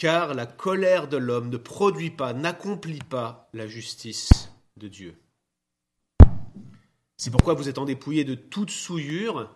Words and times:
car 0.00 0.32
la 0.32 0.46
colère 0.46 1.08
de 1.08 1.18
l'homme 1.18 1.50
ne 1.50 1.58
produit 1.58 2.08
pas, 2.08 2.32
n'accomplit 2.32 3.02
pas 3.06 3.50
la 3.52 3.66
justice 3.66 4.50
de 4.78 4.88
Dieu. 4.88 5.14
C'est 7.18 7.30
pourquoi 7.30 7.52
vous 7.52 7.68
êtes 7.68 7.76
en 7.76 7.84
dépouillé 7.84 8.24
de 8.24 8.34
toute 8.34 8.70
souillure 8.70 9.54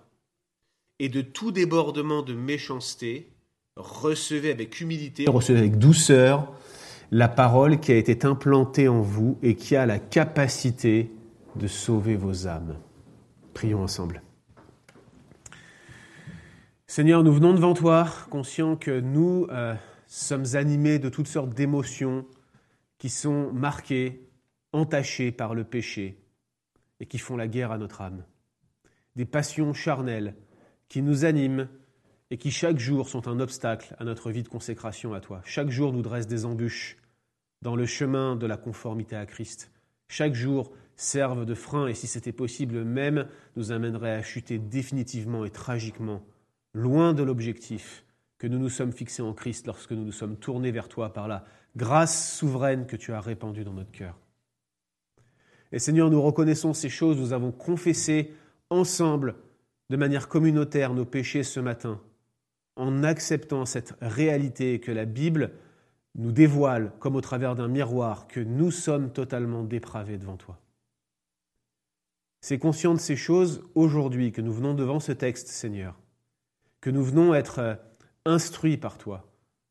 et 0.98 1.08
de 1.08 1.22
tout 1.22 1.50
débordement 1.50 2.20
de 2.20 2.34
méchanceté. 2.34 3.32
Recevez 3.76 4.50
avec 4.50 4.82
humilité, 4.82 5.24
recevez 5.26 5.60
avec 5.60 5.78
douceur 5.78 6.52
la 7.10 7.28
parole 7.28 7.80
qui 7.80 7.92
a 7.92 7.96
été 7.96 8.26
implantée 8.26 8.86
en 8.86 9.00
vous 9.00 9.38
et 9.42 9.54
qui 9.54 9.76
a 9.76 9.86
la 9.86 9.98
capacité 9.98 11.10
de 11.56 11.66
sauver 11.66 12.16
vos 12.16 12.46
âmes. 12.46 12.76
Prions 13.54 13.82
ensemble. 13.82 14.20
Seigneur, 16.96 17.24
nous 17.24 17.32
venons 17.32 17.54
devant 17.54 17.74
toi, 17.74 18.08
conscients 18.30 18.76
que 18.76 19.00
nous 19.00 19.48
euh, 19.50 19.74
sommes 20.06 20.54
animés 20.54 21.00
de 21.00 21.08
toutes 21.08 21.26
sortes 21.26 21.52
d'émotions 21.52 22.24
qui 22.98 23.08
sont 23.08 23.52
marquées, 23.52 24.30
entachées 24.72 25.32
par 25.32 25.56
le 25.56 25.64
péché 25.64 26.22
et 27.00 27.06
qui 27.06 27.18
font 27.18 27.36
la 27.36 27.48
guerre 27.48 27.72
à 27.72 27.78
notre 27.78 28.00
âme. 28.00 28.22
Des 29.16 29.24
passions 29.24 29.72
charnelles 29.72 30.36
qui 30.88 31.02
nous 31.02 31.24
animent 31.24 31.68
et 32.30 32.38
qui 32.38 32.52
chaque 32.52 32.78
jour 32.78 33.08
sont 33.08 33.26
un 33.26 33.40
obstacle 33.40 33.96
à 33.98 34.04
notre 34.04 34.30
vie 34.30 34.44
de 34.44 34.48
consécration 34.48 35.14
à 35.14 35.20
toi. 35.20 35.42
Chaque 35.44 35.70
jour 35.70 35.92
nous 35.92 36.02
dressent 36.02 36.28
des 36.28 36.44
embûches 36.44 36.96
dans 37.60 37.74
le 37.74 37.86
chemin 37.86 38.36
de 38.36 38.46
la 38.46 38.56
conformité 38.56 39.16
à 39.16 39.26
Christ. 39.26 39.72
Chaque 40.06 40.34
jour 40.34 40.70
servent 40.94 41.44
de 41.44 41.54
frein 41.54 41.88
et 41.88 41.94
si 41.94 42.06
c'était 42.06 42.30
possible 42.30 42.84
même 42.84 43.26
nous 43.56 43.72
amènerait 43.72 44.14
à 44.14 44.22
chuter 44.22 44.60
définitivement 44.60 45.44
et 45.44 45.50
tragiquement, 45.50 46.22
loin 46.74 47.14
de 47.14 47.22
l'objectif 47.22 48.04
que 48.38 48.46
nous 48.46 48.58
nous 48.58 48.68
sommes 48.68 48.92
fixés 48.92 49.22
en 49.22 49.32
Christ 49.32 49.66
lorsque 49.66 49.92
nous 49.92 50.04
nous 50.04 50.12
sommes 50.12 50.36
tournés 50.36 50.72
vers 50.72 50.88
toi 50.88 51.12
par 51.12 51.28
la 51.28 51.44
grâce 51.76 52.36
souveraine 52.36 52.86
que 52.86 52.96
tu 52.96 53.12
as 53.12 53.20
répandue 53.20 53.64
dans 53.64 53.72
notre 53.72 53.92
cœur. 53.92 54.18
Et 55.72 55.78
Seigneur, 55.78 56.10
nous 56.10 56.20
reconnaissons 56.20 56.74
ces 56.74 56.88
choses, 56.88 57.18
nous 57.18 57.32
avons 57.32 57.52
confessé 57.52 58.32
ensemble, 58.70 59.36
de 59.90 59.96
manière 59.96 60.28
communautaire, 60.28 60.94
nos 60.94 61.04
péchés 61.04 61.42
ce 61.42 61.60
matin, 61.60 62.00
en 62.76 63.02
acceptant 63.02 63.66
cette 63.66 63.94
réalité 64.00 64.80
que 64.80 64.92
la 64.92 65.04
Bible 65.04 65.52
nous 66.16 66.32
dévoile, 66.32 66.92
comme 67.00 67.16
au 67.16 67.20
travers 67.20 67.54
d'un 67.54 67.68
miroir, 67.68 68.28
que 68.28 68.40
nous 68.40 68.70
sommes 68.70 69.12
totalement 69.12 69.64
dépravés 69.64 70.18
devant 70.18 70.36
toi. 70.36 70.58
C'est 72.40 72.58
conscient 72.58 72.94
de 72.94 73.00
ces 73.00 73.16
choses 73.16 73.64
aujourd'hui 73.74 74.30
que 74.30 74.42
nous 74.42 74.52
venons 74.52 74.74
devant 74.74 75.00
ce 75.00 75.12
texte, 75.12 75.48
Seigneur, 75.48 75.98
que 76.84 76.90
nous 76.90 77.02
venons 77.02 77.32
être 77.32 77.60
euh, 77.60 77.74
instruits 78.26 78.76
par 78.76 78.98
toi 78.98 79.26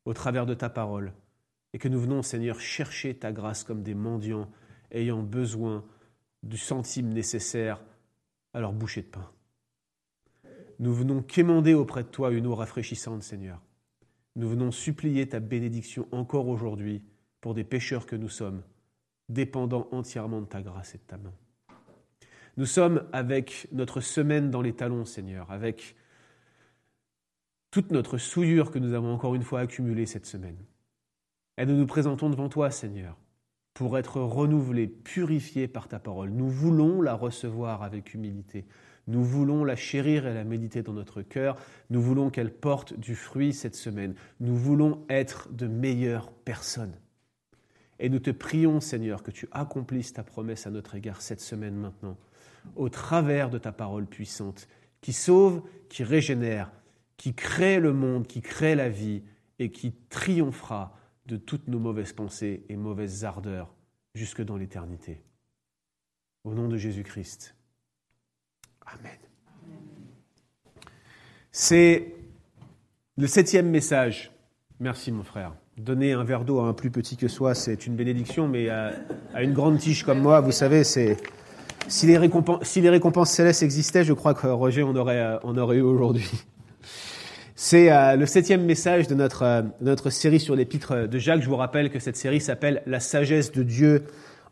au 0.06 0.16
travers 0.16 0.48
de 0.48 0.56
ta 0.56 0.68
parole, 0.68 1.14
et 1.72 1.78
que 1.78 1.88
nous 1.88 2.00
venons, 2.00 2.24
Seigneur, 2.24 2.60
chercher 2.60 3.14
ta 3.14 3.32
grâce 3.32 3.64
comme 3.64 3.84
des 3.84 3.94
mendiants 3.94 4.50
ayant 4.90 5.22
besoin 5.22 5.86
du 6.42 6.58
centime 6.58 7.10
nécessaire 7.10 7.84
à 8.56 8.62
leur 8.62 8.74
bouchée 8.74 9.04
de 9.04 9.10
pain. 9.10 9.30
Nous 10.80 10.92
venons 10.92 11.22
quémander 11.22 11.76
auprès 11.76 12.02
de 12.02 12.08
toi 12.08 12.32
une 12.32 12.48
eau 12.48 12.56
rafraîchissante, 12.56 13.22
Seigneur. 13.22 13.62
Nous 14.36 14.50
venons 14.50 14.72
supplier 14.72 15.30
ta 15.30 15.40
bénédiction 15.40 16.08
encore 16.12 16.48
aujourd'hui 16.48 17.06
pour 17.42 17.54
des 17.54 17.64
pécheurs 17.64 18.08
que 18.08 18.16
nous 18.16 18.28
sommes, 18.28 18.64
dépendant 19.30 19.88
entièrement 19.92 20.42
de 20.42 20.48
ta 20.48 20.64
grâce 20.64 20.96
et 20.96 20.98
de 20.98 21.04
ta 21.04 21.18
main. 21.18 21.34
Nous 22.58 22.66
sommes 22.66 23.08
avec 23.14 23.68
notre 23.72 24.02
semaine 24.02 24.50
dans 24.50 24.64
les 24.64 24.74
talons, 24.74 25.06
Seigneur, 25.06 25.52
avec 25.52 25.96
toute 27.74 27.90
notre 27.90 28.20
souillure 28.20 28.70
que 28.70 28.78
nous 28.78 28.94
avons 28.94 29.12
encore 29.12 29.34
une 29.34 29.42
fois 29.42 29.62
accumulée 29.62 30.06
cette 30.06 30.28
semaine. 30.28 30.58
Et 31.58 31.66
nous 31.66 31.76
nous 31.76 31.88
présentons 31.88 32.30
devant 32.30 32.48
toi, 32.48 32.70
Seigneur, 32.70 33.18
pour 33.74 33.98
être 33.98 34.22
renouvelés, 34.22 34.86
purifiés 34.86 35.68
par 35.68 35.88
ta 35.88 35.98
parole. 35.98 36.30
Nous 36.30 36.48
voulons 36.48 37.02
la 37.02 37.16
recevoir 37.16 37.82
avec 37.82 38.14
humilité. 38.14 38.68
Nous 39.08 39.24
voulons 39.24 39.64
la 39.64 39.76
chérir 39.76 40.28
et 40.28 40.36
la 40.36 40.44
méditer 40.44 40.84
dans 40.84 40.94
notre 40.94 41.24
cœur. 41.24 41.58
Nous 41.90 42.00
voulons 42.00 42.30
qu'elle 42.30 42.54
porte 42.54 42.94
du 42.94 43.16
fruit 43.16 43.54
cette 43.54 43.76
semaine. 43.76 44.14
Nous 44.40 44.56
voulons 44.56 45.04
être 45.10 45.52
de 45.52 45.66
meilleures 45.66 46.32
personnes. 46.32 46.94
Et 47.98 48.08
nous 48.08 48.20
te 48.20 48.30
prions, 48.30 48.82
Seigneur, 48.82 49.24
que 49.24 49.32
tu 49.32 49.48
accomplisses 49.52 50.14
ta 50.14 50.22
promesse 50.22 50.68
à 50.68 50.70
notre 50.70 50.94
égard 50.94 51.24
cette 51.24 51.42
semaine 51.42 51.76
maintenant, 51.76 52.18
au 52.76 52.90
travers 52.90 53.50
de 53.50 53.58
ta 53.58 53.72
parole 53.72 54.06
puissante, 54.06 54.68
qui 55.02 55.12
sauve, 55.12 55.64
qui 55.90 56.04
régénère, 56.04 56.72
qui 57.18 57.34
crée 57.34 57.80
le 57.80 57.94
monde, 57.94 58.28
qui 58.28 58.42
crée 58.42 58.76
la 58.76 58.90
vie 58.90 59.24
et 59.60 59.72
qui 59.72 59.94
triomphera 60.10 60.98
de 61.26 61.38
toutes 61.38 61.68
nos 61.68 61.80
mauvaises 61.80 62.14
pensées 62.14 62.66
et 62.70 62.76
mauvaises 62.76 63.24
ardeurs 63.24 63.74
jusque 64.16 64.42
dans 64.42 64.58
l'éternité. 64.58 65.22
Au 66.44 66.54
nom 66.54 66.68
de 66.68 66.78
Jésus-Christ. 66.78 67.56
Amen. 68.86 69.18
C'est 71.52 72.14
le 73.18 73.28
septième 73.28 73.70
message. 73.70 74.32
Merci 74.80 75.12
mon 75.12 75.24
frère. 75.24 75.54
Donner 75.78 76.14
un 76.14 76.24
verre 76.24 76.44
d'eau 76.44 76.60
à 76.60 76.66
un 76.66 76.74
plus 76.74 76.92
petit 76.92 77.16
que 77.16 77.28
soi, 77.28 77.56
c'est 77.56 77.88
une 77.88 77.96
bénédiction, 77.96 78.48
mais 78.48 78.70
à, 78.70 78.94
une 79.42 79.54
grande 79.54 79.80
tige 79.80 80.04
comme 80.04 80.20
moi, 80.20 80.42
vous 80.42 80.52
savez. 80.52 80.84
Si 80.84 82.06
les, 82.06 82.18
récompenses, 82.18 82.64
si 82.64 82.82
les 82.82 82.90
récompenses 82.90 83.32
célestes 83.32 83.64
existaient, 83.64 84.04
je 84.04 84.14
crois 84.14 84.34
que 84.34 84.48
Roger 84.48 84.84
en 84.84 84.96
aurait, 84.96 85.40
on 85.44 85.58
aurait 85.58 85.78
eu 85.78 85.82
aujourd'hui. 85.82 86.30
C'est 87.66 87.90
euh, 87.94 88.18
le 88.18 88.26
septième 88.26 88.66
message 88.66 89.08
de 89.08 89.16
notre, 89.16 89.44
euh, 89.44 89.62
notre 89.80 90.10
série 90.10 90.42
sur 90.42 90.54
l'épître 90.54 91.08
de 91.08 91.18
Jacques. 91.18 91.42
Je 91.42 91.48
vous 91.48 91.56
rappelle 91.56 91.90
que 91.90 91.98
cette 91.98 92.18
série 92.18 92.42
s'appelle 92.42 92.84
La 92.88 93.00
sagesse 93.00 93.54
de 93.54 93.64
Dieu 93.64 94.04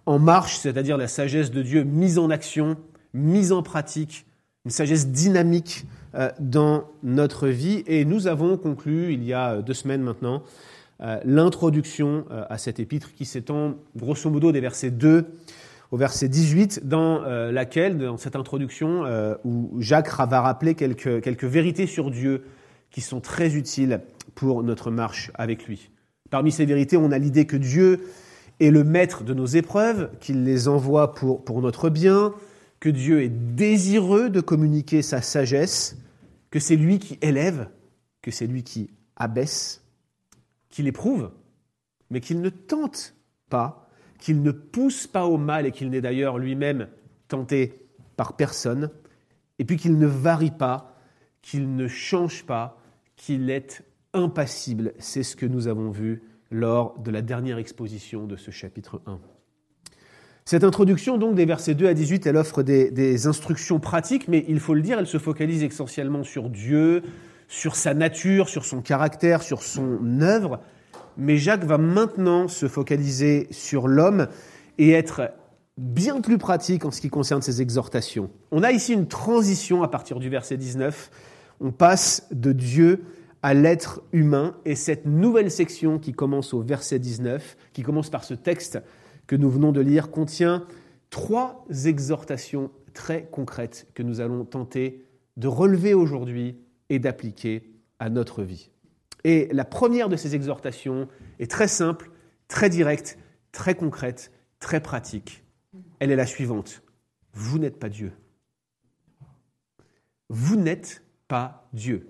en 0.05 0.17
marche, 0.17 0.55
c'est-à-dire 0.55 0.95
la 0.95 1.09
sagesse 1.09 1.51
de 1.51 1.61
Dieu 1.61 1.83
mise 1.83 2.17
en 2.17 2.29
action, 2.29 2.77
mise 3.13 3.51
en 3.51 3.63
pratique, 3.63 4.25
une 4.63 4.71
sagesse 4.71 5.09
dynamique 5.09 5.83
euh, 6.15 6.29
dans 6.39 6.85
notre 7.03 7.49
vie. 7.49 7.83
Et 7.85 8.05
nous 8.05 8.27
avons 8.27 8.55
conclu, 8.55 9.11
il 9.11 9.25
y 9.25 9.33
a 9.33 9.57
deux 9.61 9.73
semaines 9.73 10.03
maintenant, 10.03 10.43
l'introduction 11.25 12.25
à 12.29 12.59
cette 12.59 12.79
épître 12.79 13.13
qui 13.13 13.25
s'étend 13.25 13.73
grosso 13.97 14.29
modo 14.29 14.51
des 14.53 14.61
versets 14.61 14.91
2 14.91 15.25
au 15.89 15.97
verset 15.97 16.29
18, 16.29 16.87
dans 16.87 17.21
laquelle, 17.49 17.97
dans 17.97 18.17
cette 18.17 18.35
introduction, 18.35 19.03
où 19.43 19.71
Jacques 19.79 20.15
va 20.15 20.41
rappeler 20.41 20.75
quelques, 20.75 21.21
quelques 21.21 21.45
vérités 21.45 21.87
sur 21.87 22.11
Dieu 22.11 22.43
qui 22.91 23.01
sont 23.01 23.21
très 23.21 23.55
utiles 23.55 24.01
pour 24.35 24.63
notre 24.63 24.91
marche 24.91 25.31
avec 25.33 25.65
lui. 25.65 25.89
Parmi 26.29 26.51
ces 26.51 26.65
vérités, 26.65 26.97
on 26.97 27.11
a 27.11 27.17
l'idée 27.17 27.45
que 27.45 27.57
Dieu 27.57 28.07
est 28.59 28.71
le 28.71 28.83
maître 28.83 29.23
de 29.23 29.33
nos 29.33 29.45
épreuves, 29.45 30.11
qu'il 30.19 30.43
les 30.43 30.67
envoie 30.67 31.13
pour, 31.13 31.43
pour 31.43 31.61
notre 31.61 31.89
bien, 31.89 32.33
que 32.79 32.89
Dieu 32.89 33.21
est 33.21 33.29
désireux 33.29 34.29
de 34.29 34.41
communiquer 34.41 35.01
sa 35.01 35.21
sagesse, 35.21 35.97
que 36.51 36.59
c'est 36.59 36.75
lui 36.75 36.99
qui 36.99 37.17
élève, 37.21 37.69
que 38.21 38.31
c'est 38.31 38.47
lui 38.47 38.63
qui 38.63 38.89
abaisse, 39.15 39.83
qu'il 40.69 40.87
éprouve, 40.87 41.31
mais 42.09 42.21
qu'il 42.21 42.41
ne 42.41 42.49
tente 42.49 43.15
pas, 43.49 43.89
qu'il 44.19 44.41
ne 44.41 44.51
pousse 44.51 45.07
pas 45.07 45.25
au 45.25 45.37
mal 45.37 45.65
et 45.65 45.71
qu'il 45.71 45.89
n'est 45.89 46.01
d'ailleurs 46.01 46.37
lui-même 46.37 46.87
tenté 47.27 47.87
par 48.15 48.35
personne, 48.35 48.89
et 49.59 49.65
puis 49.65 49.77
qu'il 49.77 49.97
ne 49.97 50.07
varie 50.07 50.51
pas, 50.51 50.97
qu'il 51.41 51.75
ne 51.75 51.87
change 51.87 52.43
pas, 52.43 52.80
qu'il 53.21 53.51
est 53.51 53.83
impassible. 54.13 54.93
C'est 54.97 55.21
ce 55.21 55.35
que 55.35 55.45
nous 55.45 55.67
avons 55.67 55.91
vu 55.91 56.23
lors 56.49 56.97
de 56.99 57.11
la 57.11 57.21
dernière 57.21 57.59
exposition 57.59 58.25
de 58.25 58.35
ce 58.35 58.49
chapitre 58.49 59.01
1. 59.05 59.19
Cette 60.43 60.63
introduction, 60.63 61.19
donc, 61.19 61.35
des 61.35 61.45
versets 61.45 61.75
2 61.75 61.87
à 61.87 61.93
18, 61.93 62.25
elle 62.25 62.35
offre 62.35 62.63
des, 62.63 63.27
instructions 63.27 63.79
pratiques, 63.79 64.27
mais 64.27 64.43
il 64.47 64.59
faut 64.59 64.73
le 64.73 64.81
dire, 64.81 64.97
elle 64.97 65.07
se 65.07 65.19
focalise 65.19 65.63
essentiellement 65.63 66.23
sur 66.23 66.49
Dieu, 66.49 67.03
sur 67.47 67.75
sa 67.75 67.93
nature, 67.93 68.49
sur 68.49 68.65
son 68.65 68.81
caractère, 68.81 69.43
sur 69.43 69.61
son 69.61 70.21
œuvre. 70.21 70.59
Mais 71.15 71.37
Jacques 71.37 71.63
va 71.63 71.77
maintenant 71.77 72.47
se 72.47 72.67
focaliser 72.67 73.47
sur 73.51 73.87
l'homme 73.87 74.29
et 74.79 74.91
être 74.91 75.31
bien 75.77 76.21
plus 76.21 76.39
pratique 76.39 76.85
en 76.85 76.91
ce 76.91 76.99
qui 76.99 77.09
concerne 77.09 77.43
ses 77.43 77.61
exhortations. 77.61 78.31
On 78.49 78.63
a 78.63 78.71
ici 78.71 78.93
une 78.93 79.07
transition 79.07 79.83
à 79.83 79.87
partir 79.87 80.19
du 80.19 80.29
verset 80.29 80.57
19 80.57 81.11
on 81.61 81.71
passe 81.71 82.27
de 82.31 82.51
Dieu 82.51 83.05
à 83.43 83.53
l'être 83.53 84.01
humain. 84.11 84.57
Et 84.65 84.75
cette 84.75 85.05
nouvelle 85.05 85.51
section 85.51 85.99
qui 85.99 86.11
commence 86.11 86.53
au 86.53 86.61
verset 86.61 86.99
19, 86.99 87.55
qui 87.71 87.83
commence 87.83 88.09
par 88.09 88.23
ce 88.23 88.33
texte 88.33 88.79
que 89.27 89.35
nous 89.35 89.49
venons 89.49 89.71
de 89.71 89.79
lire, 89.79 90.11
contient 90.11 90.65
trois 91.09 91.65
exhortations 91.85 92.71
très 92.93 93.25
concrètes 93.31 93.87
que 93.93 94.03
nous 94.03 94.19
allons 94.19 94.43
tenter 94.43 95.05
de 95.37 95.47
relever 95.47 95.93
aujourd'hui 95.93 96.57
et 96.89 96.99
d'appliquer 96.99 97.71
à 97.99 98.09
notre 98.09 98.43
vie. 98.43 98.69
Et 99.23 99.47
la 99.51 99.65
première 99.65 100.09
de 100.09 100.15
ces 100.15 100.35
exhortations 100.35 101.07
est 101.39 101.49
très 101.49 101.67
simple, 101.67 102.11
très 102.47 102.69
directe, 102.69 103.17
très 103.51 103.75
concrète, 103.75 104.31
très 104.59 104.81
pratique. 104.81 105.43
Elle 105.99 106.11
est 106.11 106.15
la 106.15 106.25
suivante. 106.25 106.81
Vous 107.33 107.59
n'êtes 107.59 107.79
pas 107.79 107.89
Dieu. 107.89 108.11
Vous 110.29 110.55
n'êtes 110.55 111.03
Dieu. 111.73 112.07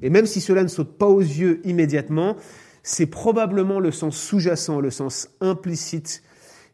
Et 0.00 0.10
même 0.10 0.26
si 0.26 0.40
cela 0.40 0.62
ne 0.62 0.68
saute 0.68 0.98
pas 0.98 1.06
aux 1.06 1.20
yeux 1.20 1.60
immédiatement, 1.64 2.36
c'est 2.82 3.06
probablement 3.06 3.78
le 3.78 3.92
sens 3.92 4.16
sous-jacent, 4.16 4.80
le 4.80 4.90
sens 4.90 5.30
implicite 5.40 6.22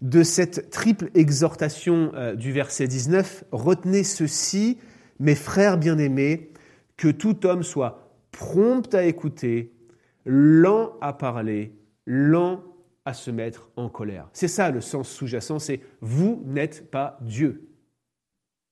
de 0.00 0.22
cette 0.22 0.70
triple 0.70 1.10
exhortation 1.14 2.12
euh, 2.14 2.34
du 2.34 2.52
verset 2.52 2.86
19. 2.86 3.44
Retenez 3.52 4.04
ceci, 4.04 4.78
mes 5.18 5.34
frères 5.34 5.76
bien-aimés, 5.76 6.52
que 6.96 7.08
tout 7.08 7.46
homme 7.46 7.62
soit 7.62 8.12
prompt 8.30 8.94
à 8.94 9.04
écouter, 9.04 9.72
lent 10.24 10.92
à 11.00 11.12
parler, 11.12 11.74
lent 12.06 12.62
à 13.04 13.12
se 13.12 13.30
mettre 13.30 13.70
en 13.76 13.88
colère. 13.88 14.28
C'est 14.32 14.48
ça 14.48 14.70
le 14.70 14.80
sens 14.80 15.08
sous-jacent, 15.08 15.58
c'est 15.58 15.80
vous 16.00 16.42
n'êtes 16.46 16.90
pas 16.90 17.18
Dieu. 17.22 17.68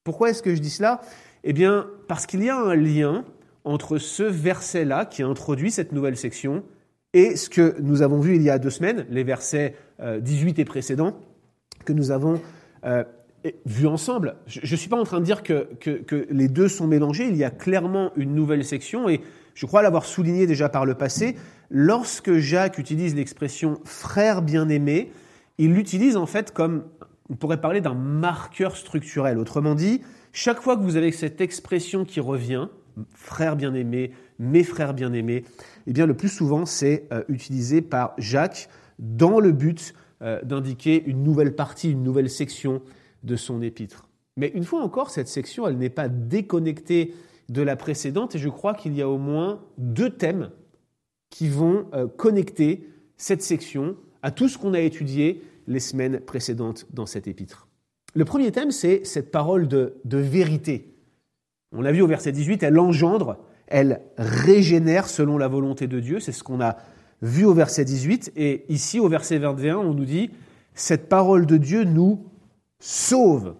Pourquoi 0.04 0.30
est-ce 0.30 0.42
que 0.42 0.54
je 0.54 0.60
dis 0.60 0.70
cela? 0.70 1.00
Eh 1.48 1.52
bien, 1.52 1.86
parce 2.08 2.26
qu'il 2.26 2.42
y 2.42 2.50
a 2.50 2.58
un 2.58 2.74
lien 2.74 3.24
entre 3.62 3.98
ce 3.98 4.24
verset-là 4.24 5.06
qui 5.06 5.22
introduit 5.22 5.70
cette 5.70 5.92
nouvelle 5.92 6.16
section 6.16 6.64
et 7.12 7.36
ce 7.36 7.48
que 7.48 7.76
nous 7.80 8.02
avons 8.02 8.18
vu 8.18 8.34
il 8.34 8.42
y 8.42 8.50
a 8.50 8.58
deux 8.58 8.70
semaines, 8.70 9.06
les 9.10 9.22
versets 9.22 9.76
18 10.00 10.58
euh, 10.58 10.62
et 10.62 10.64
précédents, 10.64 11.16
que 11.84 11.92
nous 11.92 12.10
avons 12.10 12.42
euh, 12.84 13.04
vus 13.64 13.86
ensemble. 13.86 14.34
Je 14.48 14.68
ne 14.68 14.76
suis 14.76 14.88
pas 14.88 14.98
en 14.98 15.04
train 15.04 15.20
de 15.20 15.24
dire 15.24 15.44
que, 15.44 15.68
que, 15.78 16.26
les 16.30 16.48
deux 16.48 16.66
sont 16.66 16.88
mélangés, 16.88 17.28
il 17.28 17.36
y 17.36 17.44
a 17.44 17.50
clairement 17.50 18.10
une 18.16 18.34
nouvelle 18.34 18.64
section, 18.64 19.08
et 19.08 19.20
je 19.54 19.66
crois 19.66 19.82
l'avoir 19.82 20.04
souligné 20.04 20.48
déjà 20.48 20.68
par 20.68 20.84
le 20.84 20.96
passé, 20.96 21.36
lorsque 21.70 22.38
Jacques 22.38 22.78
utilise 22.78 23.14
l'expression 23.14 23.78
frère 23.84 24.42
bien-aimé, 24.42 25.12
il 25.58 25.74
l'utilise 25.74 26.16
en 26.16 26.26
fait 26.26 26.52
comme, 26.52 26.86
on 27.30 27.36
pourrait 27.36 27.60
parler 27.60 27.80
d'un 27.80 27.94
marqueur 27.94 28.76
structurel. 28.76 29.38
Autrement 29.38 29.76
dit, 29.76 30.02
chaque 30.36 30.60
fois 30.60 30.76
que 30.76 30.82
vous 30.82 30.96
avez 30.96 31.12
cette 31.12 31.40
expression 31.40 32.04
qui 32.04 32.20
revient, 32.20 32.68
frère 33.14 33.56
bien-aimé, 33.56 34.10
mes 34.38 34.64
frères 34.64 34.92
bien-aimés, 34.92 35.44
eh 35.86 35.94
bien 35.94 36.04
le 36.04 36.14
plus 36.14 36.28
souvent 36.28 36.66
c'est 36.66 37.08
euh, 37.10 37.22
utilisé 37.28 37.80
par 37.80 38.12
Jacques 38.18 38.68
dans 38.98 39.40
le 39.40 39.50
but 39.52 39.94
euh, 40.20 40.42
d'indiquer 40.42 41.02
une 41.06 41.22
nouvelle 41.22 41.54
partie, 41.54 41.90
une 41.90 42.02
nouvelle 42.02 42.28
section 42.28 42.82
de 43.24 43.34
son 43.34 43.62
épître. 43.62 44.10
Mais 44.36 44.48
une 44.48 44.64
fois 44.64 44.82
encore, 44.82 45.08
cette 45.08 45.28
section, 45.28 45.66
elle 45.66 45.78
n'est 45.78 45.88
pas 45.88 46.10
déconnectée 46.10 47.14
de 47.48 47.62
la 47.62 47.74
précédente 47.74 48.34
et 48.34 48.38
je 48.38 48.50
crois 48.50 48.74
qu'il 48.74 48.94
y 48.94 49.00
a 49.00 49.08
au 49.08 49.16
moins 49.16 49.62
deux 49.78 50.10
thèmes 50.10 50.50
qui 51.30 51.48
vont 51.48 51.86
euh, 51.94 52.06
connecter 52.08 52.86
cette 53.16 53.40
section 53.40 53.96
à 54.20 54.30
tout 54.30 54.50
ce 54.50 54.58
qu'on 54.58 54.74
a 54.74 54.80
étudié 54.80 55.42
les 55.66 55.80
semaines 55.80 56.20
précédentes 56.20 56.86
dans 56.92 57.06
cet 57.06 57.26
épître. 57.26 57.65
Le 58.16 58.24
premier 58.24 58.50
thème, 58.50 58.70
c'est 58.70 59.04
cette 59.04 59.30
parole 59.30 59.68
de, 59.68 59.92
vérité. 60.06 60.94
On 61.70 61.82
l'a 61.82 61.92
vu 61.92 62.00
au 62.00 62.06
verset 62.06 62.32
18, 62.32 62.62
elle 62.62 62.78
engendre 62.78 63.36
elle 63.66 64.00
régénère 64.16 65.06
selon 65.06 65.36
la 65.36 65.48
volonté 65.48 65.86
de 65.86 66.00
Dieu. 66.00 66.18
C'est 66.18 66.32
ce 66.32 66.42
qu'on 66.42 66.62
a 66.62 66.78
vu 67.20 67.44
au 67.44 67.52
verset 67.52 67.84
18. 67.84 68.32
Et 68.36 68.64
ici, 68.72 69.00
au 69.00 69.08
verset 69.08 69.36
21, 69.36 69.76
on 69.76 69.92
nous 69.92 70.06
dit, 70.06 70.30
cette 70.72 71.10
parole 71.10 71.44
de 71.44 71.58
Dieu 71.58 71.84
nous 71.84 72.24
sauve. 72.78 73.54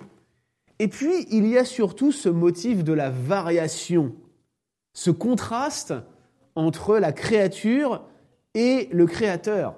Et 0.79 0.89
puis, 0.89 1.27
il 1.31 1.47
y 1.47 1.59
a 1.59 1.67
surtout 1.67 2.11
ce 2.11 2.31
motif 2.31 2.83
de 2.83 2.95
la 2.95 3.11
variation, 3.11 4.15
ce 4.95 5.11
contraste 5.11 5.93
entre 6.55 6.97
la 6.97 7.13
créature 7.13 8.05
et 8.55 8.89
le 8.91 9.07
Créateur. 9.07 9.75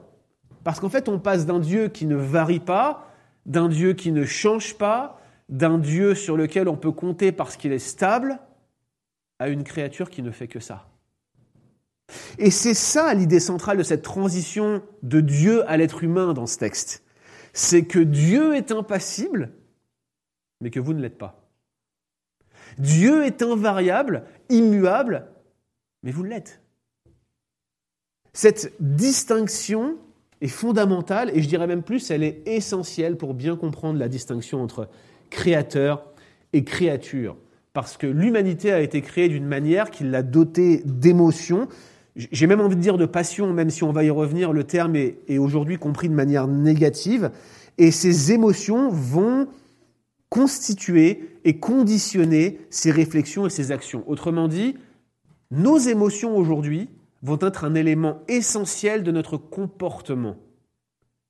Parce 0.63 0.79
qu'en 0.79 0.89
fait, 0.89 1.09
on 1.09 1.19
passe 1.19 1.47
d'un 1.47 1.59
Dieu 1.59 1.89
qui 1.89 2.07
ne 2.07 2.15
varie 2.15 2.61
pas, 2.61 3.08
d'un 3.49 3.69
Dieu 3.69 3.95
qui 3.95 4.13
ne 4.13 4.25
change 4.25 4.75
pas, 4.75 5.21
d'un 5.49 5.79
Dieu 5.79 6.15
sur 6.15 6.37
lequel 6.37 6.69
on 6.69 6.77
peut 6.77 6.93
compter 6.93 7.33
parce 7.33 7.57
qu'il 7.57 7.73
est 7.73 7.79
stable, 7.81 8.39
à 9.41 9.49
une 9.49 9.65
créature 9.65 10.11
qui 10.11 10.23
ne 10.23 10.31
fait 10.31 10.49
que 10.49 10.61
ça. 10.61 10.89
Et 12.39 12.51
c'est 12.51 12.75
ça 12.75 13.13
l'idée 13.15 13.41
centrale 13.41 13.79
de 13.79 13.83
cette 13.83 14.03
transition 14.03 14.83
de 15.03 15.21
Dieu 15.21 15.69
à 15.69 15.77
l'être 15.77 16.05
humain 16.05 16.35
dans 16.35 16.47
ce 16.47 16.59
texte. 16.59 17.03
C'est 17.53 17.85
que 17.85 17.99
Dieu 17.99 18.55
est 18.55 18.73
impassible, 18.73 19.53
mais 20.61 20.71
que 20.71 20.81
vous 20.81 20.93
ne 20.93 21.01
l'êtes 21.01 21.19
pas. 21.19 21.49
Dieu 22.79 23.25
est 23.25 23.43
invariable, 23.43 24.25
immuable, 24.49 25.27
mais 26.03 26.11
vous 26.11 26.25
l'êtes. 26.25 26.61
Cette 28.33 28.75
distinction 28.81 29.97
est 30.41 30.49
fondamentale 30.49 31.31
et 31.35 31.43
je 31.43 31.49
dirais 31.49 31.67
même 31.67 31.83
plus, 31.83 32.11
elle 32.11 32.23
est 32.23 32.43
essentielle 32.47 33.17
pour 33.17 33.35
bien 33.35 33.57
comprendre 33.57 33.99
la 33.99 34.09
distinction 34.09 34.63
entre 34.63 34.89
créateur 35.31 36.05
et 36.53 36.65
créature 36.65 37.37
parce 37.79 37.97
que 37.97 38.09
l'humanité 38.09 38.73
a 38.73 38.81
été 38.81 39.03
créée 39.03 39.29
d'une 39.29 39.47
manière 39.47 39.93
qui 39.93 40.03
l'a 40.03 40.25
dotée 40.25 40.83
d'émotions. 40.85 41.69
J'ai 42.17 42.49
même 42.49 42.61
envie 42.61 42.75
de 42.75 42.81
dire 42.81 42.99
de 42.99 43.07
passion, 43.07 43.53
même 43.53 43.71
si 43.71 43.85
on 43.85 43.93
va 43.93 44.03
y 44.03 44.11
revenir, 44.11 44.53
le 44.53 44.65
terme 44.65 44.97
est, 44.97 45.39
aujourd'hui 45.39 45.77
compris 45.79 46.09
de 46.09 46.15
manière 46.15 46.49
négative. 46.49 47.31
Et 47.77 47.93
ces 47.93 48.33
émotions 48.33 48.89
vont 48.91 49.47
constituer 50.29 51.31
et 51.45 51.61
conditionner 51.61 52.59
ces 52.69 52.91
réflexions 52.91 53.47
et 53.47 53.51
ces 53.51 53.71
actions. 53.71 54.03
Autrement 54.09 54.49
dit, 54.49 54.75
nos 55.53 55.79
émotions 55.79 56.37
aujourd'hui 56.37 56.89
vont 57.23 57.39
être 57.41 57.65
un 57.65 57.75
élément 57.75 58.19
essentiel 58.29 59.03
de 59.03 59.11
notre 59.11 59.37
comportement. 59.37 60.37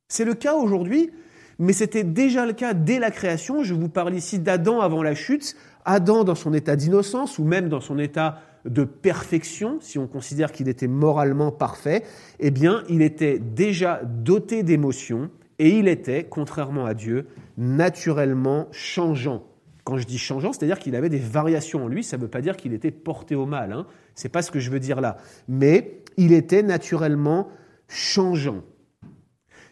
C'est 0.09 0.25
le 0.25 0.35
cas 0.35 0.55
aujourd'hui, 0.55 1.11
mais 1.59 1.73
c'était 1.73 2.05
déjà 2.05 2.47
le 2.47 2.53
cas 2.53 2.75
dès 2.75 2.99
la 2.99 3.11
création. 3.11 3.63
Je 3.63 3.75
vous 3.75 3.89
parle 3.89 4.15
ici 4.15 4.39
d'Adam 4.39 4.81
avant 4.81 5.03
la 5.03 5.15
chute. 5.15 5.57
Adam 5.85 6.25
dans 6.25 6.35
son 6.35 6.53
état 6.55 6.77
d'innocence 6.77 7.39
ou 7.39 7.45
même 7.45 7.69
dans 7.69 7.81
son 7.81 7.99
état 7.99 8.41
de 8.65 8.85
perfection, 8.85 9.79
si 9.81 9.99
on 9.99 10.07
considère 10.07 10.53
qu'il 10.53 10.69
était 10.69 10.89
moralement 10.89 11.51
parfait, 11.51 12.05
eh 12.39 12.51
bien, 12.51 12.83
il 12.89 13.03
était 13.03 13.39
déjà 13.39 14.03
doté 14.05 14.63
d'émotions 14.63 15.31
et 15.59 15.71
il 15.71 15.89
était, 15.89 16.25
contrairement 16.25 16.85
à 16.85 16.95
Dieu, 16.95 17.27
naturellement 17.57 18.69
changeant. 18.71 19.45
Quand 19.85 19.97
je 19.97 20.07
dis 20.07 20.19
changeant, 20.19 20.53
c'est-à-dire 20.53 20.79
qu'il 20.79 20.95
avait 20.95 21.09
des 21.09 21.19
variations 21.19 21.85
en 21.85 21.89
lui, 21.89 22.05
ça 22.05 22.17
ne 22.17 22.23
veut 22.23 22.29
pas 22.29 22.43
dire 22.43 22.57
qu'il 22.57 22.75
était 22.75 22.91
porté 22.91 23.35
au 23.35 23.47
mal, 23.47 23.73
hein. 23.73 23.87
C'est 24.19 24.29
pas 24.29 24.43
ce 24.43 24.51
que 24.51 24.59
je 24.59 24.71
veux 24.71 24.81
dire 24.81 25.01
là, 25.01 25.17
mais 25.47 26.03
il 26.17 26.33
était 26.33 26.65
naturellement 26.65 27.49
changeant. 27.87 28.65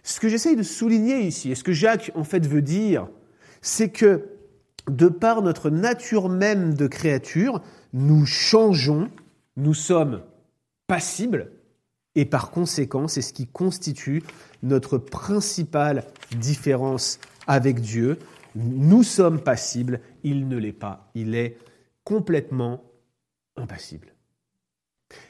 Ce 0.04 0.20
que 0.20 0.28
j'essaye 0.28 0.54
de 0.54 0.62
souligner 0.62 1.22
ici, 1.22 1.50
et 1.50 1.56
ce 1.56 1.64
que 1.64 1.72
Jacques 1.72 2.12
en 2.14 2.22
fait 2.22 2.46
veut 2.46 2.62
dire, 2.62 3.08
c'est 3.60 3.88
que 3.88 4.28
de 4.88 5.08
par 5.08 5.43
notre 5.43 5.69
nature 5.69 6.28
même 6.28 6.75
de 6.75 6.87
créature, 6.87 7.60
nous 7.93 8.25
changeons, 8.25 9.10
nous 9.56 9.75
sommes 9.75 10.22
passibles, 10.87 11.50
et 12.15 12.24
par 12.24 12.53
conséquent, 12.53 13.08
c'est 13.08 13.22
ce 13.22 13.32
qui 13.32 13.48
constitue 13.48 14.22
notre 14.62 14.96
principale 14.96 16.05
différence 16.38 17.19
avec 17.48 17.81
Dieu. 17.81 18.20
Nous 18.55 19.03
sommes 19.03 19.41
passibles, 19.41 20.00
il 20.22 20.46
ne 20.46 20.56
l'est 20.56 20.70
pas, 20.72 21.10
il 21.17 21.34
est 21.34 21.58
complètement 22.05 22.84
impassible. 23.56 24.16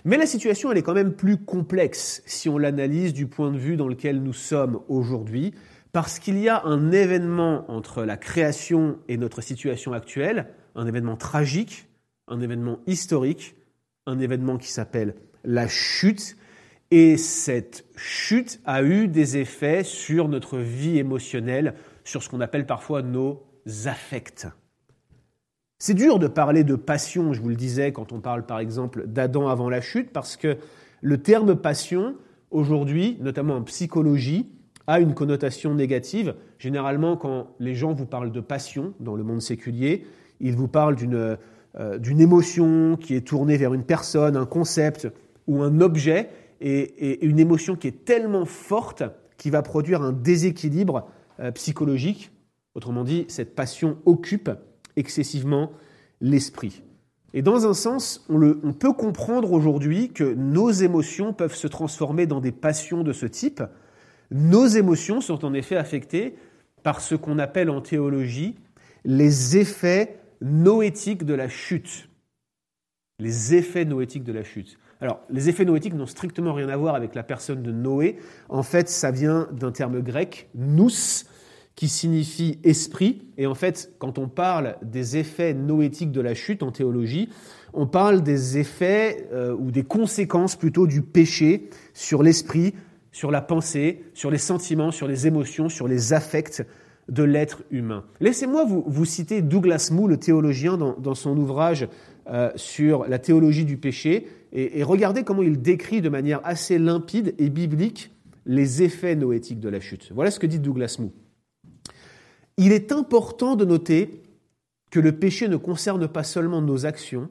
Mais 0.04 0.16
la 0.16 0.26
situation, 0.26 0.70
elle 0.70 0.78
est 0.78 0.82
quand 0.82 0.94
même 0.94 1.14
plus 1.14 1.36
complexe 1.36 2.22
si 2.26 2.48
on 2.48 2.58
l'analyse 2.58 3.12
du 3.12 3.26
point 3.26 3.50
de 3.50 3.58
vue 3.58 3.76
dans 3.76 3.88
lequel 3.88 4.22
nous 4.22 4.32
sommes 4.32 4.80
aujourd'hui, 4.88 5.52
parce 5.92 6.18
qu'il 6.18 6.38
y 6.38 6.48
a 6.48 6.62
un 6.64 6.92
événement 6.92 7.70
entre 7.70 8.04
la 8.04 8.16
création 8.16 8.98
et 9.08 9.16
notre 9.16 9.40
situation 9.40 9.92
actuelle, 9.92 10.48
un 10.74 10.86
événement 10.86 11.16
tragique, 11.16 11.88
un 12.28 12.40
événement 12.40 12.80
historique, 12.86 13.56
un 14.06 14.18
événement 14.18 14.58
qui 14.58 14.70
s'appelle 14.70 15.14
la 15.44 15.68
chute, 15.68 16.36
et 16.90 17.16
cette 17.16 17.84
chute 17.96 18.60
a 18.64 18.82
eu 18.82 19.08
des 19.08 19.38
effets 19.38 19.82
sur 19.82 20.28
notre 20.28 20.58
vie 20.58 20.98
émotionnelle, 20.98 21.74
sur 22.04 22.22
ce 22.22 22.28
qu'on 22.28 22.40
appelle 22.40 22.66
parfois 22.66 23.02
nos 23.02 23.42
affects. 23.86 24.46
C'est 25.78 25.92
dur 25.92 26.18
de 26.18 26.26
parler 26.26 26.64
de 26.64 26.74
passion, 26.74 27.34
je 27.34 27.42
vous 27.42 27.50
le 27.50 27.54
disais, 27.54 27.92
quand 27.92 28.10
on 28.12 28.20
parle 28.20 28.46
par 28.46 28.60
exemple 28.60 29.06
d'Adam 29.06 29.48
avant 29.48 29.68
la 29.68 29.82
chute, 29.82 30.10
parce 30.10 30.38
que 30.38 30.56
le 31.02 31.18
terme 31.18 31.54
passion, 31.54 32.14
aujourd'hui, 32.50 33.18
notamment 33.20 33.56
en 33.56 33.62
psychologie, 33.62 34.48
a 34.86 35.00
une 35.00 35.12
connotation 35.12 35.74
négative. 35.74 36.34
Généralement, 36.58 37.18
quand 37.18 37.48
les 37.58 37.74
gens 37.74 37.92
vous 37.92 38.06
parlent 38.06 38.32
de 38.32 38.40
passion 38.40 38.94
dans 39.00 39.16
le 39.16 39.22
monde 39.22 39.42
séculier, 39.42 40.06
ils 40.40 40.56
vous 40.56 40.68
parlent 40.68 40.96
d'une 40.96 41.36
euh, 41.78 41.98
émotion 42.18 42.96
qui 42.96 43.14
est 43.14 43.26
tournée 43.26 43.58
vers 43.58 43.74
une 43.74 43.84
personne, 43.84 44.34
un 44.34 44.46
concept 44.46 45.08
ou 45.46 45.62
un 45.62 45.82
objet, 45.82 46.30
et, 46.62 47.26
une 47.26 47.38
émotion 47.38 47.76
qui 47.76 47.88
est 47.88 48.04
tellement 48.06 48.46
forte 48.46 49.02
qu'il 49.36 49.52
va 49.52 49.60
produire 49.60 50.00
un 50.00 50.12
déséquilibre 50.12 51.06
euh, 51.38 51.50
psychologique. 51.50 52.30
Autrement 52.74 53.04
dit, 53.04 53.26
cette 53.28 53.54
passion 53.54 53.98
occupe 54.06 54.50
excessivement 54.96 55.72
l'esprit. 56.20 56.82
Et 57.34 57.42
dans 57.42 57.66
un 57.66 57.74
sens, 57.74 58.24
on, 58.30 58.72
peut 58.72 58.92
comprendre 58.92 59.52
aujourd'hui 59.52 60.10
que 60.10 60.24
nos 60.24 60.70
émotions 60.70 61.32
peuvent 61.32 61.54
se 61.54 61.66
transformer 61.66 62.26
dans 62.26 62.40
des 62.40 62.52
passions 62.52 63.02
de 63.02 63.12
ce 63.12 63.26
type, 63.26 63.62
nos 64.30 64.66
émotions 64.66 65.20
sont 65.20 65.44
en 65.44 65.52
effet 65.52 65.76
affectées 65.76 66.36
par 66.82 67.00
ce 67.00 67.14
qu'on 67.14 67.38
appelle 67.38 67.68
en 67.68 67.80
théologie 67.80 68.56
les 69.04 69.56
effets 69.56 70.18
noétiques 70.40 71.24
de 71.24 71.34
la 71.34 71.48
chute. 71.48 72.08
les 73.18 73.54
effets 73.54 73.84
noétiques 73.84 74.24
de 74.24 74.32
la 74.32 74.44
chute. 74.44 74.78
Alors, 75.00 75.20
les 75.30 75.48
effets 75.48 75.64
noétiques 75.64 75.94
n'ont 75.94 76.06
strictement 76.06 76.54
rien 76.54 76.68
à 76.68 76.76
voir 76.76 76.94
avec 76.94 77.14
la 77.14 77.22
personne 77.22 77.62
de 77.62 77.70
Noé. 77.70 78.18
En 78.48 78.62
fait, 78.62 78.88
ça 78.88 79.10
vient 79.10 79.48
d'un 79.52 79.72
terme 79.72 80.00
grec, 80.00 80.48
nous, 80.54 80.90
qui 81.76 81.88
signifie 81.88 82.58
esprit. 82.64 83.22
Et 83.36 83.46
en 83.46 83.54
fait, 83.54 83.92
quand 83.98 84.18
on 84.18 84.28
parle 84.28 84.76
des 84.82 85.18
effets 85.18 85.52
noétiques 85.52 86.10
de 86.10 86.22
la 86.22 86.34
chute 86.34 86.62
en 86.62 86.72
théologie, 86.72 87.28
on 87.74 87.86
parle 87.86 88.22
des 88.22 88.56
effets 88.56 89.28
euh, 89.32 89.54
ou 89.54 89.70
des 89.70 89.84
conséquences 89.84 90.56
plutôt 90.56 90.86
du 90.86 91.02
péché 91.02 91.68
sur 91.92 92.22
l'esprit, 92.22 92.74
sur 93.12 93.30
la 93.30 93.42
pensée, 93.42 94.04
sur 94.14 94.30
les 94.30 94.38
sentiments, 94.38 94.90
sur 94.90 95.06
les 95.06 95.26
émotions, 95.26 95.68
sur 95.68 95.86
les 95.86 96.14
affects 96.14 96.64
de 97.10 97.22
l'être 97.22 97.62
humain. 97.70 98.04
Laissez-moi 98.20 98.64
vous, 98.64 99.04
citer 99.04 99.42
Douglas 99.42 99.90
Moo, 99.92 100.08
le 100.08 100.16
théologien, 100.16 100.76
dans, 100.76 101.14
son 101.14 101.36
ouvrage 101.36 101.86
euh, 102.28 102.50
sur 102.56 103.06
la 103.06 103.20
théologie 103.20 103.64
du 103.64 103.76
péché, 103.76 104.26
et, 104.52 104.80
et 104.80 104.82
regardez 104.82 105.22
comment 105.22 105.42
il 105.42 105.60
décrit 105.60 106.00
de 106.00 106.08
manière 106.08 106.40
assez 106.42 106.78
limpide 106.78 107.34
et 107.38 107.48
biblique 107.48 108.10
les 108.44 108.82
effets 108.82 109.14
noétiques 109.14 109.60
de 109.60 109.68
la 109.68 109.78
chute. 109.78 110.10
Voilà 110.12 110.32
ce 110.32 110.40
que 110.40 110.46
dit 110.46 110.58
Douglas 110.58 110.96
Moo. 110.98 111.12
Il 112.56 112.72
est 112.72 112.92
important 112.92 113.56
de 113.56 113.64
noter 113.64 114.22
que 114.90 115.00
le 115.00 115.18
péché 115.18 115.48
ne 115.48 115.56
concerne 115.56 116.08
pas 116.08 116.24
seulement 116.24 116.62
nos 116.62 116.86
actions, 116.86 117.28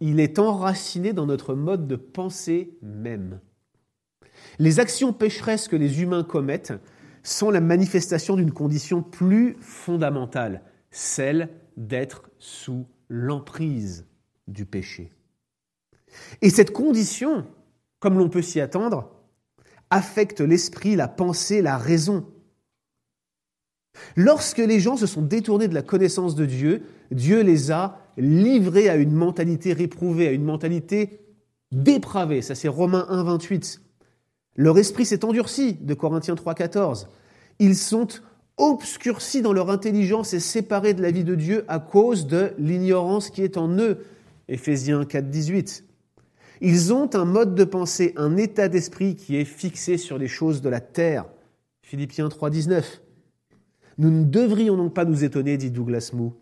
il 0.00 0.20
est 0.20 0.38
enraciné 0.38 1.12
dans 1.12 1.26
notre 1.26 1.54
mode 1.54 1.86
de 1.86 1.96
pensée 1.96 2.76
même. 2.82 3.40
Les 4.58 4.80
actions 4.80 5.12
pécheresses 5.12 5.68
que 5.68 5.76
les 5.76 6.02
humains 6.02 6.24
commettent 6.24 6.74
sont 7.22 7.50
la 7.50 7.60
manifestation 7.60 8.36
d'une 8.36 8.52
condition 8.52 9.02
plus 9.02 9.56
fondamentale, 9.60 10.62
celle 10.90 11.48
d'être 11.76 12.30
sous 12.38 12.86
l'emprise 13.08 14.06
du 14.48 14.66
péché. 14.66 15.12
Et 16.42 16.50
cette 16.50 16.72
condition, 16.72 17.46
comme 18.00 18.18
l'on 18.18 18.28
peut 18.28 18.42
s'y 18.42 18.60
attendre, 18.60 19.12
affecte 19.90 20.40
l'esprit, 20.40 20.96
la 20.96 21.08
pensée, 21.08 21.62
la 21.62 21.78
raison. 21.78 22.26
Lorsque 24.16 24.58
les 24.58 24.80
gens 24.80 24.96
se 24.96 25.06
sont 25.06 25.22
détournés 25.22 25.68
de 25.68 25.74
la 25.74 25.82
connaissance 25.82 26.34
de 26.34 26.46
Dieu, 26.46 26.82
Dieu 27.10 27.42
les 27.42 27.70
a 27.70 27.98
livrés 28.16 28.88
à 28.88 28.96
une 28.96 29.12
mentalité 29.12 29.72
réprouvée, 29.72 30.28
à 30.28 30.32
une 30.32 30.44
mentalité 30.44 31.20
dépravée. 31.72 32.42
Ça 32.42 32.54
c'est 32.54 32.68
Romains 32.68 33.06
1, 33.08 33.22
28. 33.24 33.80
Leur 34.56 34.78
esprit 34.78 35.06
s'est 35.06 35.24
endurci, 35.24 35.74
de 35.74 35.94
Corinthiens 35.94 36.34
3, 36.34 36.54
14. 36.54 37.08
Ils 37.58 37.76
sont 37.76 38.08
obscurcis 38.58 39.40
dans 39.40 39.52
leur 39.52 39.70
intelligence 39.70 40.34
et 40.34 40.40
séparés 40.40 40.94
de 40.94 41.02
la 41.02 41.10
vie 41.10 41.24
de 41.24 41.34
Dieu 41.34 41.64
à 41.68 41.78
cause 41.78 42.26
de 42.26 42.52
l'ignorance 42.58 43.30
qui 43.30 43.42
est 43.42 43.56
en 43.56 43.68
eux. 43.78 44.04
Éphésiens 44.48 45.04
4, 45.04 45.30
18. 45.30 45.84
Ils 46.60 46.92
ont 46.92 47.10
un 47.14 47.24
mode 47.24 47.54
de 47.54 47.64
pensée, 47.64 48.12
un 48.16 48.36
état 48.36 48.68
d'esprit 48.68 49.16
qui 49.16 49.36
est 49.36 49.44
fixé 49.44 49.96
sur 49.96 50.18
les 50.18 50.28
choses 50.28 50.60
de 50.60 50.68
la 50.68 50.80
terre. 50.80 51.24
Philippiens 51.82 52.28
3, 52.28 52.50
19. 52.50 53.00
Nous 53.98 54.10
ne 54.10 54.24
devrions 54.24 54.76
donc 54.76 54.94
pas 54.94 55.04
nous 55.04 55.24
étonner, 55.24 55.56
dit 55.56 55.70
Douglas 55.70 56.10
Moo, 56.14 56.34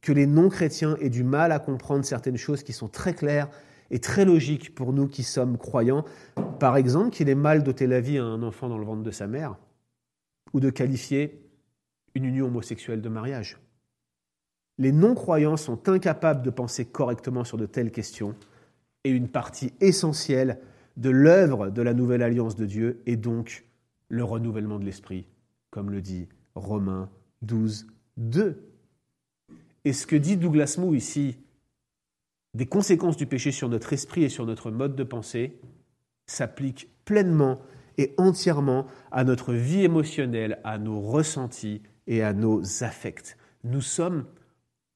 que 0.00 0.12
les 0.12 0.26
non-chrétiens 0.26 0.96
aient 1.00 1.10
du 1.10 1.24
mal 1.24 1.52
à 1.52 1.58
comprendre 1.58 2.04
certaines 2.04 2.36
choses 2.36 2.62
qui 2.62 2.72
sont 2.72 2.88
très 2.88 3.14
claires 3.14 3.48
et 3.90 3.98
très 3.98 4.24
logiques 4.24 4.74
pour 4.74 4.92
nous 4.92 5.06
qui 5.06 5.22
sommes 5.22 5.58
croyants. 5.58 6.04
Par 6.58 6.76
exemple, 6.76 7.10
qu'il 7.10 7.28
est 7.28 7.34
mal 7.34 7.62
d'ôter 7.62 7.86
la 7.86 8.00
vie 8.00 8.18
à 8.18 8.24
un 8.24 8.42
enfant 8.42 8.68
dans 8.68 8.78
le 8.78 8.84
ventre 8.84 9.02
de 9.02 9.10
sa 9.10 9.26
mère, 9.26 9.56
ou 10.52 10.60
de 10.60 10.70
qualifier 10.70 11.42
une 12.14 12.24
union 12.24 12.46
homosexuelle 12.46 13.02
de 13.02 13.08
mariage. 13.08 13.58
Les 14.78 14.92
non-croyants 14.92 15.56
sont 15.56 15.88
incapables 15.88 16.42
de 16.42 16.50
penser 16.50 16.84
correctement 16.84 17.44
sur 17.44 17.58
de 17.58 17.66
telles 17.66 17.92
questions, 17.92 18.34
et 19.04 19.10
une 19.10 19.28
partie 19.28 19.72
essentielle 19.80 20.58
de 20.96 21.10
l'œuvre 21.10 21.70
de 21.70 21.82
la 21.82 21.94
nouvelle 21.94 22.22
alliance 22.22 22.56
de 22.56 22.66
Dieu 22.66 23.02
est 23.06 23.16
donc 23.16 23.66
le 24.08 24.24
renouvellement 24.24 24.78
de 24.78 24.84
l'esprit, 24.84 25.28
comme 25.70 25.90
le 25.90 26.00
dit 26.00 26.28
Romains 26.56 27.08
12, 27.42 27.86
2. 28.16 28.60
Et 29.84 29.92
ce 29.92 30.06
que 30.06 30.16
dit 30.16 30.36
Douglas 30.36 30.76
Moo 30.78 30.94
ici, 30.94 31.36
des 32.54 32.66
conséquences 32.66 33.16
du 33.16 33.26
péché 33.26 33.52
sur 33.52 33.68
notre 33.68 33.92
esprit 33.92 34.24
et 34.24 34.28
sur 34.28 34.46
notre 34.46 34.70
mode 34.70 34.96
de 34.96 35.04
pensée, 35.04 35.60
s'applique 36.26 36.88
pleinement 37.04 37.60
et 37.98 38.14
entièrement 38.18 38.86
à 39.12 39.24
notre 39.24 39.52
vie 39.52 39.84
émotionnelle, 39.84 40.58
à 40.64 40.78
nos 40.78 41.00
ressentis 41.00 41.82
et 42.06 42.22
à 42.22 42.32
nos 42.32 42.82
affects. 42.82 43.36
Nous 43.62 43.80
sommes 43.80 44.24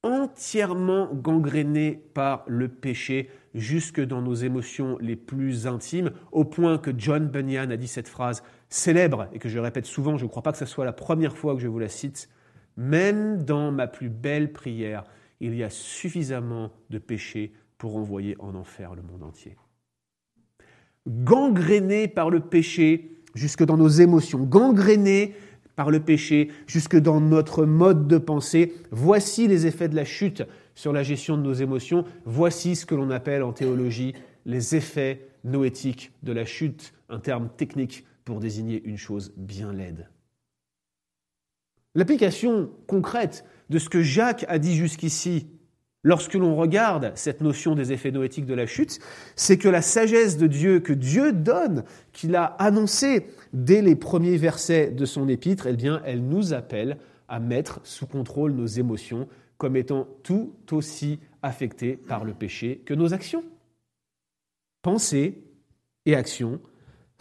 entièrement 0.03 1.13
gangrénés 1.13 2.03
par 2.13 2.43
le 2.47 2.67
péché 2.67 3.29
jusque 3.53 4.01
dans 4.01 4.21
nos 4.21 4.33
émotions 4.33 4.97
les 4.99 5.15
plus 5.15 5.67
intimes, 5.67 6.11
au 6.31 6.43
point 6.43 6.77
que 6.77 6.91
John 6.97 7.27
Bunyan 7.27 7.69
a 7.69 7.77
dit 7.77 7.87
cette 7.87 8.07
phrase 8.07 8.43
célèbre 8.71 9.27
et 9.33 9.39
que 9.39 9.49
je 9.49 9.59
répète 9.59 9.85
souvent, 9.85 10.17
je 10.17 10.23
ne 10.23 10.29
crois 10.29 10.41
pas 10.41 10.51
que 10.51 10.57
ce 10.57 10.65
soit 10.65 10.85
la 10.85 10.93
première 10.93 11.37
fois 11.37 11.53
que 11.53 11.61
je 11.61 11.67
vous 11.67 11.77
la 11.77 11.89
cite, 11.89 12.29
même 12.77 13.43
dans 13.43 13.71
ma 13.71 13.85
plus 13.85 14.09
belle 14.09 14.51
prière, 14.51 15.03
il 15.39 15.55
y 15.55 15.63
a 15.63 15.69
suffisamment 15.69 16.71
de 16.89 16.97
péché 16.97 17.53
pour 17.77 17.97
envoyer 17.97 18.35
en 18.39 18.55
enfer 18.55 18.95
le 18.95 19.01
monde 19.01 19.23
entier. 19.23 19.57
Gangréné 21.07 22.07
par 22.07 22.29
le 22.29 22.39
péché 22.39 23.11
jusque 23.35 23.63
dans 23.63 23.77
nos 23.77 23.89
émotions, 23.89 24.39
gangréné 24.39 25.35
par 25.75 25.91
le 25.91 25.99
péché 25.99 26.49
jusque 26.65 26.95
dans 26.95 27.19
notre 27.19 27.65
mode 27.65 28.07
de 28.07 28.17
pensée, 28.17 28.73
voici 28.91 29.47
les 29.47 29.67
effets 29.67 29.89
de 29.89 29.95
la 29.95 30.05
chute 30.05 30.43
sur 30.75 30.93
la 30.93 31.03
gestion 31.03 31.37
de 31.37 31.41
nos 31.41 31.53
émotions, 31.53 32.05
voici 32.25 32.75
ce 32.75 32.85
que 32.85 32.95
l'on 32.95 33.09
appelle 33.09 33.43
en 33.43 33.51
théologie 33.51 34.13
les 34.45 34.75
effets 34.75 35.27
noétiques 35.43 36.11
de 36.23 36.31
la 36.31 36.45
chute, 36.45 36.93
un 37.09 37.19
terme 37.19 37.49
technique 37.57 38.05
pour 38.25 38.39
désigner 38.39 38.81
une 38.83 38.97
chose 38.97 39.33
bien 39.35 39.73
laide. 39.73 40.09
L'application 41.95 42.71
concrète 42.87 43.43
de 43.69 43.77
ce 43.77 43.89
que 43.89 44.01
Jacques 44.01 44.45
a 44.47 44.59
dit 44.59 44.75
jusqu'ici, 44.75 45.47
lorsque 46.03 46.35
l'on 46.35 46.55
regarde 46.55 47.11
cette 47.15 47.41
notion 47.41 47.75
des 47.75 47.91
effets 47.91 48.11
noétiques 48.11 48.45
de 48.45 48.53
la 48.53 48.65
chute, 48.65 48.99
c'est 49.35 49.57
que 49.57 49.67
la 49.67 49.81
sagesse 49.81 50.37
de 50.37 50.47
Dieu 50.47 50.79
que 50.79 50.93
Dieu 50.93 51.33
donne, 51.33 51.83
qu'il 52.13 52.35
a 52.35 52.45
annoncée 52.45 53.27
dès 53.53 53.81
les 53.81 53.95
premiers 53.95 54.37
versets 54.37 54.91
de 54.91 55.05
son 55.05 55.27
épître, 55.27 55.67
eh 55.67 55.75
bien, 55.75 56.01
elle 56.05 56.23
nous 56.23 56.53
appelle 56.53 56.97
à 57.27 57.39
mettre 57.39 57.81
sous 57.83 58.07
contrôle 58.07 58.53
nos 58.53 58.67
émotions 58.67 59.27
comme 59.57 59.75
étant 59.75 60.07
tout 60.23 60.53
aussi 60.71 61.19
affectées 61.41 61.95
par 61.95 62.23
le 62.25 62.33
péché 62.33 62.81
que 62.85 62.93
nos 62.93 63.13
actions. 63.13 63.43
Pensées 64.81 65.43
et 66.05 66.15
actions 66.15 66.59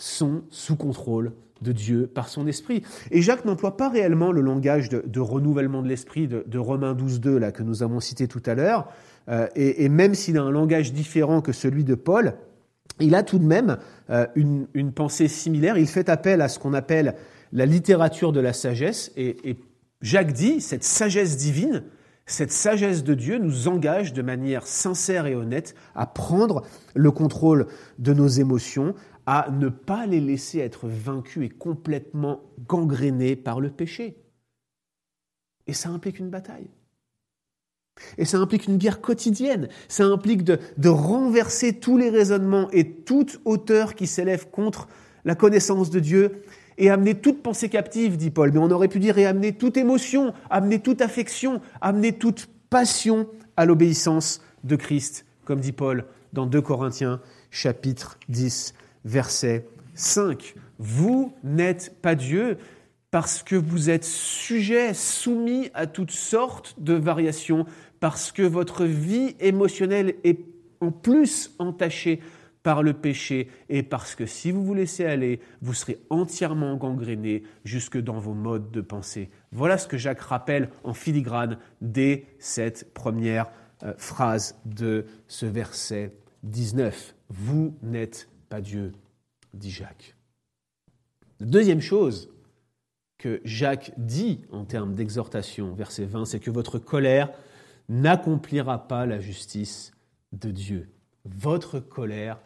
sont 0.01 0.43
sous 0.51 0.77
contrôle 0.77 1.33
de 1.63 1.73
Dieu 1.73 2.07
par 2.07 2.29
son 2.29 2.47
esprit. 2.47 2.83
Et 3.11 3.23
Jacques 3.23 3.45
n'emploie 3.45 3.77
pas 3.77 3.89
réellement 3.89 4.33
le 4.33 4.41
langage 4.41 4.89
de, 4.89 5.21
renouvellement 5.21 5.83
de 5.83 5.89
l'esprit 5.89 6.27
de, 6.27 6.59
Romains 6.59 6.95
12.2 6.95 7.37
là, 7.37 7.53
que 7.53 7.63
nous 7.63 7.83
avons 7.83 8.01
cité 8.01 8.27
tout 8.29 8.43
à 8.47 8.55
l'heure, 8.55 8.89
euh, 9.29 9.47
et, 9.55 9.89
même 9.89 10.15
s'il 10.15 10.39
a 10.39 10.43
un 10.43 10.51
langage 10.51 10.93
différent 10.93 11.43
que 11.43 11.53
celui 11.53 11.85
de 11.85 11.95
Paul, 11.95 12.35
il 12.99 13.15
a 13.15 13.23
tout 13.23 13.39
de 13.39 13.45
même 13.45 13.77
euh, 14.09 14.27
une, 14.35 14.93
pensée 14.93 15.29
similaire. 15.29 15.77
Il 15.79 15.87
fait 15.87 16.09
appel 16.09 16.41
à 16.41 16.49
ce 16.49 16.59
qu'on 16.59 16.75
appelle 16.75 17.15
la 17.53 17.67
littérature 17.67 18.33
de 18.33 18.41
la 18.41 18.53
sagesse, 18.53 19.13
et, 19.17 19.51
et 19.51 19.57
Jacques 20.01 20.33
dit, 20.33 20.61
cette 20.61 20.85
sagesse 20.85 21.37
divine, 21.37 21.83
cette 22.27 22.53
sagesse 22.53 23.03
de 23.03 23.15
Dieu 23.15 23.39
nous 23.39 23.69
engage 23.69 24.13
de 24.13 24.23
manière 24.23 24.67
sincère 24.67 25.27
et 25.27 25.35
honnête 25.35 25.75
à 25.95 26.07
prendre 26.07 26.63
le 26.95 27.11
contrôle 27.11 27.67
de 27.99 28.15
nos 28.15 28.29
émotions, 28.29 28.95
à 29.33 29.49
ne 29.49 29.69
pas 29.69 30.07
les 30.07 30.19
laisser 30.21 30.59
être 30.59 30.89
vaincus 30.89 31.47
et 31.47 31.49
complètement 31.49 32.41
gangrénés 32.67 33.37
par 33.37 33.61
le 33.61 33.71
péché. 33.71 34.17
Et 35.69 35.73
ça 35.73 35.89
implique 35.91 36.19
une 36.19 36.31
bataille. 36.31 36.67
Et 38.19 38.25
ça 38.25 38.39
implique 38.39 38.67
une 38.67 38.77
guerre 38.77 39.01
quotidienne. 39.01 39.69
Ça 39.87 40.05
implique 40.05 40.43
de, 40.43 40.89
renverser 40.89 41.75
tous 41.75 41.97
les 41.97 42.11
raisonnements 42.11 42.69
et 42.73 42.91
toute 42.91 43.41
hauteur 43.45 43.95
qui 43.95 44.09
s'élève 44.09 44.51
contre 44.51 44.89
la 45.25 45.37
connaissance 45.37 45.91
de 45.91 46.01
Dieu 46.01 46.43
et 46.77 46.91
amener 46.91 47.15
toute 47.15 47.41
pensée 47.41 47.69
captive, 47.69 48.17
dit 48.17 48.31
Paul. 48.31 48.51
Mais 48.51 48.59
on 48.59 48.73
aurait 48.73 48.89
pu 48.89 48.99
dire 48.99 49.17
et 49.17 49.27
amener 49.27 49.53
toute 49.53 49.77
émotion, 49.77 50.35
amener 50.51 50.81
toute 50.81 51.03
affection, 51.03 51.61
amener 51.81 52.19
toute 52.19 52.49
passion 52.69 53.29
à 53.57 53.65
l'obéissance 53.65 54.43
de 54.65 54.75
Christ, 54.75 55.25
comme 55.45 55.61
dit 55.61 55.71
Paul 55.71 56.07
dans 56.33 56.47
2 56.47 56.61
Corinthiens 56.61 57.21
chapitre 57.53 58.19
10 58.29 58.75
verset 59.05 59.67
5. 59.95 60.55
Vous 60.79 61.35
n'êtes 61.45 62.01
pas 62.01 62.15
Dieu 62.15 62.59
parce 63.11 63.43
que 63.43 63.57
vous 63.57 63.91
êtes 63.91 64.05
sujet, 64.05 64.95
soumis 64.95 65.71
à 65.75 65.87
toutes 65.87 66.13
sortes 66.13 66.77
de 66.79 66.95
variations, 66.95 67.67
parce 67.99 68.33
que 68.33 68.43
votre 68.43 68.85
vie 68.85 69.35
émotionnelle 69.41 70.15
est 70.25 70.41
en 70.81 70.93
plus 70.93 71.55
entachée 71.59 72.21
par 72.63 72.83
le 72.83 72.93
péché, 72.93 73.49
et 73.71 73.83
parce 73.83 74.15
que 74.15 74.27
si 74.27 74.51
vous 74.51 74.63
vous 74.65 74.75
laissez 74.75 75.07
aller, 75.07 75.41
vous 75.63 75.73
serez 75.73 75.99
entièrement 76.11 76.77
gangréné 76.77 77.43
jusque 77.65 77.99
dans 77.99 78.19
vos 78.19 78.35
modes 78.35 78.71
de 78.71 78.83
pensée. 78.83 79.31
Voilà 79.51 79.79
ce 79.79 79.89
que 79.89 79.97
Jacques 79.97 80.21
rappelle 80.21 80.69
en 80.85 80.93
filigrane 80.93 81.59
dès 81.81 82.27
cette 82.39 82.93
première 82.93 83.51
euh, 83.83 83.95
phrase 83.97 84.61
de 84.67 85.07
ce 85.27 85.47
verset 85.47 86.13
19. 86.43 87.15
Vous 87.31 87.75
n'êtes 87.83 88.29
pas 88.51 88.61
Dieu, 88.61 88.93
dit 89.55 89.71
Jacques. 89.71 90.15
deuxième 91.41 91.81
chose 91.81 92.29
que 93.17 93.41
Jacques 93.45 93.93
dit 93.97 94.41
en 94.51 94.65
termes 94.65 94.95
d'exhortation, 94.95 95.73
verset 95.73 96.05
20, 96.05 96.25
c'est 96.25 96.41
que 96.41 96.51
votre 96.51 96.79
colère 96.79 97.31
n'accomplira 97.89 98.89
pas 98.89 99.07
la 99.07 99.21
justice 99.21 99.93
de 100.33 100.51
Dieu. 100.51 100.89
Votre 101.25 101.79
colère 101.81 102.41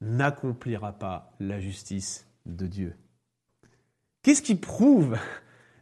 n'accomplira 0.00 0.92
pas 0.92 1.32
la 1.40 1.60
justice 1.60 2.26
de 2.46 2.66
Dieu. 2.66 2.96
Qu'est-ce 4.22 4.42
qui 4.42 4.56
prouve 4.56 5.16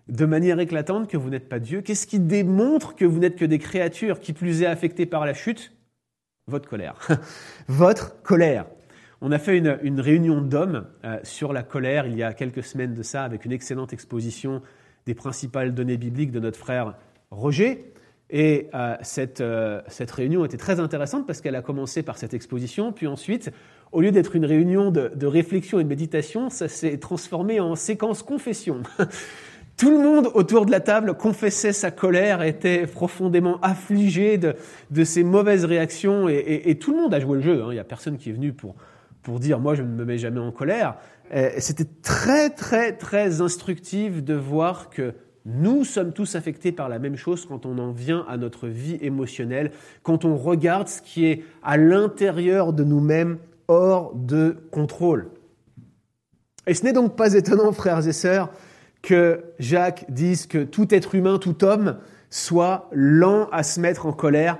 de 0.08 0.26
manière 0.26 0.60
éclatante 0.60 1.08
que 1.08 1.16
vous 1.16 1.30
n'êtes 1.30 1.48
pas 1.48 1.60
Dieu? 1.60 1.80
Qu'est-ce 1.80 2.06
qui 2.06 2.18
démontre 2.18 2.94
que 2.94 3.04
vous 3.04 3.20
n'êtes 3.20 3.36
que 3.36 3.44
des 3.44 3.58
créatures 3.58 4.20
qui 4.20 4.32
plus 4.34 4.62
est 4.62 4.66
affectées 4.66 5.06
par 5.06 5.24
la 5.24 5.32
chute? 5.32 5.72
Votre 6.46 6.68
colère. 6.68 7.08
Votre 7.68 8.20
colère. 8.22 8.66
On 9.24 9.30
a 9.30 9.38
fait 9.38 9.56
une, 9.56 10.00
réunion 10.00 10.40
d'hommes 10.40 10.84
euh, 11.04 11.20
sur 11.22 11.52
la 11.52 11.62
colère 11.62 12.08
il 12.08 12.16
y 12.16 12.24
a 12.24 12.32
quelques 12.32 12.64
semaines 12.64 12.92
de 12.92 13.04
ça 13.04 13.22
avec 13.22 13.44
une 13.44 13.52
excellente 13.52 13.92
exposition 13.92 14.62
des 15.06 15.14
principales 15.14 15.72
données 15.72 15.96
bibliques 15.96 16.32
de 16.32 16.40
notre 16.40 16.58
frère 16.58 16.96
Roger. 17.30 17.92
Et 18.30 18.68
euh, 18.74 18.96
cette, 19.02 19.40
euh, 19.40 19.80
cette, 19.86 20.10
réunion 20.10 20.44
était 20.44 20.56
très 20.56 20.80
intéressante 20.80 21.24
parce 21.24 21.40
qu'elle 21.40 21.54
a 21.54 21.62
commencé 21.62 22.02
par 22.02 22.18
cette 22.18 22.34
exposition, 22.34 22.90
puis 22.90 23.06
ensuite, 23.06 23.52
au 23.92 24.00
lieu 24.00 24.10
d'être 24.10 24.34
une 24.34 24.44
réunion 24.44 24.90
de, 24.90 25.12
de, 25.14 25.26
réflexion 25.28 25.78
et 25.78 25.84
de 25.84 25.88
méditation, 25.88 26.50
ça 26.50 26.66
s'est 26.66 26.98
transformé 26.98 27.60
en 27.60 27.76
séquence 27.76 28.24
confession. 28.24 28.82
Tout 29.76 29.90
le 29.90 29.98
monde 29.98 30.30
autour 30.34 30.66
de 30.66 30.72
la 30.72 30.80
table 30.80 31.14
confessait 31.14 31.72
sa 31.72 31.92
colère, 31.92 32.42
était 32.42 32.88
profondément 32.88 33.60
affligé 33.60 34.36
de, 34.36 34.56
de 34.90 35.04
ces 35.04 35.22
mauvaises 35.22 35.64
réactions, 35.64 36.28
et, 36.28 36.76
tout 36.80 36.92
le 36.92 37.02
monde 37.02 37.14
a 37.14 37.20
joué 37.20 37.36
le 37.36 37.42
jeu. 37.42 37.62
Hein. 37.62 37.68
Il 37.70 37.74
n'y 37.74 37.78
a 37.78 37.84
personne 37.84 38.18
qui 38.18 38.30
est 38.30 38.32
venu 38.32 38.52
pour, 38.52 38.74
pour 39.22 39.40
dire 39.40 39.60
moi 39.60 39.74
je 39.74 39.82
ne 39.82 39.88
me 39.88 40.04
mets 40.04 40.18
jamais 40.18 40.40
en 40.40 40.52
colère. 40.52 40.96
C'était 41.58 41.88
très 42.02 42.50
très 42.50 42.92
très 42.92 43.40
instructif 43.40 44.22
de 44.22 44.34
voir 44.34 44.90
que 44.90 45.14
nous 45.44 45.84
sommes 45.84 46.12
tous 46.12 46.36
affectés 46.36 46.70
par 46.70 46.88
la 46.88 46.98
même 46.98 47.16
chose 47.16 47.46
quand 47.46 47.66
on 47.66 47.78
en 47.78 47.90
vient 47.90 48.24
à 48.28 48.36
notre 48.36 48.68
vie 48.68 48.98
émotionnelle, 49.00 49.72
quand 50.02 50.24
on 50.24 50.36
regarde 50.36 50.88
ce 50.88 51.02
qui 51.02 51.26
est 51.26 51.44
à 51.64 51.76
l'intérieur 51.76 52.72
de 52.72 52.84
nous-mêmes 52.84 53.38
hors 53.66 54.14
de 54.14 54.56
contrôle. 54.70 55.30
Et 56.68 56.74
ce 56.74 56.84
n'est 56.84 56.92
donc 56.92 57.16
pas 57.16 57.34
étonnant, 57.34 57.72
frères 57.72 58.06
et 58.06 58.12
sœurs, 58.12 58.50
que 59.02 59.42
Jacques 59.58 60.04
dise 60.08 60.46
que 60.46 60.62
tout 60.62 60.94
être 60.94 61.16
humain, 61.16 61.38
tout 61.38 61.64
homme, 61.64 61.96
soit 62.30 62.88
lent 62.92 63.48
à 63.50 63.64
se 63.64 63.80
mettre 63.80 64.06
en 64.06 64.12
colère, 64.12 64.58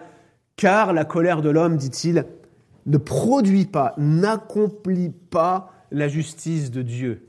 car 0.56 0.92
la 0.92 1.04
colère 1.04 1.42
de 1.42 1.50
l'homme, 1.50 1.76
dit-il, 1.76 2.26
ne 2.86 2.98
produit 2.98 3.66
pas, 3.66 3.94
n'accomplit 3.98 5.10
pas 5.10 5.72
la 5.90 6.08
justice 6.08 6.70
de 6.70 6.82
Dieu. 6.82 7.28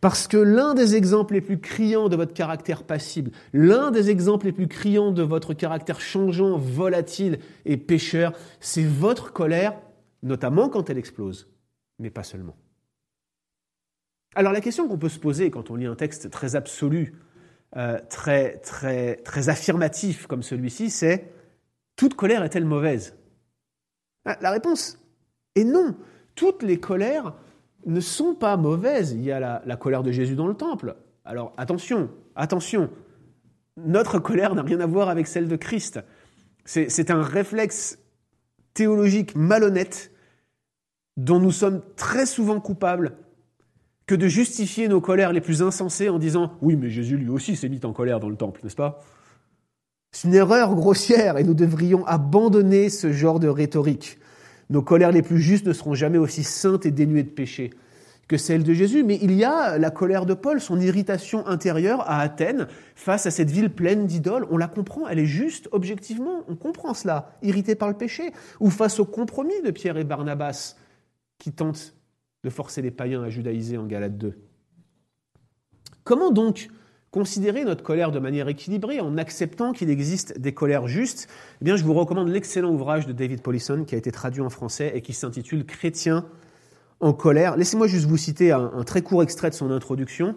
Parce 0.00 0.26
que 0.26 0.36
l'un 0.36 0.74
des 0.74 0.96
exemples 0.96 1.34
les 1.34 1.40
plus 1.40 1.60
criants 1.60 2.08
de 2.08 2.16
votre 2.16 2.34
caractère 2.34 2.82
passible, 2.84 3.30
l'un 3.52 3.90
des 3.90 4.10
exemples 4.10 4.46
les 4.46 4.52
plus 4.52 4.68
criants 4.68 5.12
de 5.12 5.22
votre 5.22 5.54
caractère 5.54 6.00
changeant, 6.00 6.58
volatile 6.58 7.38
et 7.64 7.76
pécheur, 7.76 8.32
c'est 8.60 8.84
votre 8.84 9.32
colère, 9.32 9.78
notamment 10.22 10.68
quand 10.68 10.90
elle 10.90 10.98
explose, 10.98 11.48
mais 11.98 12.10
pas 12.10 12.24
seulement. 12.24 12.56
Alors 14.34 14.52
la 14.52 14.60
question 14.60 14.88
qu'on 14.88 14.98
peut 14.98 15.08
se 15.08 15.18
poser 15.18 15.50
quand 15.50 15.70
on 15.70 15.76
lit 15.76 15.86
un 15.86 15.96
texte 15.96 16.30
très 16.30 16.54
absolu, 16.54 17.14
euh, 17.76 17.98
très, 18.08 18.58
très, 18.58 19.48
affirmatif 19.48 20.26
comme 20.26 20.42
celui-ci, 20.42 20.90
c'est 20.90 21.32
toute 21.96 22.14
colère 22.14 22.42
est-elle 22.44 22.64
mauvaise? 22.64 23.17
La 24.40 24.50
réponse 24.50 24.98
est 25.54 25.64
non. 25.64 25.96
Toutes 26.34 26.62
les 26.62 26.78
colères 26.78 27.34
ne 27.86 28.00
sont 28.00 28.34
pas 28.34 28.56
mauvaises. 28.56 29.12
Il 29.12 29.22
y 29.22 29.32
a 29.32 29.62
la, 29.64 29.76
colère 29.76 30.02
de 30.02 30.12
Jésus 30.12 30.34
dans 30.34 30.46
le 30.46 30.54
temple. 30.54 30.96
Alors 31.24 31.52
attention, 31.56 32.10
attention, 32.36 32.90
notre 33.76 34.18
colère 34.18 34.54
n'a 34.54 34.62
rien 34.62 34.80
à 34.80 34.86
voir 34.86 35.08
avec 35.08 35.26
celle 35.26 35.48
de 35.48 35.56
Christ. 35.56 36.00
C'est 36.64 37.10
un 37.10 37.22
réflexe 37.22 37.98
théologique 38.74 39.34
malhonnête 39.34 40.12
dont 41.16 41.40
nous 41.40 41.50
sommes 41.50 41.82
très 41.96 42.26
souvent 42.26 42.60
coupables 42.60 43.16
que 44.06 44.14
de 44.14 44.28
justifier 44.28 44.88
nos 44.88 45.00
colères 45.00 45.32
les 45.32 45.40
plus 45.40 45.62
insensées 45.62 46.08
en 46.08 46.18
disant 46.18 46.52
oui 46.62 46.76
mais 46.76 46.88
Jésus 46.88 47.16
lui 47.16 47.28
aussi 47.28 47.56
s'est 47.56 47.68
mis 47.68 47.84
en 47.84 47.92
colère 47.92 48.20
dans 48.20 48.28
le 48.28 48.36
temple, 48.36 48.60
n'est-ce 48.62 48.76
pas? 48.76 49.00
C'est 50.18 50.26
une 50.26 50.34
erreur 50.34 50.74
grossière 50.74 51.38
et 51.38 51.44
nous 51.44 51.54
devrions 51.54 52.04
abandonner 52.04 52.88
ce 52.88 53.12
genre 53.12 53.38
de 53.38 53.46
rhétorique. 53.46 54.18
Nos 54.68 54.82
colères 54.82 55.12
les 55.12 55.22
plus 55.22 55.38
justes 55.38 55.64
ne 55.64 55.72
seront 55.72 55.94
jamais 55.94 56.18
aussi 56.18 56.42
saintes 56.42 56.86
et 56.86 56.90
dénuées 56.90 57.22
de 57.22 57.30
péché 57.30 57.70
que 58.26 58.36
celles 58.36 58.64
de 58.64 58.74
Jésus, 58.74 59.04
mais 59.04 59.16
il 59.22 59.32
y 59.32 59.44
a 59.44 59.78
la 59.78 59.92
colère 59.92 60.26
de 60.26 60.34
Paul, 60.34 60.60
son 60.60 60.80
irritation 60.80 61.46
intérieure 61.46 62.00
à 62.00 62.20
Athènes 62.20 62.66
face 62.96 63.26
à 63.26 63.30
cette 63.30 63.52
ville 63.52 63.70
pleine 63.70 64.06
d'idoles. 64.06 64.44
On 64.50 64.56
la 64.56 64.66
comprend, 64.66 65.06
elle 65.06 65.20
est 65.20 65.24
juste 65.24 65.68
objectivement, 65.70 66.42
on 66.48 66.56
comprend 66.56 66.94
cela, 66.94 67.30
irrité 67.42 67.76
par 67.76 67.86
le 67.86 67.94
péché, 67.94 68.32
ou 68.58 68.70
face 68.70 68.98
au 68.98 69.04
compromis 69.04 69.62
de 69.64 69.70
Pierre 69.70 69.98
et 69.98 70.04
Barnabas 70.04 70.74
qui 71.38 71.52
tentent 71.52 71.94
de 72.42 72.50
forcer 72.50 72.82
les 72.82 72.90
païens 72.90 73.22
à 73.22 73.30
judaïser 73.30 73.78
en 73.78 73.86
Galate 73.86 74.18
2. 74.18 74.36
Comment 76.02 76.32
donc 76.32 76.70
considérer 77.10 77.64
notre 77.64 77.82
colère 77.82 78.10
de 78.10 78.18
manière 78.18 78.48
équilibrée 78.48 79.00
en 79.00 79.16
acceptant 79.16 79.72
qu'il 79.72 79.90
existe 79.90 80.38
des 80.38 80.52
colères 80.52 80.86
justes, 80.86 81.28
eh 81.60 81.64
bien, 81.64 81.76
je 81.76 81.84
vous 81.84 81.94
recommande 81.94 82.28
l'excellent 82.28 82.70
ouvrage 82.70 83.06
de 83.06 83.12
David 83.12 83.42
Polisson 83.42 83.84
qui 83.86 83.94
a 83.94 83.98
été 83.98 84.12
traduit 84.12 84.42
en 84.42 84.50
français 84.50 84.92
et 84.94 85.00
qui 85.00 85.12
s'intitule 85.12 85.64
Chrétien 85.64 86.26
en 87.00 87.12
colère. 87.12 87.56
Laissez-moi 87.56 87.86
juste 87.86 88.06
vous 88.06 88.16
citer 88.16 88.52
un, 88.52 88.84
très 88.84 89.02
court 89.02 89.22
extrait 89.22 89.50
de 89.50 89.54
son 89.54 89.70
introduction. 89.70 90.36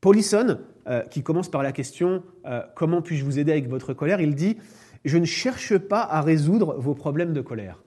Polisson, 0.00 0.58
euh, 0.86 1.02
qui 1.02 1.22
commence 1.22 1.50
par 1.50 1.62
la 1.62 1.72
question 1.72 2.22
euh, 2.46 2.62
Comment 2.76 3.02
puis-je 3.02 3.24
vous 3.24 3.38
aider 3.38 3.50
avec 3.50 3.68
votre 3.68 3.92
colère? 3.94 4.20
Il 4.20 4.34
dit 4.34 4.56
Je 5.04 5.18
ne 5.18 5.24
cherche 5.24 5.76
pas 5.78 6.02
à 6.02 6.20
résoudre 6.20 6.76
vos 6.78 6.94
problèmes 6.94 7.32
de 7.32 7.40
colère. 7.40 7.82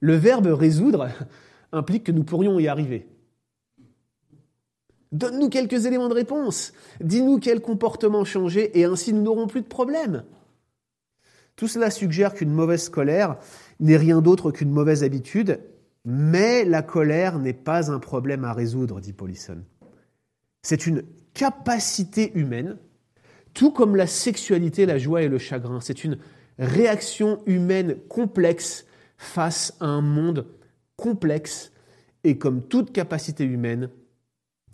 Le 0.00 0.14
verbe 0.16 0.48
résoudre 0.48 1.08
implique 1.72 2.04
que 2.04 2.12
nous 2.12 2.24
pourrions 2.24 2.58
y 2.58 2.68
arriver. 2.68 3.06
Donne-nous 5.12 5.50
quelques 5.50 5.84
éléments 5.84 6.08
de 6.08 6.14
réponse. 6.14 6.72
Dis-nous 7.00 7.38
quel 7.38 7.60
comportement 7.60 8.24
changer 8.24 8.78
et 8.78 8.84
ainsi 8.84 9.12
nous 9.12 9.22
n'aurons 9.22 9.46
plus 9.46 9.60
de 9.60 9.66
problème. 9.66 10.24
Tout 11.56 11.68
cela 11.68 11.90
suggère 11.90 12.32
qu'une 12.32 12.52
mauvaise 12.52 12.88
colère 12.88 13.36
n'est 13.78 13.98
rien 13.98 14.22
d'autre 14.22 14.50
qu'une 14.50 14.70
mauvaise 14.70 15.04
habitude, 15.04 15.60
mais 16.06 16.64
la 16.64 16.82
colère 16.82 17.38
n'est 17.38 17.52
pas 17.52 17.92
un 17.92 17.98
problème 17.98 18.44
à 18.44 18.54
résoudre, 18.54 19.00
dit 19.00 19.12
Polisson. 19.12 19.58
C'est 20.62 20.86
une 20.86 21.02
capacité 21.34 22.32
humaine, 22.34 22.78
tout 23.52 23.70
comme 23.70 23.96
la 23.96 24.06
sexualité, 24.06 24.86
la 24.86 24.98
joie 24.98 25.22
et 25.22 25.28
le 25.28 25.38
chagrin. 25.38 25.80
C'est 25.80 26.04
une 26.04 26.18
réaction 26.58 27.42
humaine 27.46 27.96
complexe 28.08 28.86
face 29.18 29.74
à 29.80 29.86
un 29.86 30.00
monde 30.00 30.46
complexe, 30.96 31.72
et 32.24 32.38
comme 32.38 32.62
toute 32.62 32.92
capacité 32.92 33.44
humaine, 33.44 33.90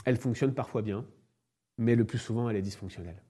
elle 0.08 0.16
fonctionne 0.16 0.54
parfois 0.54 0.82
bien, 0.82 1.04
mais 1.76 1.94
le 1.94 2.04
plus 2.04 2.18
souvent, 2.18 2.48
elle 2.48 2.56
est 2.56 2.62
dysfonctionnelle. 2.62 3.22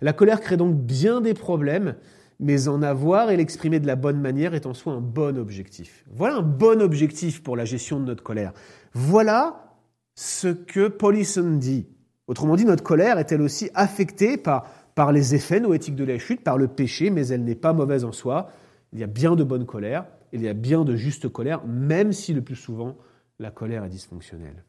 La 0.00 0.12
colère 0.12 0.40
crée 0.40 0.56
donc 0.56 0.76
bien 0.76 1.20
des 1.20 1.34
problèmes, 1.34 1.96
mais 2.40 2.68
en 2.68 2.82
avoir 2.82 3.30
et 3.30 3.36
l'exprimer 3.36 3.80
de 3.80 3.86
la 3.86 3.96
bonne 3.96 4.20
manière 4.20 4.54
est 4.54 4.66
en 4.66 4.74
soi 4.74 4.94
un 4.94 5.00
bon 5.00 5.36
objectif. 5.36 6.04
Voilà 6.10 6.36
un 6.36 6.42
bon 6.42 6.80
objectif 6.80 7.42
pour 7.42 7.56
la 7.56 7.64
gestion 7.64 8.00
de 8.00 8.06
notre 8.06 8.22
colère. 8.22 8.52
Voilà 8.94 9.76
ce 10.14 10.48
que 10.48 10.88
Polisson 10.88 11.56
dit. 11.56 11.86
Autrement 12.26 12.56
dit, 12.56 12.64
notre 12.64 12.84
colère 12.84 13.18
est 13.18 13.30
elle 13.32 13.42
aussi 13.42 13.70
affectée 13.74 14.36
par, 14.36 14.64
par 14.94 15.12
les 15.12 15.34
effets 15.34 15.60
noétiques 15.60 15.96
de 15.96 16.04
la 16.04 16.18
chute, 16.18 16.42
par 16.42 16.58
le 16.58 16.68
péché, 16.68 17.10
mais 17.10 17.28
elle 17.28 17.44
n'est 17.44 17.54
pas 17.54 17.72
mauvaise 17.72 18.04
en 18.04 18.12
soi. 18.12 18.50
Il 18.92 18.98
y 18.98 19.04
a 19.04 19.08
bien 19.08 19.36
de 19.36 19.44
bonne 19.44 19.66
colère, 19.66 20.06
il 20.32 20.42
y 20.42 20.48
a 20.48 20.54
bien 20.54 20.84
de 20.84 20.96
juste 20.96 21.28
colère, 21.28 21.66
même 21.66 22.12
si 22.12 22.32
le 22.32 22.42
plus 22.42 22.56
souvent 22.56 22.96
la 23.38 23.50
colère 23.50 23.84
est 23.84 23.88
dysfonctionnelle. 23.88 24.64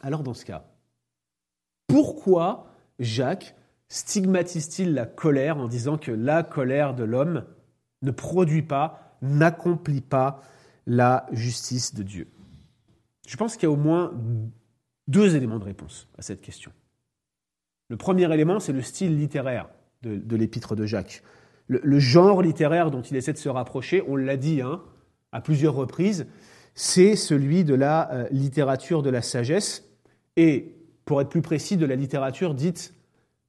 Alors 0.00 0.22
dans 0.22 0.34
ce 0.34 0.44
cas, 0.44 0.64
pourquoi 1.86 2.66
Jacques 2.98 3.54
stigmatise-t-il 3.88 4.94
la 4.94 5.06
colère 5.06 5.58
en 5.58 5.68
disant 5.68 5.98
que 5.98 6.12
la 6.12 6.42
colère 6.42 6.94
de 6.94 7.04
l'homme 7.04 7.44
ne 8.02 8.10
produit 8.10 8.62
pas, 8.62 9.16
n'accomplit 9.22 10.00
pas 10.00 10.42
la 10.86 11.26
justice 11.32 11.94
de 11.94 12.02
Dieu? 12.02 12.28
Je 13.26 13.36
pense 13.36 13.54
qu'il 13.54 13.64
y 13.64 13.66
a 13.66 13.70
au 13.70 13.76
moins 13.76 14.12
deux 15.08 15.36
éléments 15.36 15.58
de 15.58 15.64
réponse 15.64 16.08
à 16.18 16.22
cette 16.22 16.40
question. 16.40 16.72
Le 17.88 17.96
premier 17.96 18.32
élément, 18.32 18.60
c'est 18.60 18.72
le 18.72 18.82
style 18.82 19.18
littéraire 19.18 19.68
de, 20.02 20.36
l'épître 20.36 20.76
de 20.76 20.86
Jacques. 20.86 21.22
Le, 21.66 21.98
genre 21.98 22.42
littéraire 22.42 22.90
dont 22.90 23.02
il 23.02 23.16
essaie 23.16 23.32
de 23.32 23.38
se 23.38 23.48
rapprocher, 23.48 24.02
on 24.08 24.16
l'a 24.16 24.36
dit 24.36 24.60
hein, 24.60 24.82
à 25.32 25.40
plusieurs 25.40 25.74
reprises, 25.74 26.26
c'est 26.74 27.16
celui 27.16 27.64
de 27.64 27.74
la 27.74 28.12
euh, 28.12 28.28
littérature 28.30 29.02
de 29.02 29.10
la 29.10 29.22
sagesse, 29.22 29.89
et, 30.40 30.74
pour 31.04 31.20
être 31.20 31.28
plus 31.28 31.42
précis, 31.42 31.76
de 31.76 31.84
la 31.84 31.96
littérature 31.96 32.54
dite 32.54 32.94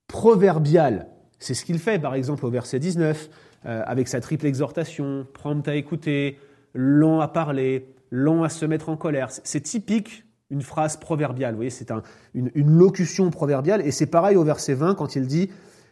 proverbiale, 0.08 1.08
C'est 1.40 1.54
ce 1.54 1.64
qu'il 1.64 1.80
fait, 1.80 1.98
par 2.00 2.16
exemple, 2.16 2.46
au 2.46 2.50
verset 2.50 2.80
19, 2.80 3.30
euh, 3.66 3.82
avec 3.86 4.10
sa 4.10 4.20
triple 4.20 4.46
exhortation, 4.46 5.26
prompt 5.34 5.66
à 5.68 5.76
écouter, 5.76 6.38
lent 6.74 7.22
à 7.22 7.30
parler, 7.30 7.88
lent 8.12 8.44
à 8.44 8.50
se 8.50 8.66
mettre 8.66 8.90
en 8.90 8.98
colère. 8.98 9.30
C'est 9.32 9.62
typique 9.62 10.26
une 10.50 10.62
phrase 10.62 10.98
proverbiale. 10.98 11.52
Vous 11.52 11.60
voyez, 11.60 11.70
c'est 11.70 11.92
une, 12.34 12.52
locution 12.78 13.32
proverbiale. 13.32 13.82
Et 13.88 13.92
c'est 13.92 14.06
pareil 14.06 14.36
au 14.36 14.44
verset 14.44 14.74
20 14.74 14.96
quand 14.96 15.16
il 15.16 15.26
dit 15.26 15.50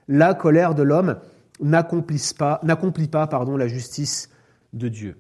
La 0.10 0.34
colère 0.34 0.76
de 0.76 0.84
l'homme 0.84 1.18
n'accomplit 1.62 2.22
pas, 2.38 2.60
la 2.62 3.68
justice 3.68 4.30
de 4.74 4.90
Dieu. 4.90 5.16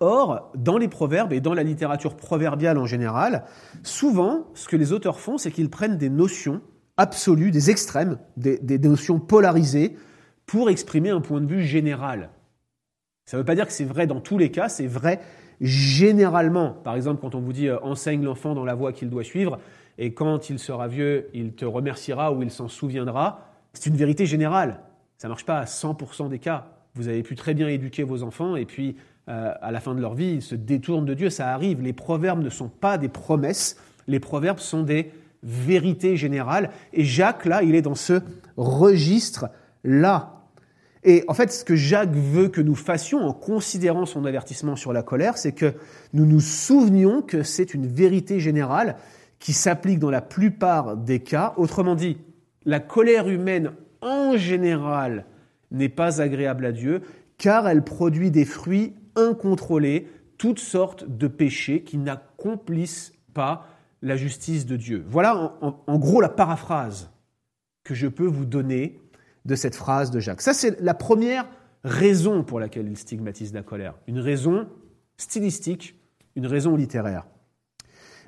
Or, 0.00 0.50
dans 0.56 0.76
les 0.76 0.88
proverbes 0.88 1.32
et 1.32 1.40
dans 1.40 1.54
la 1.54 1.62
littérature 1.62 2.16
proverbiale 2.16 2.78
en 2.78 2.86
général, 2.86 3.44
souvent, 3.82 4.48
ce 4.54 4.68
que 4.68 4.76
les 4.76 4.92
auteurs 4.92 5.20
font, 5.20 5.38
c'est 5.38 5.50
qu'ils 5.50 5.70
prennent 5.70 5.98
des 5.98 6.10
notions 6.10 6.60
absolues, 6.96 7.50
des 7.50 7.70
extrêmes, 7.70 8.18
des, 8.36 8.78
notions 8.78 9.18
polarisées, 9.18 9.96
pour 10.46 10.68
exprimer 10.68 11.10
un 11.10 11.20
point 11.20 11.40
de 11.40 11.46
vue 11.46 11.62
général. 11.62 12.30
Ça 13.24 13.36
ne 13.36 13.42
veut 13.42 13.46
pas 13.46 13.54
dire 13.54 13.66
que 13.66 13.72
c'est 13.72 13.84
vrai 13.84 14.06
dans 14.06 14.20
tous 14.20 14.36
les 14.36 14.50
cas, 14.50 14.68
c'est 14.68 14.86
vrai 14.86 15.20
généralement. 15.60 16.72
Par 16.72 16.94
exemple, 16.96 17.20
quand 17.20 17.34
on 17.34 17.40
vous 17.40 17.52
dit 17.52 17.68
euh, 17.68 17.78
enseigne 17.82 18.22
l'enfant 18.22 18.54
dans 18.54 18.64
la 18.64 18.74
voie 18.74 18.92
qu'il 18.92 19.08
doit 19.08 19.24
suivre, 19.24 19.58
et 19.96 20.12
quand 20.12 20.50
il 20.50 20.58
sera 20.58 20.88
vieux, 20.88 21.30
il 21.32 21.54
te 21.54 21.64
remerciera 21.64 22.32
ou 22.32 22.42
il 22.42 22.50
s'en 22.50 22.68
souviendra, 22.68 23.48
c'est 23.72 23.88
une 23.88 23.96
vérité 23.96 24.26
générale. 24.26 24.80
Ça 25.16 25.28
ne 25.28 25.30
marche 25.30 25.46
pas 25.46 25.58
à 25.58 25.64
100% 25.64 26.28
des 26.28 26.40
cas. 26.40 26.66
Vous 26.94 27.08
avez 27.08 27.22
pu 27.22 27.34
très 27.36 27.54
bien 27.54 27.68
éduquer 27.68 28.02
vos 28.02 28.22
enfants, 28.22 28.56
et 28.56 28.66
puis 28.66 28.96
euh, 29.28 29.52
à 29.62 29.72
la 29.72 29.80
fin 29.80 29.94
de 29.94 30.00
leur 30.00 30.14
vie, 30.14 30.34
ils 30.34 30.42
se 30.42 30.54
détournent 30.54 31.06
de 31.06 31.14
Dieu, 31.14 31.30
ça 31.30 31.48
arrive. 31.48 31.80
Les 31.80 31.94
proverbes 31.94 32.42
ne 32.42 32.50
sont 32.50 32.68
pas 32.68 32.98
des 32.98 33.08
promesses, 33.08 33.76
les 34.06 34.20
proverbes 34.20 34.58
sont 34.58 34.82
des 34.82 35.12
vérités 35.42 36.16
générales. 36.16 36.70
Et 36.92 37.04
Jacques, 37.04 37.46
là, 37.46 37.62
il 37.62 37.74
est 37.74 37.82
dans 37.82 37.94
ce 37.94 38.20
registre-là. 38.56 40.34
Et 41.04 41.24
en 41.28 41.34
fait, 41.34 41.52
ce 41.52 41.64
que 41.64 41.76
Jacques 41.76 42.12
veut 42.12 42.48
que 42.48 42.60
nous 42.60 42.74
fassions 42.74 43.20
en 43.20 43.32
considérant 43.32 44.06
son 44.06 44.24
avertissement 44.24 44.76
sur 44.76 44.92
la 44.92 45.02
colère, 45.02 45.36
c'est 45.36 45.52
que 45.52 45.74
nous 46.12 46.24
nous 46.24 46.40
souvenions 46.40 47.22
que 47.22 47.42
c'est 47.42 47.74
une 47.74 47.86
vérité 47.86 48.40
générale 48.40 48.96
qui 49.38 49.52
s'applique 49.52 49.98
dans 49.98 50.10
la 50.10 50.22
plupart 50.22 50.96
des 50.96 51.20
cas. 51.20 51.52
Autrement 51.56 51.94
dit, 51.94 52.18
la 52.64 52.80
colère 52.80 53.28
humaine 53.28 53.72
en 54.00 54.36
général 54.36 55.26
n'est 55.70 55.90
pas 55.90 56.22
agréable 56.22 56.64
à 56.64 56.72
Dieu 56.72 57.02
car 57.36 57.68
elle 57.68 57.82
produit 57.82 58.30
des 58.30 58.44
fruits 58.44 58.94
incontrôlés, 59.16 60.08
toutes 60.38 60.58
sortes 60.58 61.04
de 61.08 61.28
péchés 61.28 61.82
qui 61.82 61.98
n'accomplissent 61.98 63.12
pas 63.32 63.66
la 64.02 64.16
justice 64.16 64.66
de 64.66 64.76
Dieu. 64.76 65.04
Voilà 65.08 65.56
en, 65.60 65.98
gros 65.98 66.20
la 66.20 66.28
paraphrase 66.28 67.10
que 67.82 67.94
je 67.94 68.06
peux 68.06 68.26
vous 68.26 68.44
donner 68.44 69.00
de 69.44 69.54
cette 69.54 69.74
phrase 69.74 70.10
de 70.10 70.20
Jacques. 70.20 70.42
Ça, 70.42 70.54
c'est 70.54 70.80
la 70.80 70.94
première 70.94 71.46
raison 71.84 72.44
pour 72.44 72.60
laquelle 72.60 72.88
il 72.88 72.96
stigmatise 72.96 73.52
la 73.52 73.62
colère. 73.62 73.94
Une 74.06 74.18
raison 74.18 74.68
stylistique, 75.16 75.98
une 76.36 76.46
raison 76.46 76.76
littéraire. 76.76 77.26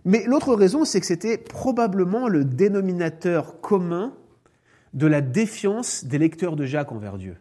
Mais 0.05 0.25
l'autre 0.27 0.55
raison, 0.55 0.85
c'est 0.85 1.01
que 1.01 1.07
c'était 1.07 1.37
probablement 1.37 2.29
le 2.29 2.45
dénominateur 2.45 3.61
commun 3.61 4.15
de 4.95 5.07
la 5.07 5.21
défiance 5.21 6.05
des 6.05 6.19
lecteurs 6.19 6.57
de 6.57 6.65
Jacques 6.65 6.93
envers 6.93 7.19
Dieu. 7.19 7.37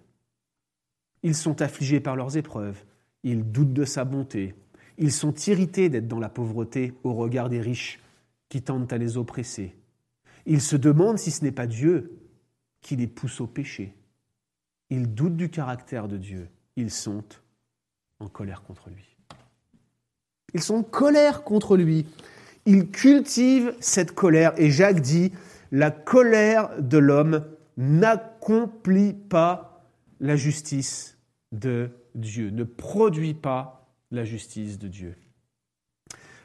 Ils 1.24 1.36
sont 1.36 1.62
affligés 1.62 2.00
par 2.00 2.16
leurs 2.16 2.38
épreuves, 2.38 2.84
ils 3.26 3.52
doutent 3.52 3.74
de 3.74 3.86
sa 3.86 4.06
bonté. 4.06 4.54
Ils 4.98 5.12
sont 5.12 5.34
irrités 5.48 5.90
d'être 5.90 6.08
dans 6.08 6.20
la 6.20 6.30
pauvreté 6.30 6.94
au 7.04 7.14
regard 7.14 7.50
des 7.50 7.60
riches 7.60 8.00
qui 8.48 8.62
tentent 8.62 8.94
à 8.94 8.98
les 8.98 9.18
oppresser. 9.18 9.76
Ils 10.46 10.62
se 10.62 10.76
demandent 10.76 11.18
si 11.18 11.32
ce 11.32 11.44
n'est 11.44 11.52
pas 11.52 11.68
Dieu 11.68 12.20
qui 12.82 12.96
les 12.96 13.08
pousse 13.08 13.42
au 13.42 13.48
péché. 13.48 13.94
Ils 14.92 15.14
doutent 15.14 15.36
du 15.36 15.50
caractère 15.50 16.08
de 16.08 16.18
Dieu. 16.18 16.48
Ils 16.76 16.92
sont 16.92 17.24
en 18.20 18.28
colère 18.28 18.62
contre 18.62 18.90
lui. 18.90 19.18
Ils 20.54 20.62
sont 20.62 20.76
en 20.76 20.84
colère 20.84 21.44
contre 21.44 21.78
lui. 21.78 22.06
Ils 22.68 22.90
cultivent 22.92 23.74
cette 23.80 24.14
colère. 24.14 24.54
Et 24.58 24.70
Jacques 24.70 25.02
dit, 25.02 25.34
la 25.72 25.90
colère 25.90 26.80
de 26.80 27.00
l'homme 27.00 27.44
n'accomplit 27.76 29.14
pas 29.14 29.84
la 30.20 30.36
justice 30.36 31.18
de 31.52 31.90
Dieu, 32.16 32.50
ne 32.50 32.64
produit 32.64 33.34
pas 33.34 33.88
la 34.12 34.24
justice 34.24 34.80
de 34.80 34.88
Dieu. 34.88 35.16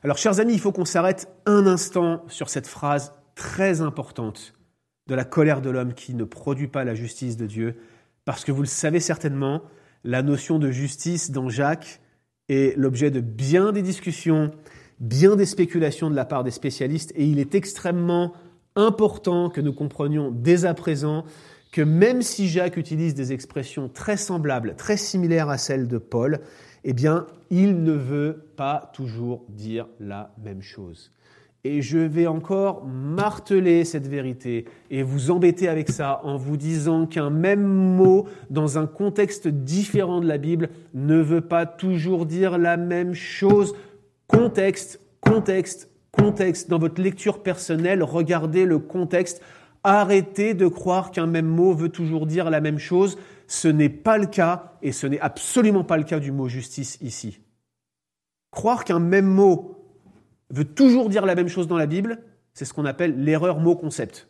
Alors, 0.03 0.19
chers 0.19 0.41
amis, 0.41 0.55
il 0.55 0.61
faut 0.61 0.73
qu'on 0.73 0.85
s'arrête 0.85 1.29
un 1.47 1.67
instant 1.67 2.25
sur 2.29 2.49
cette 2.49 2.67
phrase 2.67 3.15
très 3.35 3.81
importante 3.81 4.55
de 5.07 5.15
la 5.15 5.25
colère 5.25 5.61
de 5.61 5.71
l'homme 5.71 5.95
qui 5.95 6.15
ne 6.15 6.25
produit 6.25 6.69
pas 6.69 6.85
la 6.85 6.95
justice 6.95 7.37
de 7.37 7.47
Dieu, 7.47 7.77
parce 8.25 8.45
que 8.45 8.53
vous 8.53 8.63
le 8.63 8.69
savez 8.69 9.01
certainement, 9.01 9.63
la 10.05 10.23
notion 10.23 10.59
de 10.59 10.71
justice 10.71 11.31
dans 11.31 11.49
Jacques 11.49 12.01
est 12.49 12.77
l'objet 12.77 13.11
de 13.11 13.21
bien 13.21 13.73
des 13.73 13.83
discussions, 13.83 14.53
bien 14.99 15.37
des 15.37 15.47
spéculations 15.47 16.11
de 16.11 16.17
la 16.17 16.25
part 16.25 16.45
des 16.45 16.51
spécialistes, 16.51 17.13
et 17.17 17.27
il 17.27 17.39
est 17.39 17.55
extrêmement 17.55 18.33
important 18.77 19.51
que 19.51 19.61
nous 19.61 19.73
comprenions 19.73 20.31
dès 20.31 20.65
à 20.65 20.75
présent 20.75 21.25
que 21.73 21.83
même 21.83 22.23
si 22.23 22.49
Jacques 22.49 22.77
utilise 22.77 23.15
des 23.15 23.33
expressions 23.33 23.89
très 23.89 24.17
semblables, 24.17 24.75
très 24.77 24.97
similaires 24.97 25.51
à 25.51 25.59
celles 25.59 25.89
de 25.89 25.99
Paul, 25.99 26.41
eh 26.85 26.93
bien, 26.93 27.27
il 27.51 27.83
ne 27.83 27.93
veut 27.93 28.45
pas 28.57 28.91
toujours 28.95 29.45
dire 29.49 29.87
la 30.01 30.35
même 30.43 30.63
chose. 30.63 31.13
Et 31.63 31.83
je 31.83 31.99
vais 31.99 32.27
encore 32.27 32.87
marteler 32.87 33.85
cette 33.85 34.07
vérité 34.07 34.65
et 34.91 35.03
vous 35.03 35.31
embêter 35.31 35.69
avec 35.69 35.91
ça 35.91 36.21
en 36.25 36.39
vous 36.39 36.57
disant 36.57 37.05
qu'un 37.05 37.29
même 37.29 37.63
mot 37.63 38.27
dans 38.49 38.79
un 38.79 38.87
contexte 38.87 39.47
différent 39.47 40.21
de 40.21 40.27
la 40.27 40.39
Bible 40.39 40.71
ne 40.95 41.21
veut 41.21 41.43
pas 41.43 41.67
toujours 41.67 42.25
dire 42.25 42.57
la 42.57 42.79
même 42.79 43.13
chose. 43.13 43.75
Contexte, 44.27 45.01
contexte, 45.21 45.91
contexte. 46.13 46.71
Dans 46.71 46.79
votre 46.79 47.03
lecture 47.03 47.43
personnelle, 47.43 48.03
regardez 48.03 48.65
le 48.65 48.79
contexte 48.79 49.43
Arrêtez 49.83 50.55
de 50.55 50.69
croire 50.69 51.11
qu'un 51.11 51.27
même 51.27 51.47
mot 51.47 51.73
veut 51.73 51.89
toujours 51.89 52.27
dire 52.27 52.51
la 52.51 52.61
même 52.61 52.79
chose. 52.79 53.17
Ce 53.47 53.69
n'est 53.69 53.89
pas 53.89 54.19
le 54.19 54.27
cas, 54.27 54.75
et 54.83 54.93
ce 54.93 55.07
n'est 55.07 55.21
absolument 55.21 55.85
pas 55.85 55.97
le 55.97 56.05
cas 56.05 56.21
du 56.21 56.33
mot 56.33 56.49
justice 56.49 56.99
ici. 57.01 57.41
Croire 58.51 58.85
qu'un 58.85 58.99
même 58.99 59.27
mot 59.27 59.81
veut 60.51 60.65
toujours 60.65 61.09
dire 61.09 61.25
la 61.25 61.35
même 61.35 61.49
chose 61.49 61.69
dans 61.69 61.77
la 61.77 61.87
Bible, 61.87 62.23
c'est 62.53 62.65
ce 62.65 62.75
qu'on 62.75 62.85
appelle 62.85 63.23
l'erreur 63.25 63.61
mot-concept. 63.61 64.29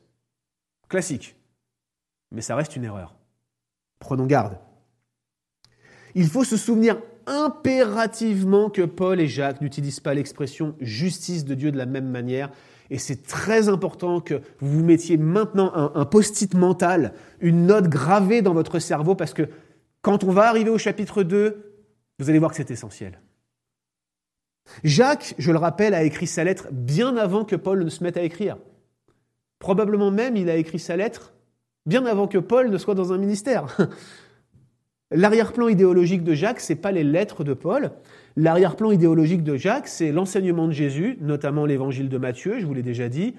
Classique. 0.89 1.37
Mais 2.33 2.43
ça 2.43 2.55
reste 2.55 2.77
une 2.77 2.85
erreur. 2.85 3.17
Prenons 3.99 4.27
garde. 4.27 4.59
Il 6.15 6.29
faut 6.29 6.45
se 6.45 6.57
souvenir 6.57 7.01
impérativement 7.27 8.71
que 8.71 8.83
Paul 8.83 9.21
et 9.21 9.29
Jacques 9.29 9.61
n'utilisent 9.61 10.01
pas 10.01 10.15
l'expression 10.15 10.75
justice 10.81 11.45
de 11.45 11.55
Dieu 11.55 11.71
de 11.71 11.79
la 11.79 11.87
même 11.87 12.09
manière 12.09 12.51
et 12.91 12.99
c'est 12.99 13.23
très 13.23 13.69
important 13.69 14.21
que 14.21 14.43
vous 14.59 14.79
vous 14.79 14.85
mettiez 14.85 15.17
maintenant 15.17 15.73
un, 15.95 16.05
post-it 16.05 16.55
mental, 16.55 17.15
une 17.41 17.67
note 17.67 17.89
gravée 17.89 18.43
dans 18.43 18.53
votre 18.53 18.81
cerveau, 18.81 19.15
parce 19.15 19.33
que 19.33 19.49
quand 20.03 20.25
on 20.25 20.33
va 20.33 20.49
arriver 20.49 20.71
au 20.71 20.79
chapitre 20.79 21.23
2, 21.23 21.73
vous 22.19 22.29
allez 22.29 22.41
voir 22.41 22.51
que 22.51 22.57
c'est 22.57 22.71
essentiel. 22.71 23.21
Jacques, 24.83 25.35
je 25.39 25.53
le 25.53 25.59
rappelle, 25.59 25.95
a 25.95 26.03
écrit 26.03 26.27
sa 26.27 26.43
lettre 26.43 26.69
bien 26.73 27.17
avant 27.17 27.45
que 27.45 27.57
Paul 27.57 27.85
ne 27.85 27.91
se 27.91 28.03
mette 28.03 28.17
à 28.17 28.23
écrire. 28.23 28.59
Probablement 29.61 30.11
même, 30.11 30.37
il 30.37 30.51
a 30.51 30.57
écrit 30.57 30.79
sa 30.79 30.97
lettre 30.97 31.33
bien 31.87 32.07
avant 32.07 32.29
que 32.29 32.39
Paul 32.39 32.71
ne 32.71 32.79
soit 32.79 32.95
dans 32.95 33.13
un 33.13 33.19
ministère. 33.19 33.77
L'arrière-plan 35.13 35.69
idéologique 35.69 36.25
de 36.25 36.35
Jacques, 36.35 36.61
ce 36.61 36.73
n'est 36.73 36.79
pas 36.79 36.93
les 36.93 37.05
lettres 37.05 37.45
de 37.45 37.55
Paul, 37.55 37.93
L'arrière-plan 38.37 38.93
idéologique 38.93 39.43
de 39.43 39.57
Jacques, 39.57 39.89
c'est 39.89 40.13
l'enseignement 40.13 40.67
de 40.67 40.73
Jésus, 40.73 41.19
notamment 41.21 41.67
l'évangile 41.67 42.09
de 42.09 42.19
Matthieu, 42.19 42.61
je 42.61 42.67
vous 42.67 42.75
l'ai 42.75 42.83
déjà 42.83 43.09
dit, 43.09 43.35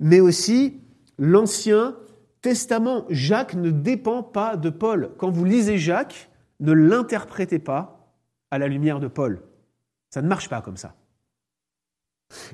mais 0.00 0.20
aussi 0.20 0.80
l'Ancien 1.18 1.96
Testament. 2.42 3.06
Jacques 3.08 3.54
ne 3.54 3.70
dépend 3.70 4.22
pas 4.22 4.56
de 4.56 4.70
Paul. 4.70 5.10
Quand 5.18 5.30
vous 5.30 5.44
lisez 5.44 5.78
Jacques, 5.78 6.30
ne 6.60 6.72
l'interprétez 6.72 7.58
pas 7.58 8.14
à 8.50 8.58
la 8.58 8.68
lumière 8.68 9.00
de 9.00 9.08
Paul. 9.08 9.42
Ça 10.10 10.20
ne 10.20 10.28
marche 10.28 10.48
pas 10.48 10.60
comme 10.60 10.76
ça. 10.76 10.94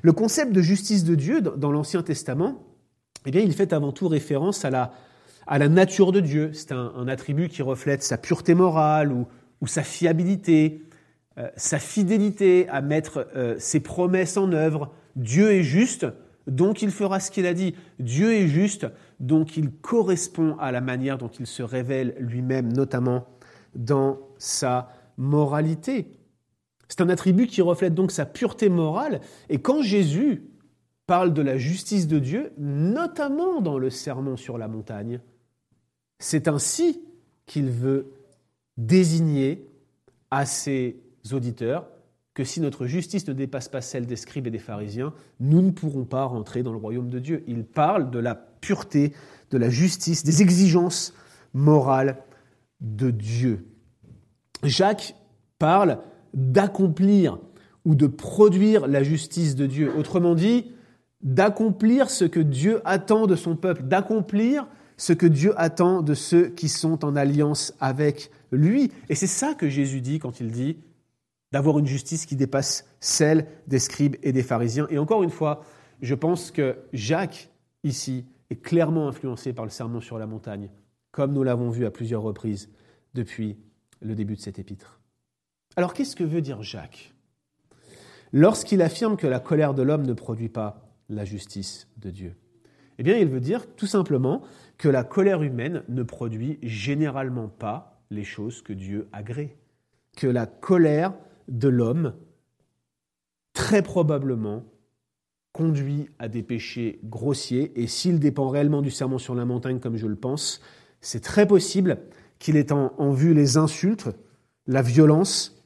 Le 0.01 0.13
concept 0.13 0.51
de 0.51 0.61
justice 0.61 1.03
de 1.03 1.15
Dieu 1.15 1.41
dans 1.41 1.71
l'Ancien 1.71 2.03
Testament, 2.03 2.63
eh 3.25 3.31
bien, 3.31 3.41
il 3.41 3.53
fait 3.53 3.73
avant 3.73 3.91
tout 3.91 4.07
référence 4.07 4.65
à 4.65 4.69
la, 4.69 5.69
nature 5.69 6.11
de 6.11 6.19
Dieu. 6.19 6.51
C'est 6.53 6.71
un, 6.71 7.07
attribut 7.07 7.49
qui 7.49 7.61
reflète 7.61 8.03
sa 8.03 8.17
pureté 8.17 8.53
morale 8.53 9.11
ou 9.11 9.67
sa 9.67 9.83
fiabilité, 9.83 10.83
euh, 11.37 11.49
sa 11.55 11.79
fidélité 11.79 12.67
à 12.69 12.81
mettre 12.81 13.27
euh, 13.35 13.55
ses 13.57 13.79
promesses 13.79 14.37
en 14.37 14.51
œuvre. 14.51 14.93
Dieu 15.15 15.51
est 15.51 15.63
juste, 15.63 16.05
donc 16.45 16.81
il 16.81 16.91
fera 16.91 17.19
ce 17.19 17.31
qu'il 17.31 17.45
a 17.45 17.53
dit. 17.53 17.75
Dieu 17.99 18.33
est 18.33 18.47
juste, 18.47 18.87
donc 19.19 19.55
il 19.55 19.71
correspond 19.71 20.57
à 20.59 20.71
la 20.71 20.81
manière 20.81 21.17
dont 21.17 21.29
il 21.29 21.47
se 21.47 21.63
révèle 21.63 22.15
lui-même, 22.19 22.73
notamment 22.73 23.27
dans 23.75 24.19
sa 24.37 24.89
moralité. 25.17 26.07
C'est 26.89 27.01
un 27.01 27.09
attribut 27.09 27.47
qui 27.47 27.61
reflète 27.61 27.93
donc 27.93 28.11
sa 28.11 28.25
pureté 28.25 28.67
morale. 28.67 29.21
Et 29.47 29.61
quand 29.61 29.81
Jésus 29.81 30.43
parle 31.07 31.33
de 31.33 31.41
la 31.41 31.57
justice 31.57 32.07
de 32.07 32.19
Dieu, 32.19 32.51
notamment 32.57 33.61
dans 33.61 33.77
le 33.77 33.89
sermon 33.89 34.35
sur 34.35 34.57
la 34.57 34.67
montagne, 34.67 35.21
C'est 36.19 36.47
ainsi 36.47 37.01
qu'il 37.47 37.69
veut 37.71 38.13
désigner 38.77 39.65
à 40.29 40.45
ses 40.45 41.01
auditeurs 41.31 41.87
que 42.33 42.43
si 42.43 42.61
notre 42.61 42.85
justice 42.85 43.27
ne 43.27 43.33
dépasse 43.33 43.67
pas 43.67 43.81
celle 43.81 44.05
des 44.05 44.15
scribes 44.15 44.47
et 44.47 44.51
des 44.51 44.59
pharisiens, 44.59 45.13
nous 45.39 45.61
ne 45.61 45.71
pourrons 45.71 46.05
pas 46.05 46.23
rentrer 46.23 46.63
dans 46.63 46.71
le 46.71 46.77
royaume 46.77 47.09
de 47.09 47.19
Dieu. 47.19 47.43
Il 47.47 47.65
parle 47.65 48.09
de 48.09 48.19
la 48.19 48.35
pureté, 48.35 49.13
de 49.49 49.57
la 49.57 49.69
justice, 49.69 50.23
des 50.23 50.41
exigences 50.41 51.13
morales 51.53 52.23
de 52.79 53.11
Dieu. 53.11 53.67
Jacques 54.63 55.15
parle 55.59 55.99
d'accomplir 56.33 57.37
ou 57.83 57.95
de 57.95 58.07
produire 58.07 58.87
la 58.87 59.03
justice 59.03 59.55
de 59.55 59.65
Dieu. 59.65 59.91
Autrement 59.97 60.35
dit, 60.35 60.71
d'accomplir 61.21 62.09
ce 62.09 62.25
que 62.25 62.39
Dieu 62.39 62.81
attend 62.85 63.27
de 63.27 63.35
son 63.35 63.55
peuple, 63.55 63.83
d'accomplir 63.83 64.67
ce 64.97 65.13
que 65.13 65.25
Dieu 65.25 65.53
attend 65.57 66.01
de 66.01 66.13
ceux 66.13 66.47
qui 66.47 66.69
sont 66.69 67.03
en 67.03 67.15
alliance 67.15 67.73
avec 67.79 68.31
lui. 68.51 68.91
Et 69.09 69.15
c'est 69.15 69.27
ça 69.27 69.53
que 69.53 69.67
Jésus 69.67 70.01
dit 70.01 70.19
quand 70.19 70.39
il 70.39 70.51
dit 70.51 70.77
d'avoir 71.51 71.79
une 71.79 71.85
justice 71.85 72.25
qui 72.25 72.35
dépasse 72.35 72.85
celle 72.99 73.47
des 73.67 73.79
scribes 73.79 74.15
et 74.23 74.31
des 74.31 74.43
pharisiens. 74.43 74.87
Et 74.89 74.97
encore 74.97 75.23
une 75.23 75.29
fois, 75.29 75.63
je 76.01 76.15
pense 76.15 76.51
que 76.51 76.77
Jacques, 76.93 77.49
ici, 77.83 78.25
est 78.49 78.61
clairement 78.61 79.07
influencé 79.07 79.53
par 79.53 79.65
le 79.65 79.71
sermon 79.71 80.01
sur 80.01 80.17
la 80.17 80.27
montagne, 80.27 80.69
comme 81.11 81.33
nous 81.33 81.43
l'avons 81.43 81.69
vu 81.69 81.85
à 81.85 81.91
plusieurs 81.91 82.21
reprises 82.21 82.69
depuis 83.13 83.57
le 84.01 84.15
début 84.15 84.35
de 84.35 84.41
cet 84.41 84.59
épître. 84.59 84.99
Alors 85.75 85.93
qu'est-ce 85.93 86.15
que 86.15 86.23
veut 86.23 86.41
dire 86.41 86.63
Jacques? 86.63 87.13
Lorsqu'il 88.33 88.81
affirme 88.81 89.17
que 89.17 89.27
la 89.27 89.39
colère 89.39 89.73
de 89.73 89.81
l'homme 89.81 90.05
ne 90.05 90.13
produit 90.13 90.49
pas 90.49 90.89
la 91.09 91.25
justice 91.25 91.87
de 91.97 92.09
Dieu 92.09 92.35
Eh 92.97 93.03
bien, 93.03 93.17
il 93.17 93.27
veut 93.27 93.41
dire 93.41 93.67
tout 93.75 93.87
simplement 93.87 94.41
que 94.77 94.89
la 94.89 95.03
colère 95.03 95.43
humaine 95.43 95.83
ne 95.89 96.03
produit 96.03 96.57
généralement 96.63 97.49
pas 97.49 98.01
les 98.09 98.23
choses 98.23 98.61
que 98.61 98.73
Dieu 98.73 99.09
agrée. 99.11 99.57
Que 100.15 100.27
la 100.27 100.45
colère 100.45 101.13
de 101.51 101.67
l'homme, 101.67 102.13
très 103.53 103.81
probablement, 103.81 104.63
conduit 105.53 106.09
à 106.17 106.29
des 106.29 106.43
péchés 106.43 106.99
grossiers, 107.03 107.71
et 107.75 107.87
s'il 107.87 108.19
dépend 108.19 108.49
réellement 108.49 108.81
du 108.81 108.89
serment 108.89 109.17
sur 109.17 109.35
la 109.35 109.45
montagne, 109.45 109.79
comme 109.79 109.97
je 109.97 110.07
le 110.07 110.15
pense, 110.15 110.61
c'est 111.01 111.21
très 111.21 111.45
possible 111.45 111.99
qu'il 112.39 112.55
ait 112.55 112.71
en, 112.71 113.11
vue 113.11 113.33
les 113.33 113.57
insultes, 113.57 114.09
la 114.65 114.81
violence, 114.81 115.63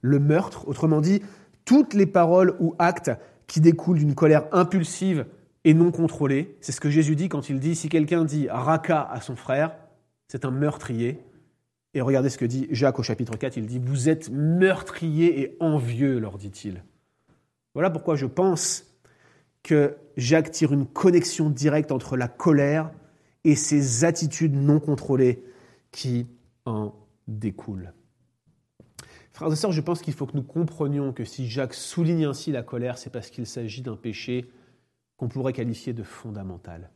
le 0.00 0.18
meurtre, 0.18 0.66
autrement 0.66 1.00
dit, 1.00 1.22
toutes 1.64 1.94
les 1.94 2.06
paroles 2.06 2.56
ou 2.58 2.74
actes 2.78 3.10
qui 3.46 3.60
découlent 3.60 3.98
d'une 3.98 4.14
colère 4.14 4.46
impulsive 4.52 5.26
et 5.64 5.74
non 5.74 5.90
contrôlée. 5.90 6.56
C'est 6.60 6.72
ce 6.72 6.80
que 6.80 6.90
Jésus 6.90 7.14
dit 7.14 7.28
quand 7.28 7.48
il 7.48 7.60
dit, 7.60 7.76
si 7.76 7.88
quelqu'un 7.88 8.24
dit 8.24 8.48
raka 8.48 9.02
à 9.02 9.20
son 9.20 9.36
frère, 9.36 9.76
c'est 10.28 10.44
un 10.44 10.50
meurtrier. 10.50 11.20
Et 11.96 12.02
regardez 12.02 12.28
ce 12.28 12.36
que 12.36 12.44
dit 12.44 12.66
Jacques 12.70 12.98
au 12.98 13.02
chapitre 13.02 13.38
4, 13.38 13.56
il 13.56 13.64
dit, 13.64 13.78
vous 13.78 14.10
êtes 14.10 14.28
meurtrier 14.28 15.40
et 15.40 15.56
envieux, 15.60 16.18
leur 16.18 16.36
dit-il. 16.36 16.84
Voilà 17.72 17.88
pourquoi 17.88 18.16
je 18.16 18.26
pense 18.26 18.84
que 19.62 19.96
Jacques 20.18 20.50
tire 20.50 20.74
une 20.74 20.84
connexion 20.84 21.48
directe 21.48 21.92
entre 21.92 22.18
la 22.18 22.28
colère 22.28 22.90
et 23.44 23.54
ses 23.54 24.04
attitudes 24.04 24.54
non 24.54 24.78
contrôlées 24.78 25.42
qui 25.90 26.26
en 26.66 26.92
découlent. 27.28 27.94
Frères 29.32 29.50
et 29.50 29.56
sœurs, 29.56 29.72
je 29.72 29.80
pense 29.80 30.02
qu'il 30.02 30.12
faut 30.12 30.26
que 30.26 30.36
nous 30.36 30.42
comprenions 30.42 31.14
que 31.14 31.24
si 31.24 31.48
Jacques 31.48 31.72
souligne 31.72 32.26
ainsi 32.26 32.52
la 32.52 32.62
colère, 32.62 32.98
c'est 32.98 33.08
parce 33.08 33.30
qu'il 33.30 33.46
s'agit 33.46 33.80
d'un 33.80 33.96
péché 33.96 34.50
qu'on 35.16 35.28
pourrait 35.28 35.54
qualifier 35.54 35.94
de 35.94 36.02
fondamental. 36.02 36.90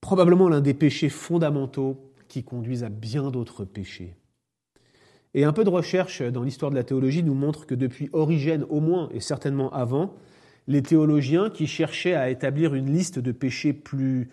Probablement 0.00 0.48
l'un 0.48 0.62
des 0.62 0.72
péchés 0.72 1.10
fondamentaux 1.10 2.14
qui 2.28 2.44
conduisent 2.44 2.84
à 2.84 2.88
bien 2.88 3.30
d'autres 3.30 3.64
péchés. 3.64 4.16
Et 5.34 5.44
un 5.44 5.52
peu 5.52 5.64
de 5.64 5.70
recherche 5.70 6.22
dans 6.22 6.42
l'histoire 6.42 6.70
de 6.70 6.76
la 6.76 6.84
théologie 6.84 7.22
nous 7.22 7.34
montre 7.34 7.66
que 7.66 7.74
depuis 7.74 8.08
Origène 8.12 8.64
au 8.70 8.80
moins, 8.80 9.08
et 9.12 9.20
certainement 9.20 9.70
avant, 9.70 10.14
les 10.66 10.82
théologiens 10.82 11.50
qui 11.50 11.66
cherchaient 11.66 12.14
à 12.14 12.30
établir 12.30 12.74
une 12.74 12.92
liste 12.92 13.18
de 13.18 13.32
péchés 13.32 13.72
plus, 13.72 14.30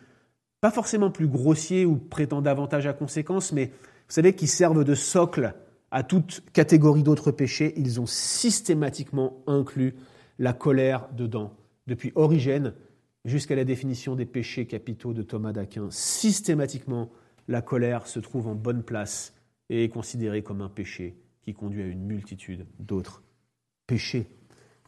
pas 0.61 0.71
forcément 0.71 1.11
plus 1.11 1.27
grossiers 1.27 1.85
ou 1.85 1.97
prêtant 1.97 2.41
davantage 2.41 2.87
à 2.87 2.93
conséquence, 2.93 3.51
mais 3.51 3.65
vous 3.65 4.15
savez, 4.15 4.33
qui 4.33 4.47
servent 4.47 4.83
de 4.83 4.95
socle 4.95 5.53
à 5.91 6.03
toute 6.03 6.43
catégorie 6.53 7.03
d'autres 7.03 7.31
péchés, 7.31 7.73
ils 7.77 8.01
ont 8.01 8.05
systématiquement 8.05 9.43
inclus 9.45 9.95
la 10.39 10.53
colère 10.53 11.07
dedans. 11.15 11.53
Depuis 11.85 12.11
Origène 12.15 12.73
jusqu'à 13.25 13.55
la 13.55 13.63
définition 13.63 14.15
des 14.15 14.25
péchés 14.25 14.65
capitaux 14.65 15.13
de 15.13 15.21
Thomas 15.21 15.53
d'Aquin, 15.53 15.87
systématiquement, 15.91 17.11
la 17.47 17.61
colère 17.61 18.07
se 18.07 18.19
trouve 18.19 18.47
en 18.47 18.55
bonne 18.55 18.83
place 18.83 19.33
et 19.69 19.83
est 19.83 19.89
considérée 19.89 20.43
comme 20.43 20.61
un 20.61 20.69
péché 20.69 21.17
qui 21.41 21.53
conduit 21.53 21.83
à 21.83 21.87
une 21.87 22.03
multitude 22.03 22.65
d'autres 22.79 23.23
péchés. 23.87 24.29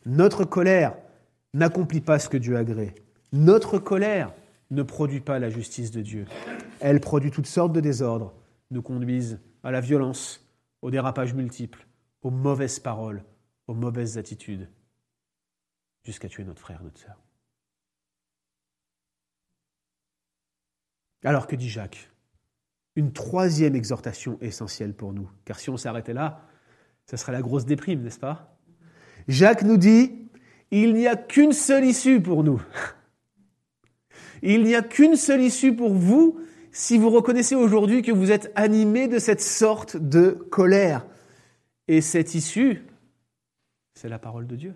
Notre 0.06 0.46
colère 0.46 0.96
n'accomplit 1.54 2.02
pas 2.02 2.20
ce 2.20 2.30
que 2.30 2.38
Dieu 2.38 2.58
agrée. 2.58 2.96
Notre 3.32 3.80
colère 3.80 4.34
ne 4.72 4.84
produit 4.84 5.20
pas 5.20 5.40
la 5.40 5.50
justice 5.50 5.92
de 5.92 6.02
Dieu. 6.02 6.26
Elle 6.80 7.00
produit 7.00 7.32
toutes 7.32 7.48
sortes 7.48 7.74
de 7.74 7.82
désordres, 7.82 8.34
nous 8.72 8.82
conduisent 8.82 9.40
à 9.64 9.72
la 9.72 9.82
violence, 9.82 10.42
aux 10.82 10.92
dérapages 10.92 11.34
multiples, 11.34 11.88
aux 12.22 12.32
mauvaises 12.32 12.80
paroles, 12.80 13.24
aux 13.68 13.74
mauvaises 13.74 14.18
attitudes, 14.18 14.70
jusqu'à 16.04 16.30
tuer 16.30 16.44
notre 16.44 16.62
frère, 16.62 16.84
notre 16.84 17.00
sœur. 17.00 17.18
Alors 21.24 21.48
que 21.48 21.56
dit 21.56 21.70
Jacques? 21.70 22.12
Une 22.96 23.12
troisième 23.12 23.76
exhortation 23.76 24.38
essentielle 24.42 24.94
pour 24.94 25.14
nous, 25.14 25.30
car 25.44 25.60
si 25.60 25.70
on 25.70 25.78
s'arrêtait 25.78 26.14
là, 26.14 26.42
ce 27.10 27.18
serait 27.18 27.34
la 27.34 27.42
grosse 27.42 27.66
déprime, 27.66 28.02
n'est-ce 28.02 28.20
pas? 28.20 28.58
Jacques 29.28 29.64
nous 29.64 29.78
dit 29.78 30.26
il 30.72 30.94
n'y 30.94 31.08
a 31.08 31.16
qu'une 31.16 31.54
seule 31.54 31.86
issue 31.86 32.22
pour 32.22 32.44
nous. 32.44 32.62
Il 34.42 34.64
n'y 34.64 34.76
a 34.76 34.82
qu'une 34.82 35.16
seule 35.16 35.42
issue 35.42 35.74
pour 35.74 35.94
vous 35.94 36.40
si 36.72 36.98
vous 36.98 37.10
reconnaissez 37.10 37.56
aujourd'hui 37.56 38.02
que 38.02 38.12
vous 38.12 38.32
êtes 38.32 38.52
animé 38.56 39.08
de 39.08 39.18
cette 39.18 39.42
sorte 39.42 39.96
de 39.96 40.32
colère. 40.32 41.06
Et 41.88 42.02
cette 42.02 42.36
issue, 42.36 42.84
c'est 43.94 44.10
la 44.10 44.20
parole 44.20 44.46
de 44.46 44.56
Dieu. 44.56 44.76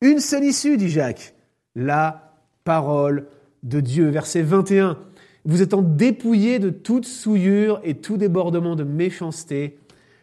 Une 0.00 0.20
seule 0.20 0.44
issue, 0.44 0.76
dit 0.76 0.90
Jacques, 0.90 1.34
la 1.74 2.36
parole 2.64 3.26
de 3.62 3.80
Dieu. 3.80 4.10
Verset 4.10 4.42
21. 4.42 4.98
Vous 5.44 5.60
étant 5.60 5.82
dépouillés 5.82 6.58
de 6.58 6.70
toute 6.70 7.04
souillure 7.04 7.80
et 7.82 7.94
tout 7.94 8.16
débordement 8.16 8.76
de 8.76 8.84
méchanceté, 8.84 9.78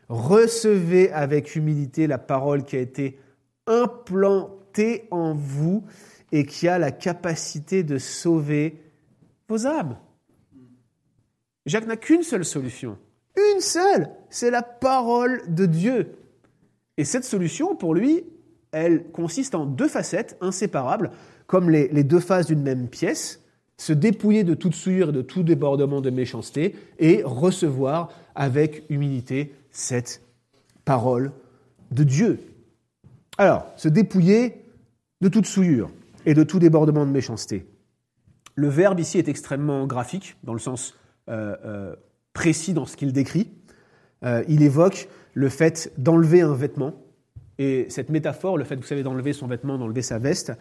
recevez 0.07 1.11
avec 1.11 1.55
humilité 1.55 2.07
la 2.07 2.17
parole 2.17 2.63
qui 2.63 2.77
a 2.77 2.79
été 2.79 3.19
implantée 3.67 5.07
en 5.11 5.33
vous 5.33 5.83
et 6.31 6.45
qui 6.45 6.67
a 6.67 6.79
la 6.79 6.91
capacité 6.91 7.83
de 7.83 7.97
sauver 7.97 8.81
vos 9.49 9.65
âmes. 9.67 9.97
Jacques 11.65 11.87
n'a 11.87 11.97
qu'une 11.97 12.23
seule 12.23 12.45
solution. 12.45 12.97
Une 13.53 13.61
seule, 13.61 14.09
c'est 14.29 14.51
la 14.51 14.63
parole 14.63 15.41
de 15.47 15.65
Dieu. 15.65 16.15
Et 16.97 17.03
cette 17.03 17.25
solution, 17.25 17.75
pour 17.75 17.93
lui, 17.93 18.23
elle 18.71 19.11
consiste 19.11 19.55
en 19.55 19.65
deux 19.65 19.87
facettes 19.87 20.37
inséparables, 20.41 21.11
comme 21.47 21.69
les, 21.69 21.87
les 21.89 22.03
deux 22.03 22.19
faces 22.19 22.47
d'une 22.47 22.61
même 22.61 22.87
pièce, 22.87 23.41
se 23.79 23.93
dépouiller 23.93 24.43
de 24.43 24.53
toute 24.53 24.75
souillure 24.75 25.09
et 25.09 25.13
de 25.13 25.21
tout 25.21 25.41
débordement 25.41 26.01
de 26.01 26.09
méchanceté, 26.09 26.75
et 26.99 27.23
recevoir 27.23 28.09
avec 28.35 28.83
humilité 28.89 29.55
cette 29.71 30.21
parole 30.83 31.31
de 31.91 32.03
Dieu. 32.03 32.39
Alors, 33.37 33.65
se 33.77 33.87
dépouiller 33.87 34.65
de 35.21 35.29
toute 35.29 35.45
souillure 35.45 35.89
et 36.25 36.33
de 36.33 36.43
tout 36.43 36.59
débordement 36.59 37.05
de 37.05 37.11
méchanceté. 37.11 37.65
Le 38.55 38.67
verbe 38.67 38.99
ici 38.99 39.17
est 39.17 39.29
extrêmement 39.29 39.87
graphique, 39.87 40.35
dans 40.43 40.53
le 40.53 40.59
sens 40.59 40.97
euh, 41.29 41.55
euh, 41.63 41.95
précis 42.33 42.73
dans 42.73 42.85
ce 42.85 42.97
qu'il 42.97 43.13
décrit. 43.13 43.49
Euh, 44.25 44.43
il 44.49 44.61
évoque 44.61 45.07
le 45.33 45.47
fait 45.47 45.93
d'enlever 45.97 46.41
un 46.41 46.53
vêtement. 46.53 46.95
Et 47.57 47.85
cette 47.89 48.09
métaphore, 48.09 48.57
le 48.57 48.65
fait, 48.65 48.75
vous 48.75 48.83
savez, 48.83 49.03
d'enlever 49.03 49.31
son 49.31 49.47
vêtement, 49.47 49.77
d'enlever 49.77 50.01
sa 50.01 50.19
veste, 50.19 50.51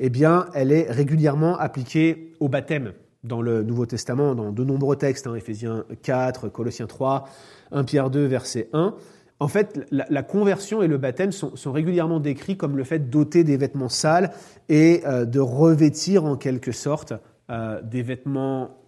eh 0.00 0.10
bien, 0.10 0.46
elle 0.54 0.72
est 0.72 0.90
régulièrement 0.90 1.56
appliquée 1.58 2.32
au 2.40 2.48
baptême 2.48 2.92
dans 3.22 3.40
le 3.40 3.62
Nouveau 3.62 3.86
Testament, 3.86 4.34
dans 4.34 4.52
de 4.52 4.64
nombreux 4.64 4.96
textes, 4.96 5.26
hein, 5.26 5.34
Éphésiens 5.34 5.84
4, 6.02 6.48
Colossiens 6.48 6.86
3, 6.86 7.28
1 7.72 7.84
Pierre 7.84 8.10
2, 8.10 8.26
verset 8.26 8.68
1. 8.72 8.94
En 9.40 9.48
fait, 9.48 9.86
la, 9.90 10.22
conversion 10.22 10.82
et 10.82 10.86
le 10.86 10.96
baptême 10.96 11.32
sont, 11.32 11.72
régulièrement 11.72 12.20
décrits 12.20 12.56
comme 12.56 12.76
le 12.76 12.84
fait 12.84 13.10
d'ôter 13.10 13.42
des 13.44 13.56
vêtements 13.56 13.88
sales 13.88 14.32
et 14.68 15.02
euh, 15.06 15.24
de 15.24 15.40
revêtir 15.40 16.24
en 16.24 16.36
quelque 16.36 16.72
sorte 16.72 17.14
euh, 17.50 17.82
des 17.82 18.02
vêtements 18.02 18.78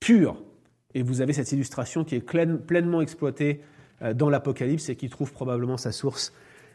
purs. 0.00 0.42
Et 0.94 1.02
vous 1.02 1.20
avez 1.20 1.32
cette 1.32 1.52
illustration 1.52 2.04
qui 2.04 2.16
est 2.16 2.20
pleinement 2.20 3.00
exploitée 3.00 3.60
euh, 4.02 4.12
dans 4.12 4.28
l'Apocalypse 4.28 4.88
et 4.88 4.96
qui 4.96 5.08
trouve 5.08 5.32
probablement 5.32 5.76
sa 5.76 5.92
source 5.92 6.32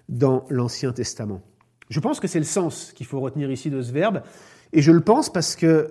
dans 0.07 0.45
l'Ancien 0.49 0.93
Testament. 0.93 1.41
Je 1.89 1.99
pense 1.99 2.19
que 2.19 2.27
c'est 2.27 2.39
le 2.39 2.45
sens 2.45 2.91
qu'il 2.93 3.05
faut 3.05 3.19
retenir 3.19 3.51
ici 3.51 3.69
de 3.69 3.81
ce 3.81 3.91
verbe, 3.91 4.21
et 4.73 4.81
je 4.81 4.91
le 4.91 5.01
pense 5.01 5.31
parce 5.31 5.55
qu'il 5.55 5.87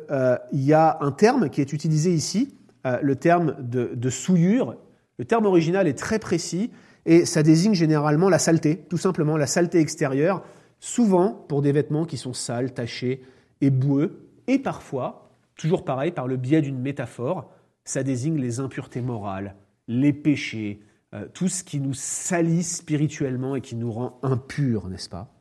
y 0.53 0.73
a 0.73 0.99
un 1.01 1.13
terme 1.13 1.49
qui 1.49 1.61
est 1.61 1.73
utilisé 1.73 2.13
ici 2.13 2.55
euh, 2.87 2.99
le 3.03 3.17
terme 3.17 3.57
de, 3.59 3.93
de 3.95 4.11
souillure. 4.11 4.77
Le 5.19 5.25
terme 5.25 5.47
original 5.47 5.89
est 5.89 5.99
très 5.99 6.19
précis 6.19 6.71
et 7.07 7.25
ça 7.25 7.43
désigne 7.43 7.75
généralement 7.75 8.29
la 8.29 8.39
saleté, 8.39 8.85
tout 8.91 8.99
simplement 8.99 9.37
la 9.37 9.47
saleté 9.47 9.79
extérieure, 9.79 10.43
souvent 10.79 11.33
pour 11.33 11.63
des 11.63 11.73
vêtements 11.73 12.05
qui 12.05 12.19
sont 12.19 12.35
sales, 12.35 12.75
tachés 12.75 13.23
et 13.63 13.71
boueux, 13.71 14.29
et 14.47 14.59
parfois, 14.59 15.31
toujours 15.57 15.85
pareil, 15.85 16.13
par 16.13 16.27
le 16.27 16.37
biais 16.37 16.61
d'une 16.61 16.79
métaphore, 16.79 17.51
ça 17.85 18.03
désigne 18.03 18.39
les 18.39 18.61
impuretés 18.61 19.01
morales, 19.01 19.55
les 19.89 20.13
péchés, 20.13 20.81
euh, 21.15 21.27
tout 21.33 21.49
ce 21.49 21.65
qui 21.65 21.81
nous 21.81 21.95
salit 21.95 22.63
spirituellement 22.63 23.57
et 23.57 23.61
qui 23.61 23.77
nous 23.77 23.91
rend 23.91 24.19
impurs, 24.23 24.89
n'est-ce 24.89 25.09
pas? 25.09 25.36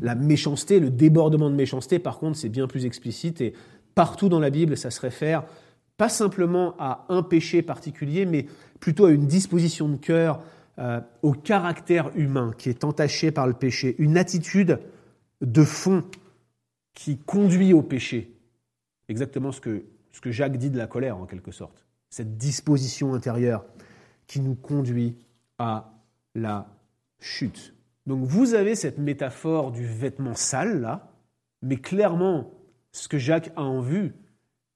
La 0.00 0.14
méchanceté, 0.14 0.80
le 0.80 0.90
débordement 0.90 1.50
de 1.50 1.54
méchanceté, 1.54 1.98
par 1.98 2.18
contre, 2.18 2.36
c'est 2.36 2.48
bien 2.48 2.66
plus 2.66 2.84
explicite 2.84 3.40
et 3.40 3.54
partout 3.94 4.28
dans 4.28 4.40
la 4.40 4.50
Bible, 4.50 4.76
ça 4.76 4.90
se 4.90 5.00
réfère 5.00 5.44
pas 5.96 6.08
simplement 6.08 6.74
à 6.78 7.06
un 7.08 7.22
péché 7.22 7.62
particulier, 7.62 8.26
mais 8.26 8.46
plutôt 8.80 9.06
à 9.06 9.10
une 9.10 9.26
disposition 9.26 9.88
de 9.88 9.96
cœur, 9.96 10.42
euh, 10.78 11.00
au 11.22 11.32
caractère 11.32 12.10
humain 12.16 12.52
qui 12.58 12.68
est 12.68 12.84
entaché 12.84 13.30
par 13.30 13.46
le 13.46 13.54
péché, 13.54 13.96
une 13.98 14.18
attitude 14.18 14.78
de 15.40 15.64
fond 15.64 16.04
qui 16.92 17.16
conduit 17.16 17.72
au 17.72 17.82
péché. 17.82 18.34
Exactement 19.08 19.52
ce 19.52 19.60
que, 19.60 19.84
ce 20.12 20.20
que 20.20 20.30
Jacques 20.30 20.58
dit 20.58 20.70
de 20.70 20.76
la 20.76 20.86
colère, 20.86 21.16
en 21.16 21.24
quelque 21.24 21.50
sorte. 21.50 21.86
Cette 22.10 22.36
disposition 22.36 23.14
intérieure 23.14 23.64
qui 24.26 24.40
nous 24.40 24.54
conduit 24.54 25.16
à 25.58 25.92
la 26.34 26.68
chute. 27.18 27.75
Donc 28.06 28.24
vous 28.24 28.54
avez 28.54 28.74
cette 28.74 28.98
métaphore 28.98 29.72
du 29.72 29.84
vêtement 29.84 30.34
sale, 30.34 30.80
là, 30.80 31.12
mais 31.62 31.76
clairement, 31.76 32.52
ce 32.92 33.08
que 33.08 33.18
Jacques 33.18 33.52
a 33.56 33.62
en 33.62 33.80
vue, 33.80 34.14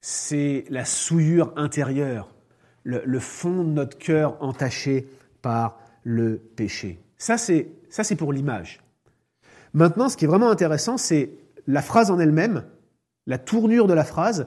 c'est 0.01 0.64
la 0.71 0.85
souillure 0.85 1.53
intérieure, 1.57 2.35
le, 2.83 3.19
fond 3.19 3.62
de 3.62 3.71
notre 3.71 3.99
cœur 3.99 4.43
entaché 4.43 5.07
par 5.43 5.79
le 6.03 6.38
péché. 6.38 6.99
Ça, 7.19 7.37
c'est, 7.37 7.69
c'est 7.90 8.16
pour 8.16 8.33
l'image. 8.33 8.81
Maintenant, 9.75 10.09
ce 10.09 10.16
qui 10.16 10.25
est 10.25 10.29
vraiment 10.29 10.51
intéressant, 10.51 10.97
c'est 10.97 11.31
la 11.66 11.83
phrase 11.83 12.11
en 12.11 12.19
elle-même, 12.19 12.64
la 13.27 13.38
tournure 13.38 13.87
de 13.87 13.93
la 13.93 14.05
phrase, 14.05 14.47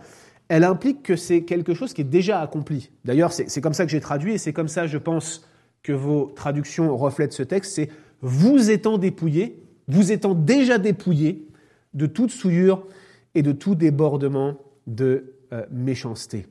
elle 0.50 0.63
implique 0.63 1.04
que 1.04 1.15
c'est 1.15 1.43
quelque 1.43 1.74
chose 1.74 1.93
qui 1.93 2.02
est 2.02 2.06
déjà 2.06 2.41
accompli. 2.41 2.91
D'ailleurs, 3.06 3.32
c'est 3.32 3.62
comme 3.62 3.74
ça 3.74 3.86
que 3.86 3.91
j'ai 3.91 4.02
traduit 4.02 4.34
et 4.34 4.38
c'est 4.38 4.54
comme 4.54 4.67
ça, 4.67 4.88
je 4.88 4.98
pense, 4.98 5.48
que 5.84 5.93
vos 5.93 6.32
traductions 6.36 6.96
reflètent 6.98 7.34
ce 7.34 7.43
texte. 7.43 7.74
C'est 7.76 7.89
vous 8.23 8.71
étant 8.71 8.97
dépouillé, 8.97 9.62
vous 9.88 10.12
étant 10.12 10.33
déjà 10.33 10.77
dépouillé 10.79 11.45
de 11.93 12.07
toute 12.07 12.31
souillure 12.31 12.88
et 13.36 13.43
de 13.43 13.51
tout 13.51 13.75
débordement 13.75 14.57
de 14.88 15.36
euh, 15.51 15.65
méchanceté. 15.69 16.47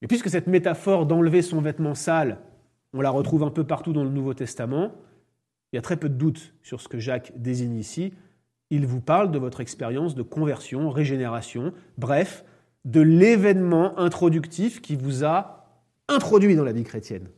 Et 0.00 0.06
puisque 0.06 0.30
cette 0.30 0.46
métaphore 0.46 1.06
d'enlever 1.06 1.42
son 1.42 1.60
vêtement 1.60 1.96
sale, 1.96 2.38
on 2.94 3.00
la 3.00 3.10
retrouve 3.10 3.42
un 3.42 3.50
peu 3.50 3.64
partout 3.64 3.92
dans 3.92 4.04
le 4.04 4.10
Nouveau 4.10 4.32
Testament, 4.32 4.92
il 5.72 5.76
y 5.76 5.78
a 5.78 5.82
très 5.82 5.96
peu 5.96 6.08
de 6.08 6.14
doute 6.14 6.54
sur 6.62 6.80
ce 6.80 6.88
que 6.88 7.00
Jacques 7.00 7.32
désigne 7.36 7.76
ici. 7.76 8.14
Il 8.70 8.86
vous 8.86 9.00
parle 9.00 9.32
de 9.32 9.38
votre 9.38 9.60
expérience 9.60 10.14
de 10.14 10.22
conversion, 10.22 10.88
régénération, 10.90 11.72
bref, 11.98 12.44
de 12.84 13.00
l'événement 13.00 13.98
introductif 13.98 14.80
qui 14.80 14.94
vous 14.94 15.24
a 15.24 15.66
introduit 16.06 16.54
dans 16.54 16.64
la 16.64 16.72
vie 16.72 16.84
chrétienne. 16.84 17.28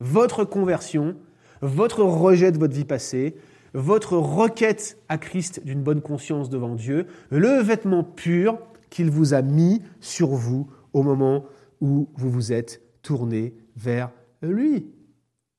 Votre 0.00 0.44
conversion, 0.44 1.16
votre 1.62 2.02
rejet 2.02 2.52
de 2.52 2.58
votre 2.58 2.74
vie 2.74 2.84
passée, 2.84 3.36
votre 3.72 4.16
requête 4.16 4.98
à 5.08 5.16
Christ 5.16 5.64
d'une 5.64 5.82
bonne 5.82 6.02
conscience 6.02 6.50
devant 6.50 6.74
Dieu, 6.74 7.06
le 7.30 7.62
vêtement 7.62 8.04
pur 8.04 8.58
qu'il 8.90 9.10
vous 9.10 9.32
a 9.32 9.40
mis 9.40 9.80
sur 10.00 10.28
vous 10.28 10.68
au 10.92 11.02
moment 11.02 11.46
où 11.80 12.08
vous 12.14 12.30
vous 12.30 12.52
êtes 12.52 12.82
tourné 13.02 13.54
vers 13.76 14.10
lui. 14.42 14.90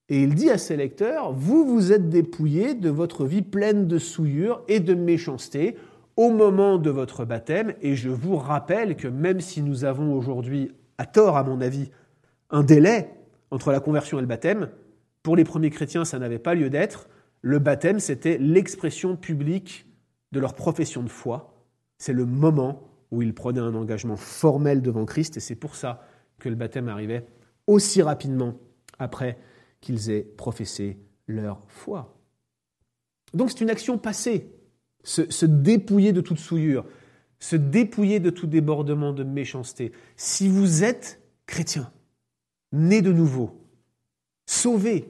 Et 0.09 0.21
il 0.21 0.35
dit 0.35 0.49
à 0.49 0.57
ses 0.57 0.77
lecteurs, 0.77 1.33
vous 1.33 1.65
vous 1.65 1.91
êtes 1.91 2.09
dépouillés 2.09 2.75
de 2.75 2.89
votre 2.89 3.25
vie 3.25 3.41
pleine 3.41 3.87
de 3.87 3.97
souillure 3.97 4.61
et 4.67 4.79
de 4.79 4.93
méchanceté 4.93 5.75
au 6.17 6.29
moment 6.29 6.77
de 6.77 6.89
votre 6.89 7.25
baptême. 7.25 7.73
Et 7.81 7.95
je 7.95 8.09
vous 8.09 8.37
rappelle 8.37 8.95
que 8.95 9.07
même 9.07 9.39
si 9.39 9.61
nous 9.61 9.85
avons 9.85 10.13
aujourd'hui, 10.13 10.71
à 10.97 11.05
tort 11.05 11.37
à 11.37 11.43
mon 11.43 11.61
avis, 11.61 11.89
un 12.51 12.63
délai 12.63 13.09
entre 13.49 13.71
la 13.71 13.79
conversion 13.79 14.19
et 14.19 14.21
le 14.21 14.27
baptême, 14.27 14.69
pour 15.23 15.35
les 15.35 15.45
premiers 15.45 15.69
chrétiens, 15.69 16.05
ça 16.05 16.19
n'avait 16.19 16.39
pas 16.39 16.53
lieu 16.53 16.69
d'être. 16.69 17.09
Le 17.41 17.59
baptême, 17.59 17.99
c'était 17.99 18.37
l'expression 18.37 19.15
publique 19.15 19.87
de 20.31 20.39
leur 20.39 20.53
profession 20.53 21.01
de 21.01 21.09
foi. 21.09 21.65
C'est 21.97 22.13
le 22.13 22.25
moment 22.25 22.89
où 23.11 23.21
ils 23.21 23.33
prenaient 23.33 23.59
un 23.59 23.75
engagement 23.75 24.17
formel 24.17 24.81
devant 24.81 25.05
Christ, 25.05 25.37
et 25.37 25.39
c'est 25.39 25.55
pour 25.55 25.75
ça 25.75 26.05
que 26.39 26.49
le 26.49 26.55
baptême 26.55 26.89
arrivait 26.89 27.25
aussi 27.67 28.01
rapidement 28.01 28.55
après 28.99 29.37
qu'ils 29.81 30.09
aient 30.09 30.23
professé 30.23 30.99
leur 31.27 31.61
foi. 31.67 32.17
Donc 33.33 33.51
c'est 33.51 33.61
une 33.61 33.69
action 33.69 33.97
passée, 33.97 34.51
se, 35.03 35.45
dépouiller 35.45 36.13
de 36.13 36.21
toute 36.21 36.39
souillure, 36.39 36.85
se 37.39 37.55
dépouiller 37.55 38.19
de 38.19 38.29
tout 38.29 38.47
débordement 38.47 39.13
de 39.13 39.23
méchanceté. 39.23 39.91
Si 40.15 40.47
vous 40.47 40.83
êtes 40.83 41.21
chrétien, 41.45 41.91
né 42.71 43.01
de 43.01 43.11
nouveau, 43.11 43.62
sauvé, 44.45 45.07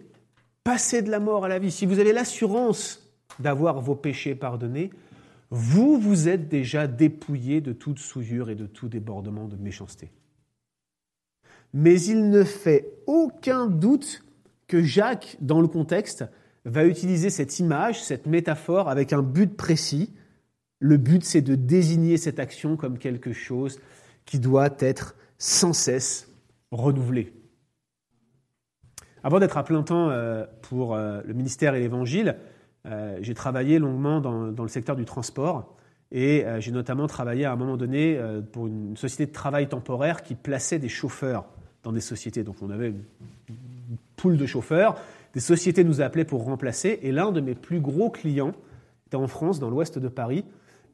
passé 0.63 1.01
de 1.01 1.11
la 1.11 1.19
mort 1.19 1.45
à 1.45 1.49
la 1.49 1.59
vie, 1.59 1.71
si 1.71 1.85
vous 1.85 1.99
avez 1.99 2.13
l'assurance 2.13 3.11
d'avoir 3.39 3.81
vos 3.81 3.95
péchés 3.95 4.35
pardonnés, 4.35 4.91
vous 5.49 5.99
vous 5.99 6.29
êtes 6.29 6.49
déjà 6.49 6.87
dépouillé 6.87 7.61
de 7.61 7.73
toute 7.73 7.99
souillure 7.99 8.49
et 8.49 8.55
de 8.55 8.65
tout 8.65 8.87
débordement 8.87 9.47
de 9.47 9.55
méchanceté. 9.55 10.11
Mais 11.73 11.99
il 12.01 12.29
ne 12.29 12.43
fait 12.43 12.91
aucun 13.07 13.67
doute 13.67 14.23
que 14.67 14.81
Jacques, 14.81 15.37
dans 15.41 15.61
le 15.61 15.67
contexte, 15.67 16.25
va 16.65 16.85
utiliser 16.85 17.29
cette 17.29 17.59
image, 17.59 18.03
cette 18.03 18.25
métaphore 18.25 18.89
avec 18.89 19.13
un 19.13 19.21
but 19.21 19.55
précis. 19.55 20.13
Le 20.79 20.97
but, 20.97 21.23
c'est 21.23 21.41
de 21.41 21.55
désigner 21.55 22.17
cette 22.17 22.39
action 22.39 22.77
comme 22.77 22.97
quelque 22.97 23.33
chose 23.33 23.79
qui 24.25 24.39
doit 24.39 24.75
être 24.79 25.15
sans 25.37 25.73
cesse 25.73 26.31
renouvelé. 26.71 27.33
Avant 29.23 29.39
d'être 29.39 29.57
à 29.57 29.63
plein 29.63 29.83
temps 29.83 30.09
euh, 30.09 30.45
pour 30.61 30.95
euh, 30.95 31.21
le 31.25 31.33
ministère 31.33 31.75
et 31.75 31.79
l'Évangile, 31.79 32.35
euh, 32.85 33.17
j'ai 33.21 33.33
travaillé 33.33 33.79
longuement 33.79 34.19
dans, 34.19 34.51
le 34.51 34.67
secteur 34.67 34.97
du 34.97 35.05
transport 35.05 35.77
et 36.11 36.45
j'ai 36.59 36.71
notamment 36.71 37.07
travaillé 37.07 37.43
à 37.43 37.53
un 37.53 37.55
moment 37.55 37.75
donné 37.75 38.19
pour 38.51 38.67
une 38.67 38.95
société 38.95 39.25
de 39.25 39.31
travail 39.31 39.67
temporaire 39.67 40.21
qui 40.21 40.35
plaçait 40.35 40.77
des 40.77 40.87
chauffeurs 40.87 41.45
dans 41.81 41.91
des 41.91 42.01
sociétés. 42.01 42.43
Donc 42.43 42.57
on 42.61 42.69
avait 42.69 42.89
une 42.89 43.97
poule 44.15 44.37
de 44.37 44.45
chauffeurs, 44.45 44.95
des 45.33 45.39
sociétés 45.39 45.83
nous 45.83 46.01
appelaient 46.01 46.23
pour 46.23 46.43
remplacer 46.43 46.99
et 47.01 47.11
l'un 47.11 47.31
de 47.31 47.41
mes 47.41 47.55
plus 47.55 47.79
gros 47.79 48.11
clients 48.11 48.53
était 49.07 49.15
en 49.15 49.25
France, 49.25 49.59
dans 49.59 49.71
l'ouest 49.71 49.97
de 49.97 50.07
Paris, 50.07 50.45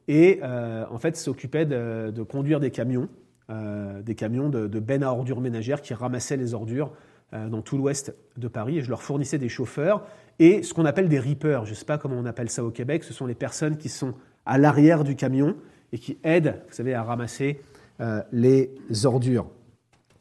et 0.08 0.40
en 0.42 0.98
fait 0.98 1.18
s'occupait 1.18 1.66
de, 1.66 2.22
conduire 2.22 2.58
des 2.58 2.70
camions, 2.70 3.10
des 3.50 4.14
camions 4.14 4.48
de, 4.48 4.68
de 4.68 5.04
à 5.04 5.12
ordures 5.12 5.42
ménagères 5.42 5.82
qui 5.82 5.92
ramassaient 5.92 6.38
les 6.38 6.54
ordures 6.54 6.92
dans 7.32 7.62
tout 7.62 7.76
l'ouest 7.76 8.14
de 8.36 8.48
Paris 8.48 8.78
et 8.78 8.82
je 8.82 8.88
leur 8.88 9.02
fournissais 9.02 9.38
des 9.38 9.48
chauffeurs 9.48 10.04
et 10.40 10.62
ce 10.62 10.74
qu'on 10.74 10.84
appelle 10.84 11.08
des 11.08 11.20
reapers. 11.20 11.64
Je 11.64 11.70
ne 11.70 11.74
sais 11.76 11.84
pas 11.84 11.98
comment 11.98 12.16
on 12.16 12.24
appelle 12.24 12.50
ça 12.50 12.64
au 12.64 12.70
Québec. 12.70 13.04
Ce 13.04 13.12
sont 13.12 13.26
les 13.26 13.34
personnes 13.34 13.76
qui 13.76 13.88
sont 13.88 14.14
à 14.46 14.58
l'arrière 14.58 15.04
du 15.04 15.14
camion 15.14 15.54
et 15.92 15.98
qui 15.98 16.18
aident, 16.24 16.62
vous 16.68 16.74
savez, 16.74 16.94
à 16.94 17.02
ramasser 17.02 17.60
euh, 18.00 18.22
les 18.32 18.70
ordures. 19.04 19.48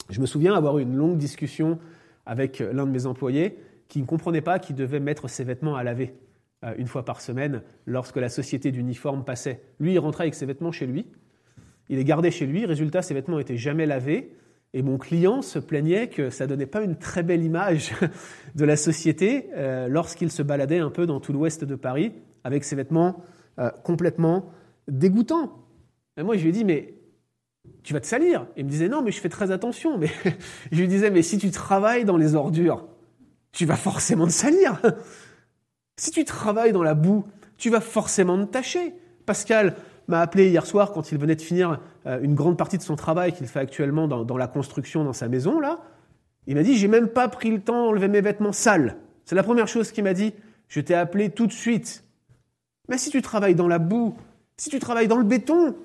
Je 0.10 0.19
me 0.19 0.26
souviens 0.26 0.54
avoir 0.54 0.78
eu 0.78 0.82
une 0.84 0.95
longue 0.95 1.17
discussion 1.17 1.80
avec 2.26 2.60
l'un 2.60 2.86
de 2.86 2.91
mes 2.91 3.06
employés 3.06 3.58
qui 3.88 4.02
ne 4.02 4.06
comprenait 4.06 4.41
pas 4.41 4.60
qu'il 4.60 4.76
devait 4.76 5.00
mettre 5.00 5.28
ses 5.28 5.43
vêtements 5.43 5.76
à 5.76 5.84
laver 5.84 6.13
euh, 6.63 6.74
une 6.78 6.88
fois 6.88 7.06
par 7.06 7.22
semaine 7.22 7.63
lorsque 7.86 8.17
la 8.17 8.30
société 8.30 8.72
d'uniforme 8.72 9.24
passait. 9.24 9.62
Lui, 9.80 9.93
il 9.93 10.00
rentrait 10.00 10.26
avec 10.26 10.36
ses 10.36 10.45
vêtements 10.45 10.72
chez 10.72 10.86
lui. 10.86 11.08
Il 11.89 11.98
les 11.98 12.04
gardait 12.04 12.32
chez 12.32 12.45
lui. 12.45 12.65
Résultat, 12.65 13.02
ses 13.02 13.13
vêtements 13.13 13.38
n'étaient 13.38 13.58
jamais 13.58 13.86
lavés. 13.86 14.36
Et 14.74 14.84
mon 14.84 14.98
client 14.98 15.42
se 15.42 15.58
plaignait 15.58 16.10
que 16.10 16.30
ça 16.30 16.46
donnait 16.46 16.67
pas 16.67 16.84
une 16.84 16.96
très 16.96 17.24
belle 17.24 17.44
image 17.44 17.94
de 18.56 18.65
la 18.65 18.78
société 18.78 19.50
euh, 19.56 19.88
lorsqu'il 19.88 20.32
se 20.32 20.44
baladait 20.44 20.80
un 20.80 20.92
peu 20.92 21.06
dans 21.06 21.20
tout 21.20 21.34
l'ouest 21.34 21.63
de 21.63 21.76
Paris 21.76 22.13
avec 22.44 22.63
ses 22.63 22.76
vêtements 22.76 23.24
euh, 23.60 23.72
complètement 23.84 24.52
dégoûtants. 24.88 25.65
Moi, 26.17 26.38
je 26.38 26.44
lui 26.44 26.50
ai 26.50 26.52
dit, 26.52 26.65
mais 26.65 26.94
tu 27.84 27.94
vas 27.94 28.00
te 28.00 28.08
salir. 28.08 28.48
il 28.58 28.65
me 28.65 28.70
disait, 28.70 28.90
non, 28.90 29.02
mais 29.02 29.12
je 29.12 29.20
fais 29.20 29.30
très 29.30 29.52
attention. 29.52 29.98
Mais 29.98 30.10
je 30.72 30.80
lui 30.80 30.88
disais, 30.88 31.10
mais 31.10 31.24
si 31.24 31.38
tu 31.38 31.50
travailles 31.50 32.06
dans 32.06 32.17
les 32.17 32.36
ordures, 32.36 32.88
tu 33.52 33.65
vas 33.65 33.76
forcément 33.76 34.28
te 34.28 34.32
salir. 34.32 34.80
si 35.98 36.12
tu 36.12 36.26
travailles 36.26 36.72
dans 36.72 36.84
la 36.84 36.94
boue, 36.94 37.26
tu 37.58 37.70
vas 37.70 37.82
forcément 37.82 38.38
te 38.46 38.52
tacher. 38.52 38.94
Pascal, 39.26 39.76
m'a 40.10 40.22
appelé 40.22 40.50
hier 40.50 40.66
soir 40.66 40.92
quand 40.92 41.12
il 41.12 41.18
venait 41.18 41.36
de 41.36 41.42
finir 41.42 41.80
euh, 42.06 42.20
une 42.22 42.36
grande 42.36 42.58
partie 42.58 42.78
de 42.78 42.84
son 42.84 42.96
travail 42.96 43.34
qu'il 43.34 43.48
fait 43.48 43.60
actuellement 43.60 44.08
dans, 44.08 44.38
la 44.38 44.48
construction 44.48 45.04
dans 45.04 45.14
sa 45.14 45.28
maison 45.28 45.60
là. 45.60 45.80
Il 46.48 46.56
m'a 46.56 46.64
dit 46.64 46.78
j'ai 46.78 46.88
même 46.88 47.08
pas 47.08 47.28
pris 47.28 47.52
le 47.52 47.62
temps 47.62 47.86
d'enlever 47.86 48.08
mes 48.08 48.22
vêtements 48.22 48.52
sales. 48.52 48.98
C'est 49.26 49.36
la 49.36 49.44
première 49.44 49.68
chose 49.68 49.92
qu'il 49.92 50.04
m'a 50.04 50.14
dit. 50.14 50.34
Je 50.68 50.82
t'ai 50.82 50.96
appelé 50.96 51.30
tout 51.30 51.48
de 51.48 51.52
suite. 51.52 52.04
Mais 52.88 52.98
si 52.98 53.12
tu 53.12 53.22
travailles 53.22 53.56
dans 53.56 53.68
la 53.68 53.80
boue, 53.80 54.18
si 54.58 54.70
tu 54.70 54.80
travailles 54.80 55.08
dans 55.08 55.18
le 55.18 55.24
béton, 55.24 55.76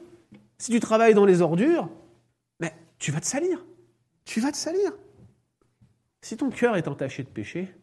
si 0.58 0.72
tu 0.72 0.80
travailles 0.80 1.14
dans 1.14 1.26
les 1.26 1.42
ordures, 1.42 1.88
mais 2.60 2.74
tu 2.98 3.12
vas 3.12 3.20
te 3.20 3.26
salir. 3.26 3.64
Tu 4.24 4.40
vas 4.40 4.52
te 4.52 4.56
salir. 4.56 4.92
Si 6.22 6.36
ton 6.38 6.48
cœur 6.50 6.76
est 6.76 6.88
entaché 6.88 7.22
de 7.22 7.28
péché, 7.28 7.74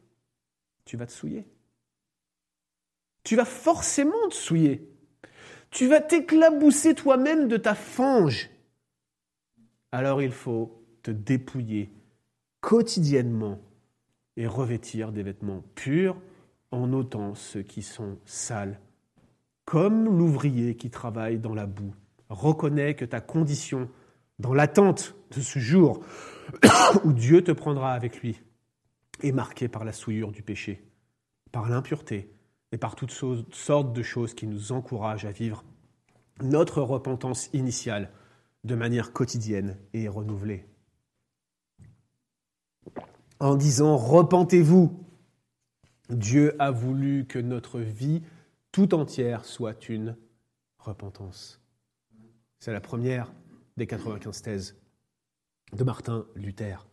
tu 0.85 0.97
vas 0.97 1.05
te 1.05 1.11
souiller. 1.11 1.45
Tu 3.23 3.35
vas 3.35 3.45
forcément 3.45 4.27
te 4.29 4.33
souiller. 4.33 4.90
Tu 5.71 5.87
vas 5.87 6.01
t'éclabousser 6.01 6.93
toi-même 6.95 7.47
de 7.47 7.57
ta 7.57 7.75
fange. 7.75 8.49
Alors 9.91 10.21
il 10.21 10.31
faut 10.31 10.85
te 11.01 11.11
dépouiller 11.11 11.89
quotidiennement 12.59 13.59
et 14.37 14.47
revêtir 14.47 15.11
des 15.11 15.23
vêtements 15.23 15.63
purs 15.75 16.21
en 16.71 16.91
ôtant 16.93 17.35
ceux 17.35 17.63
qui 17.63 17.81
sont 17.81 18.17
sales. 18.25 18.79
Comme 19.65 20.05
l'ouvrier 20.05 20.75
qui 20.75 20.89
travaille 20.89 21.39
dans 21.39 21.55
la 21.55 21.65
boue 21.65 21.95
reconnaît 22.29 22.95
que 22.95 23.05
ta 23.05 23.21
condition 23.21 23.89
dans 24.39 24.53
l'attente 24.53 25.15
de 25.35 25.41
ce 25.41 25.59
jour 25.59 26.03
où 27.05 27.13
Dieu 27.13 27.43
te 27.43 27.51
prendra 27.51 27.93
avec 27.93 28.21
lui 28.21 28.41
est 29.23 29.31
marquée 29.31 29.67
par 29.67 29.85
la 29.85 29.93
souillure 29.93 30.31
du 30.31 30.41
péché, 30.41 30.83
par 31.51 31.69
l'impureté 31.69 32.29
et 32.71 32.77
par 32.77 32.95
toutes 32.95 33.11
sortes 33.11 33.93
de 33.93 34.03
choses 34.03 34.33
qui 34.33 34.47
nous 34.47 34.71
encouragent 34.71 35.25
à 35.25 35.31
vivre 35.31 35.63
notre 36.41 36.81
repentance 36.81 37.49
initiale 37.53 38.11
de 38.63 38.75
manière 38.75 39.13
quotidienne 39.13 39.77
et 39.93 40.07
renouvelée. 40.07 40.65
En 43.39 43.55
disant 43.55 43.97
repentez-vous, 43.97 45.03
Dieu 46.09 46.55
a 46.59 46.71
voulu 46.71 47.25
que 47.25 47.39
notre 47.39 47.79
vie 47.79 48.21
tout 48.71 48.93
entière 48.93 49.45
soit 49.45 49.89
une 49.89 50.15
repentance. 50.77 51.61
C'est 52.59 52.73
la 52.73 52.81
première 52.81 53.33
des 53.77 53.87
95 53.87 54.41
thèses 54.41 54.75
de 55.73 55.83
Martin 55.83 56.25
Luther. 56.35 56.85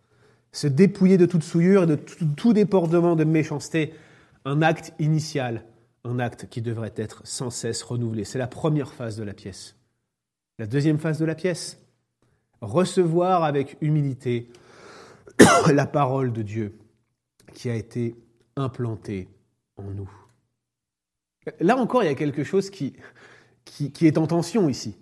Se 0.53 0.67
dépouiller 0.67 1.19
de 1.19 1.27
toute 1.27 1.43
souillure 1.43 1.83
et 1.83 1.87
de 1.87 1.97
tout, 1.97 2.53
débordement 2.53 3.17
de 3.17 3.25
méchanceté, 3.25 3.93
un 4.49 4.63
acte 4.63 4.95
initial, 4.99 5.65
un 6.05 6.19
acte 6.19 6.49
qui 6.49 6.63
devrait 6.63 6.95
être 6.97 7.21
sans 7.25 7.51
cesse 7.51 7.83
renouvelé. 7.83 8.25
C'est 8.25 8.39
la 8.39 8.47
première 8.47 8.93
phase 8.93 9.17
de 9.17 9.25
la 9.25 9.35
pièce. 9.35 9.77
La 10.59 10.67
deuxième 10.67 10.99
phase 10.99 11.19
de 11.19 11.25
la 11.25 11.35
pièce, 11.35 11.81
recevoir 12.61 13.45
avec 13.45 13.77
humilité 13.81 14.49
la 15.73 15.87
parole 15.87 16.33
de 16.33 16.43
Dieu 16.43 16.79
qui 17.55 17.71
a 17.71 17.75
été 17.75 18.17
implantée 18.57 19.29
en 19.77 19.91
nous. 19.91 20.11
Là 21.61 21.77
encore, 21.77 22.03
il 22.03 22.07
y 22.07 22.11
a 22.11 22.15
quelque 22.15 22.45
chose 22.45 22.71
qui, 22.71 22.95
est 24.01 24.19
en 24.19 24.27
tension 24.27 24.69
ici 24.69 24.97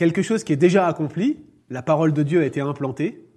quelque 0.00 0.22
chose 0.22 0.44
qui 0.44 0.54
est 0.54 0.56
déjà 0.56 0.86
accompli, 0.86 1.44
la 1.68 1.82
parole 1.82 2.14
de 2.14 2.22
Dieu 2.22 2.40
a 2.40 2.46
été 2.46 2.62
implantée, 2.62 3.28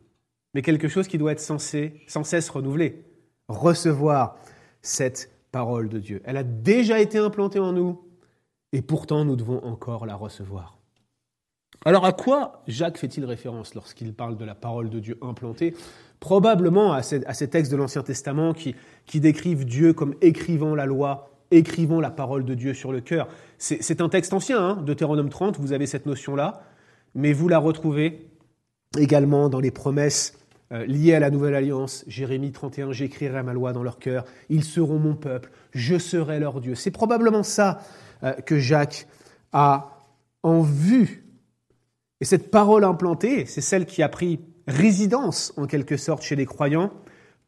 mais 0.53 0.61
quelque 0.61 0.87
chose 0.87 1.09
qui 1.09 1.17
doit 1.17 1.33
être 1.33 1.41
censé, 1.41 2.01
sans 2.07 2.23
cesse 2.23 2.49
renouvelé. 2.49 3.03
Recevoir 3.49 4.37
cette 4.81 5.32
parole 5.53 5.87
de 5.87 5.99
Dieu. 5.99 6.21
Elle 6.25 6.35
a 6.35 6.43
déjà 6.43 6.99
été 6.99 7.17
implantée 7.17 7.59
en 7.59 7.71
nous, 7.71 8.01
et 8.73 8.81
pourtant 8.81 9.23
nous 9.23 9.37
devons 9.37 9.63
encore 9.63 10.05
la 10.05 10.15
recevoir. 10.15 10.79
Alors 11.85 12.05
à 12.05 12.11
quoi 12.11 12.63
Jacques 12.67 12.97
fait-il 12.97 13.23
référence 13.23 13.75
lorsqu'il 13.75 14.13
parle 14.13 14.35
de 14.35 14.43
la 14.43 14.55
parole 14.55 14.89
de 14.89 14.99
Dieu 14.99 15.17
implantée? 15.21 15.75
Probablement 16.19 16.91
à 16.91 17.03
ces, 17.03 17.23
à 17.25 17.33
textes 17.33 17.71
de 17.71 17.77
l'Ancien 17.77 18.01
Testament 18.03 18.53
qui, 18.53 18.75
qui 19.05 19.19
décrivent 19.19 19.65
Dieu 19.65 19.93
comme 19.93 20.15
écrivant 20.21 20.75
la 20.75 20.85
loi 20.85 21.29
écrivons 21.51 21.99
la 21.99 22.09
parole 22.09 22.45
de 22.45 22.55
Dieu 22.55 22.73
sur 22.73 22.91
le 22.91 22.99
cœur. 22.99 23.27
C'est 23.59 24.01
un 24.01 24.09
texte 24.09 24.33
ancien, 24.33 24.59
hein, 24.59 24.75
Deutéronome 24.77 25.29
30, 25.29 25.59
vous 25.59 25.71
avez 25.71 25.85
cette 25.85 26.07
notion-là, 26.07 26.63
mais 27.13 27.31
vous 27.31 27.47
la 27.47 27.59
retrouvez 27.59 28.27
également 28.97 29.49
dans 29.49 29.59
les 29.59 29.69
promesses 29.71 30.37
euh, 30.73 30.85
liées 30.85 31.13
à 31.13 31.19
la 31.19 31.29
nouvelle 31.29 31.55
alliance. 31.55 32.03
Jérémie 32.07 32.51
31, 32.51 32.91
j'écrirai 32.91 33.43
ma 33.43 33.53
loi 33.53 33.73
dans 33.73 33.83
leur 33.83 33.99
cœur, 33.99 34.25
ils 34.49 34.63
seront 34.63 34.99
mon 34.99 35.15
peuple, 35.15 35.51
je 35.71 35.97
serai 35.97 36.39
leur 36.39 36.59
Dieu. 36.59 36.75
C'est 36.75 36.91
probablement 36.91 37.43
ça 37.43 37.81
euh, 38.23 38.33
que 38.33 38.59
Jacques 38.59 39.07
a 39.51 39.89
en 40.43 40.61
vue. 40.61 41.25
Et 42.19 42.25
cette 42.25 42.51
parole 42.51 42.83
implantée, 42.83 43.45
c'est 43.45 43.61
celle 43.61 43.85
qui 43.85 44.03
a 44.03 44.09
pris 44.09 44.39
résidence 44.67 45.53
en 45.57 45.67
quelque 45.67 45.97
sorte 45.97 46.23
chez 46.23 46.35
les 46.35 46.45
croyants 46.45 46.91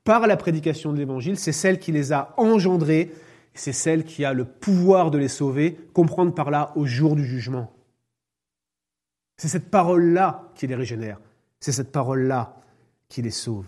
par 0.04 0.28
la 0.28 0.38
prédication 0.38 0.94
de 0.94 0.98
l'Évangile, 0.98 1.38
c'est 1.38 1.52
celle 1.52 1.80
qui 1.80 1.92
les 1.92 2.14
a 2.14 2.34
engendrés 2.38 3.12
c'est 3.56 3.72
celle 3.72 4.04
qui 4.04 4.26
a 4.26 4.34
le 4.34 4.46
pouvoir 4.46 5.12
de 5.12 5.18
les 5.18 5.30
sauver, 5.30 5.78
comprendre 5.94 6.34
par 6.34 6.52
là 6.52 6.74
au 6.76 6.86
jour 6.86 7.16
du 7.16 7.26
jugement. 7.26 7.74
C'est 9.38 9.48
cette 9.48 9.72
parole-là 9.72 10.52
qui 10.56 10.68
les 10.68 10.76
régénère. 10.76 11.20
C'est 11.62 11.72
cette 11.72 11.92
parole-là 11.92 12.58
qui 13.10 13.22
les 13.22 13.32
sauve. 13.32 13.66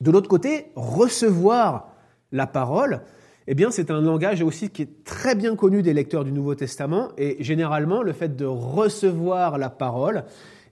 De 0.00 0.10
l'autre 0.10 0.28
côté, 0.28 0.72
recevoir 0.74 1.92
la 2.32 2.46
parole, 2.46 3.02
eh 3.46 3.54
bien, 3.54 3.70
c'est 3.70 3.90
un 3.90 4.00
langage 4.00 4.42
aussi 4.42 4.70
qui 4.70 4.82
est 4.82 5.04
très 5.04 5.34
bien 5.34 5.54
connu 5.54 5.82
des 5.82 5.92
lecteurs 5.92 6.24
du 6.24 6.32
Nouveau 6.32 6.54
Testament. 6.54 7.10
Et 7.18 7.36
généralement, 7.42 8.02
le 8.02 8.12
fait 8.12 8.36
de 8.36 8.46
recevoir 8.46 9.58
la 9.58 9.70
parole, 9.70 10.24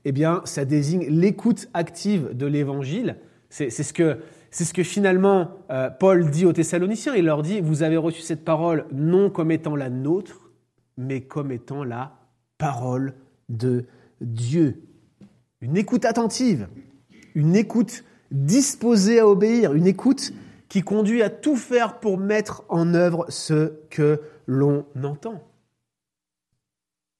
eh 0.05 0.12
bien, 0.12 0.40
ça 0.45 0.64
désigne 0.64 1.07
l'écoute 1.09 1.68
active 1.74 2.30
de 2.34 2.47
l'Évangile. 2.47 3.16
C'est 3.51 3.70
ce 3.70 3.93
que 3.93 4.18
c'est 4.53 4.64
ce 4.64 4.74
que 4.74 4.82
finalement 4.82 5.49
euh, 5.70 5.88
Paul 5.88 6.30
dit 6.30 6.45
aux 6.45 6.53
Thessaloniciens. 6.53 7.14
Il 7.14 7.24
leur 7.24 7.43
dit, 7.43 7.61
vous 7.61 7.82
avez 7.82 7.97
reçu 7.97 8.20
cette 8.20 8.45
parole 8.45 8.84
non 8.93 9.30
comme 9.30 9.51
étant 9.51 9.76
la 9.76 9.88
nôtre, 9.88 10.51
mais 10.99 11.22
comme 11.22 11.51
étant 11.51 11.84
la 11.84 12.18
parole 12.59 13.14
de 13.49 13.86
Dieu. 14.20 14.82
Une 15.62 15.78
écoute 15.78 16.05
attentive, 16.05 16.68
une 17.34 17.56
écoute 17.56 18.04
disposée 18.30 19.20
à 19.20 19.28
obéir, 19.28 19.74
une 19.74 19.86
écoute 19.86 20.32
qui 20.68 20.82
conduit 20.82 21.22
à 21.22 21.30
tout 21.30 21.56
faire 21.56 22.00
pour 22.00 22.18
mettre 22.18 22.64
en 22.68 22.94
œuvre 22.94 23.26
ce 23.28 23.72
que 23.90 24.20
l'on 24.46 24.86
entend. 25.02 25.42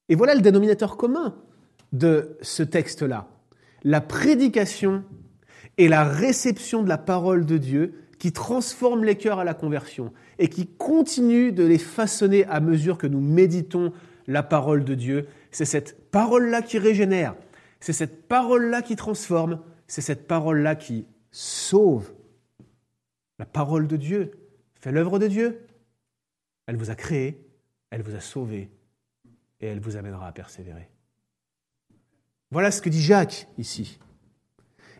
Et 0.09 0.15
voilà 0.15 0.35
le 0.35 0.41
dénominateur 0.41 0.97
commun 0.97 1.35
de 1.91 2.37
ce 2.41 2.63
texte-là. 2.63 3.27
La 3.83 4.01
prédication 4.01 5.03
et 5.77 5.87
la 5.87 6.03
réception 6.03 6.83
de 6.83 6.89
la 6.89 6.97
parole 6.97 7.45
de 7.45 7.57
Dieu 7.57 7.93
qui 8.19 8.31
transforme 8.31 9.03
les 9.03 9.15
cœurs 9.15 9.39
à 9.39 9.43
la 9.43 9.53
conversion 9.53 10.13
et 10.39 10.47
qui 10.47 10.67
continue 10.67 11.51
de 11.51 11.63
les 11.63 11.77
façonner 11.77 12.45
à 12.45 12.59
mesure 12.59 12.97
que 12.97 13.07
nous 13.07 13.19
méditons 13.19 13.91
la 14.27 14.43
parole 14.43 14.83
de 14.83 14.95
Dieu. 14.95 15.27
C'est 15.51 15.65
cette 15.65 16.09
parole-là 16.09 16.61
qui 16.61 16.79
régénère, 16.79 17.35
c'est 17.79 17.93
cette 17.93 18.27
parole-là 18.27 18.81
qui 18.81 18.95
transforme, 18.95 19.59
c'est 19.93 20.01
cette 20.01 20.27
parole-là 20.27 20.75
qui 20.75 21.05
sauve. 21.29 22.11
La 23.37 23.45
parole 23.45 23.87
de 23.87 23.95
Dieu 23.95 24.31
fait 24.73 24.91
l'œuvre 24.91 25.19
de 25.19 25.27
Dieu. 25.27 25.67
Elle 26.65 26.77
vous 26.77 26.89
a 26.89 26.95
créé, 26.95 27.45
elle 27.91 28.01
vous 28.01 28.15
a 28.15 28.19
sauvé 28.19 28.71
et 29.61 29.67
elle 29.67 29.79
vous 29.79 29.95
amènera 29.95 30.27
à 30.27 30.31
persévérer. 30.31 30.89
Voilà 32.49 32.71
ce 32.71 32.81
que 32.81 32.89
dit 32.89 33.03
Jacques 33.03 33.47
ici. 33.59 33.99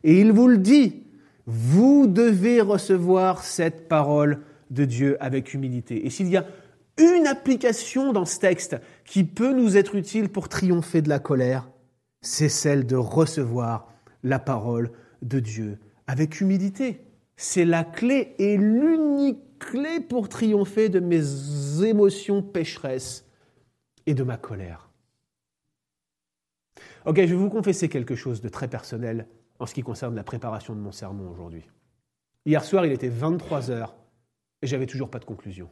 Et 0.04 0.22
il 0.22 0.32
vous 0.32 0.48
le 0.48 0.60
dit, 0.60 1.08
vous 1.48 2.06
devez 2.06 2.62
recevoir 2.62 3.44
cette 3.44 3.88
parole 3.88 4.44
de 4.70 4.86
Dieu 4.86 5.18
avec 5.20 5.56
humilité. 5.56 6.06
Et 6.06 6.12
s'il 6.12 6.30
y 6.30 6.38
a 6.38 6.46
une 7.00 7.26
application 7.26 8.14
dans 8.14 8.26
ce 8.26 8.38
texte 8.38 8.78
qui 9.06 9.24
peut 9.24 9.56
nous 9.56 9.76
être 9.76 9.96
utile 9.96 10.30
pour 10.30 10.50
triompher 10.50 11.02
de 11.02 11.10
la 11.10 11.18
colère, 11.18 11.68
c'est 12.22 12.48
celle 12.48 12.86
de 12.86 12.96
recevoir 12.96 13.93
la 14.24 14.40
parole 14.40 14.92
de 15.22 15.40
Dieu 15.40 15.80
avec 16.08 16.42
humilité. 16.42 17.02
C'est 17.36 17.66
la 17.66 17.84
clé 17.84 18.36
et 18.38 18.58
l'unique 18.58 19.60
clé 19.60 20.00
pour 20.00 20.30
triompher 20.30 20.90
de 20.90 21.00
mes 21.00 21.84
émotions 21.84 22.42
pécheresses 22.42 23.26
et 24.06 24.14
de 24.14 24.24
ma 24.24 24.38
colère. 24.38 24.90
Ok, 27.06 27.18
je 27.18 27.22
vais 27.22 27.36
vous 27.36 27.50
confesser 27.50 27.90
quelque 27.90 28.16
chose 28.16 28.42
de 28.42 28.50
très 28.50 28.68
personnel 28.68 29.28
en 29.60 29.66
ce 29.66 29.74
qui 29.74 29.82
concerne 29.82 30.16
la 30.16 30.24
préparation 30.24 30.76
de 30.76 30.80
mon 30.80 30.92
sermon 30.92 31.30
aujourd'hui. 31.30 31.70
Hier 32.46 32.64
soir, 32.64 32.86
il 32.86 32.92
était 32.92 33.10
23 33.10 33.72
heures 33.72 33.96
et 34.62 34.68
j'avais 34.68 34.86
toujours 34.86 35.10
pas 35.10 35.20
de 35.20 35.26
conclusion. 35.26 35.70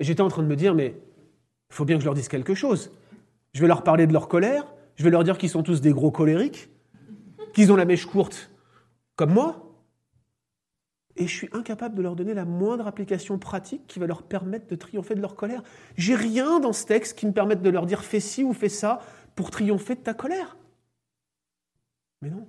J'étais 0.00 0.20
en 0.20 0.28
train 0.28 0.42
de 0.42 0.48
me 0.48 0.56
dire, 0.56 0.74
mais 0.74 0.94
il 1.70 1.74
faut 1.74 1.84
bien 1.84 1.96
que 1.96 2.02
je 2.02 2.06
leur 2.06 2.14
dise 2.14 2.28
quelque 2.28 2.54
chose. 2.54 2.92
Je 3.54 3.60
vais 3.60 3.68
leur 3.68 3.82
parler 3.82 4.06
de 4.06 4.12
leur 4.12 4.28
colère, 4.28 4.72
je 4.96 5.04
vais 5.04 5.10
leur 5.10 5.24
dire 5.24 5.38
qu'ils 5.38 5.48
sont 5.48 5.62
tous 5.62 5.80
des 5.80 5.92
gros 5.92 6.10
colériques, 6.10 6.68
qu'ils 7.52 7.72
ont 7.72 7.76
la 7.76 7.84
mèche 7.84 8.06
courte 8.06 8.50
comme 9.16 9.32
moi, 9.32 9.68
et 11.18 11.26
je 11.26 11.34
suis 11.34 11.48
incapable 11.52 11.96
de 11.96 12.02
leur 12.02 12.14
donner 12.14 12.32
la 12.32 12.44
moindre 12.44 12.86
application 12.86 13.38
pratique 13.38 13.86
qui 13.88 13.98
va 13.98 14.06
leur 14.06 14.22
permettre 14.22 14.68
de 14.68 14.76
triompher 14.76 15.16
de 15.16 15.20
leur 15.20 15.34
colère. 15.34 15.62
J'ai 15.96 16.14
rien 16.14 16.60
dans 16.60 16.72
ce 16.72 16.86
texte 16.86 17.18
qui 17.18 17.26
me 17.26 17.32
permette 17.32 17.60
de 17.60 17.70
leur 17.70 17.86
dire 17.86 18.04
fais 18.04 18.20
ci 18.20 18.44
ou 18.44 18.52
fais 18.52 18.68
ça 18.68 19.00
pour 19.34 19.50
triompher 19.50 19.96
de 19.96 20.00
ta 20.00 20.14
colère. 20.14 20.56
Mais 22.22 22.30
non, 22.30 22.46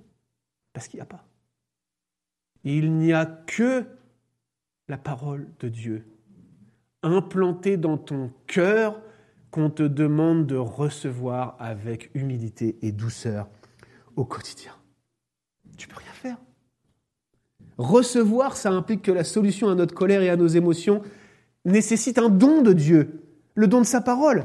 parce 0.72 0.86
qu'il 0.86 0.98
n'y 0.98 1.02
a 1.02 1.06
pas. 1.06 1.24
Il 2.62 2.96
n'y 2.96 3.12
a 3.12 3.26
que 3.26 3.84
la 4.88 4.98
parole 4.98 5.48
de 5.58 5.68
Dieu 5.68 6.06
implantée 7.02 7.76
dans 7.76 7.98
ton 7.98 8.30
cœur 8.46 9.00
qu'on 9.50 9.70
te 9.70 9.82
demande 9.82 10.46
de 10.46 10.56
recevoir 10.56 11.56
avec 11.58 12.10
humilité 12.14 12.78
et 12.82 12.92
douceur 12.92 13.48
au 14.14 14.24
quotidien. 14.24 14.79
Tu 15.80 15.88
peux 15.88 15.96
rien 15.96 16.12
faire. 16.12 16.36
Recevoir, 17.78 18.58
ça 18.58 18.70
implique 18.70 19.00
que 19.00 19.12
la 19.12 19.24
solution 19.24 19.70
à 19.70 19.74
notre 19.74 19.94
colère 19.94 20.20
et 20.20 20.28
à 20.28 20.36
nos 20.36 20.46
émotions 20.46 21.00
nécessite 21.64 22.18
un 22.18 22.28
don 22.28 22.60
de 22.60 22.74
Dieu, 22.74 23.22
le 23.54 23.66
don 23.66 23.80
de 23.80 23.86
sa 23.86 24.02
parole. 24.02 24.44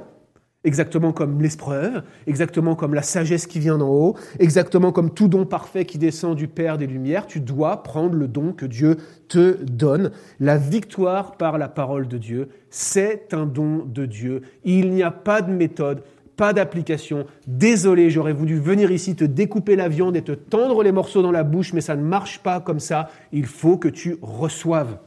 Exactement 0.63 1.11
comme 1.11 1.41
l'épreuve, 1.41 2.03
exactement 2.25 2.75
comme 2.75 2.93
la 2.93 3.01
sagesse 3.01 3.47
qui 3.47 3.59
vient 3.59 3.77
d'en 3.77 3.89
haut, 3.89 4.15
exactement 4.39 4.93
comme 4.93 5.13
tout 5.13 5.27
don 5.27 5.45
parfait 5.45 5.83
qui 5.83 5.97
descend 5.97 6.37
du 6.37 6.47
Père 6.47 6.77
des 6.77 6.87
Lumières, 6.87 7.27
tu 7.27 7.41
dois 7.41 7.83
prendre 7.83 8.15
le 8.15 8.29
don 8.29 8.53
que 8.53 8.65
Dieu 8.65 8.95
te 9.27 9.61
donne. 9.61 10.11
La 10.39 10.55
victoire 10.55 11.35
par 11.35 11.57
la 11.57 11.67
parole 11.67 12.07
de 12.07 12.17
Dieu, 12.17 12.47
c'est 12.69 13.33
un 13.33 13.45
don 13.45 13.83
de 13.85 14.05
Dieu. 14.05 14.41
Il 14.63 14.91
n'y 14.91 15.03
a 15.03 15.11
pas 15.11 15.41
de 15.41 15.51
méthode, 15.51 16.01
pas 16.35 16.53
d'application. 16.53 17.25
Désolé, 17.47 18.09
j'aurais 18.09 18.33
voulu 18.33 18.59
venir 18.59 18.91
ici 18.91 19.15
te 19.15 19.23
découper 19.23 19.75
la 19.75 19.89
viande 19.89 20.15
et 20.15 20.23
te 20.23 20.31
tendre 20.31 20.83
les 20.83 20.91
morceaux 20.91 21.21
dans 21.21 21.31
la 21.31 21.43
bouche, 21.43 21.73
mais 21.73 21.81
ça 21.81 21.95
ne 21.95 22.03
marche 22.03 22.39
pas 22.39 22.59
comme 22.59 22.79
ça. 22.79 23.09
Il 23.31 23.45
faut 23.45 23.77
que 23.77 23.87
tu 23.87 24.17
reçoives 24.21 24.99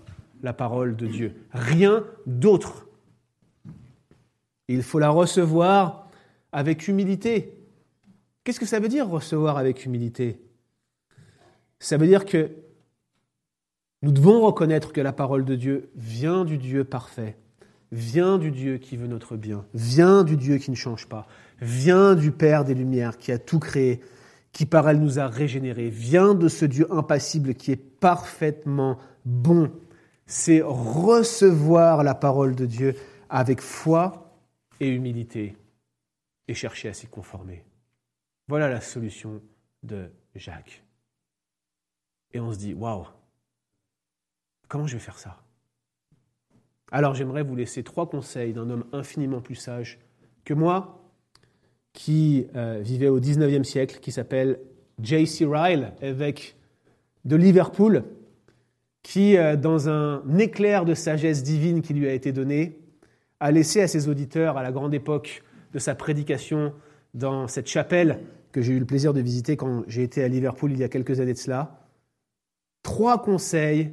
la 0.42 0.52
parole 0.52 0.96
de 0.96 1.06
Dieu. 1.06 1.34
Rien 1.52 2.04
d'autre. 2.26 2.86
Il 4.68 4.82
faut 4.82 4.98
la 4.98 5.10
recevoir 5.10 6.08
avec 6.52 6.88
humilité. 6.88 7.54
Qu'est-ce 8.44 8.60
que 8.60 8.66
ça 8.66 8.80
veut 8.80 8.88
dire 8.88 9.08
recevoir 9.08 9.58
avec 9.58 9.84
humilité? 9.84 10.40
Ça 11.80 11.96
veut 11.96 12.06
dire 12.06 12.24
que 12.24 12.50
nous 14.02 14.12
devons 14.12 14.40
reconnaître 14.40 14.92
que 14.92 15.00
la 15.00 15.12
parole 15.12 15.44
de 15.44 15.54
Dieu 15.54 15.90
vient 15.96 16.44
du 16.44 16.56
Dieu 16.56 16.84
parfait, 16.84 17.36
vient 17.92 18.38
du 18.38 18.50
Dieu 18.50 18.78
qui 18.78 18.96
veut 18.96 19.06
notre 19.06 19.36
bien, 19.36 19.64
vient 19.74 20.24
du 20.24 20.36
Dieu 20.36 20.58
qui 20.58 20.70
ne 20.70 20.76
change 20.76 21.06
pas, 21.06 21.26
vient 21.60 22.14
du 22.14 22.32
Père 22.32 22.64
des 22.64 22.74
Lumières 22.74 23.18
qui 23.18 23.32
a 23.32 23.38
tout 23.38 23.58
créé, 23.58 24.00
qui 24.52 24.66
par 24.66 24.88
elle 24.88 25.00
nous 25.00 25.18
a 25.18 25.26
régénérés, 25.26 25.88
vient 25.88 26.34
de 26.34 26.48
ce 26.48 26.64
Dieu 26.64 26.86
impassible 26.92 27.54
qui 27.54 27.72
est 27.72 27.76
parfaitement 27.76 28.98
bon. 29.24 29.70
C'est 30.26 30.60
recevoir 30.62 32.02
la 32.02 32.14
parole 32.14 32.54
de 32.54 32.66
Dieu 32.66 32.94
avec 33.28 33.60
foi 33.60 34.38
et 34.80 34.88
humilité 34.88 35.56
et 36.46 36.54
chercher 36.54 36.88
à 36.88 36.94
s'y 36.94 37.06
conformer. 37.06 37.64
Voilà 38.48 38.68
la 38.68 38.80
solution 38.80 39.42
de 39.82 40.10
Jacques. 40.34 40.82
Et 42.32 42.40
on 42.40 42.52
se 42.52 42.58
dit, 42.58 42.74
waouh, 42.74 43.06
comment 44.68 44.86
je 44.86 44.94
vais 44.94 45.02
faire 45.02 45.18
ça? 45.18 45.42
Alors 46.90 47.14
j'aimerais 47.14 47.42
vous 47.42 47.54
laisser 47.54 47.82
trois 47.82 48.08
conseils 48.08 48.52
d'un 48.52 48.70
homme 48.70 48.84
infiniment 48.92 49.40
plus 49.40 49.54
sage 49.54 49.98
que 50.44 50.54
moi, 50.54 51.04
qui 51.92 52.46
euh, 52.56 52.80
vivait 52.82 53.08
au 53.08 53.20
19e 53.20 53.64
siècle, 53.64 53.98
qui 54.00 54.12
s'appelle 54.12 54.60
J.C. 55.02 55.44
Ryle, 55.46 55.92
évêque 56.00 56.56
de 57.24 57.36
Liverpool, 57.36 58.04
qui, 59.02 59.36
euh, 59.36 59.56
dans 59.56 59.88
un 59.88 60.22
éclair 60.38 60.84
de 60.84 60.94
sagesse 60.94 61.42
divine 61.42 61.82
qui 61.82 61.92
lui 61.94 62.08
a 62.08 62.12
été 62.12 62.32
donné, 62.32 62.78
a 63.40 63.50
laissé 63.50 63.82
à 63.82 63.88
ses 63.88 64.08
auditeurs, 64.08 64.56
à 64.56 64.62
la 64.62 64.72
grande 64.72 64.94
époque 64.94 65.42
de 65.72 65.78
sa 65.78 65.94
prédication 65.94 66.72
dans 67.14 67.48
cette 67.48 67.68
chapelle 67.68 68.20
que 68.52 68.62
j'ai 68.62 68.72
eu 68.72 68.78
le 68.78 68.86
plaisir 68.86 69.12
de 69.12 69.20
visiter 69.20 69.56
quand 69.56 69.84
j'ai 69.86 70.02
été 70.02 70.24
à 70.24 70.28
Liverpool 70.28 70.72
il 70.72 70.78
y 70.78 70.84
a 70.84 70.88
quelques 70.88 71.20
années 71.20 71.34
de 71.34 71.38
cela, 71.38 71.80
trois 72.82 73.20
conseils 73.20 73.92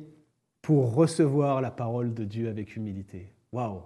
pour 0.66 0.96
recevoir 0.96 1.62
la 1.62 1.70
parole 1.70 2.16
de 2.16 2.24
Dieu 2.24 2.50
avec 2.50 2.76
humilité. 2.76 3.32
Waouh 3.52 3.84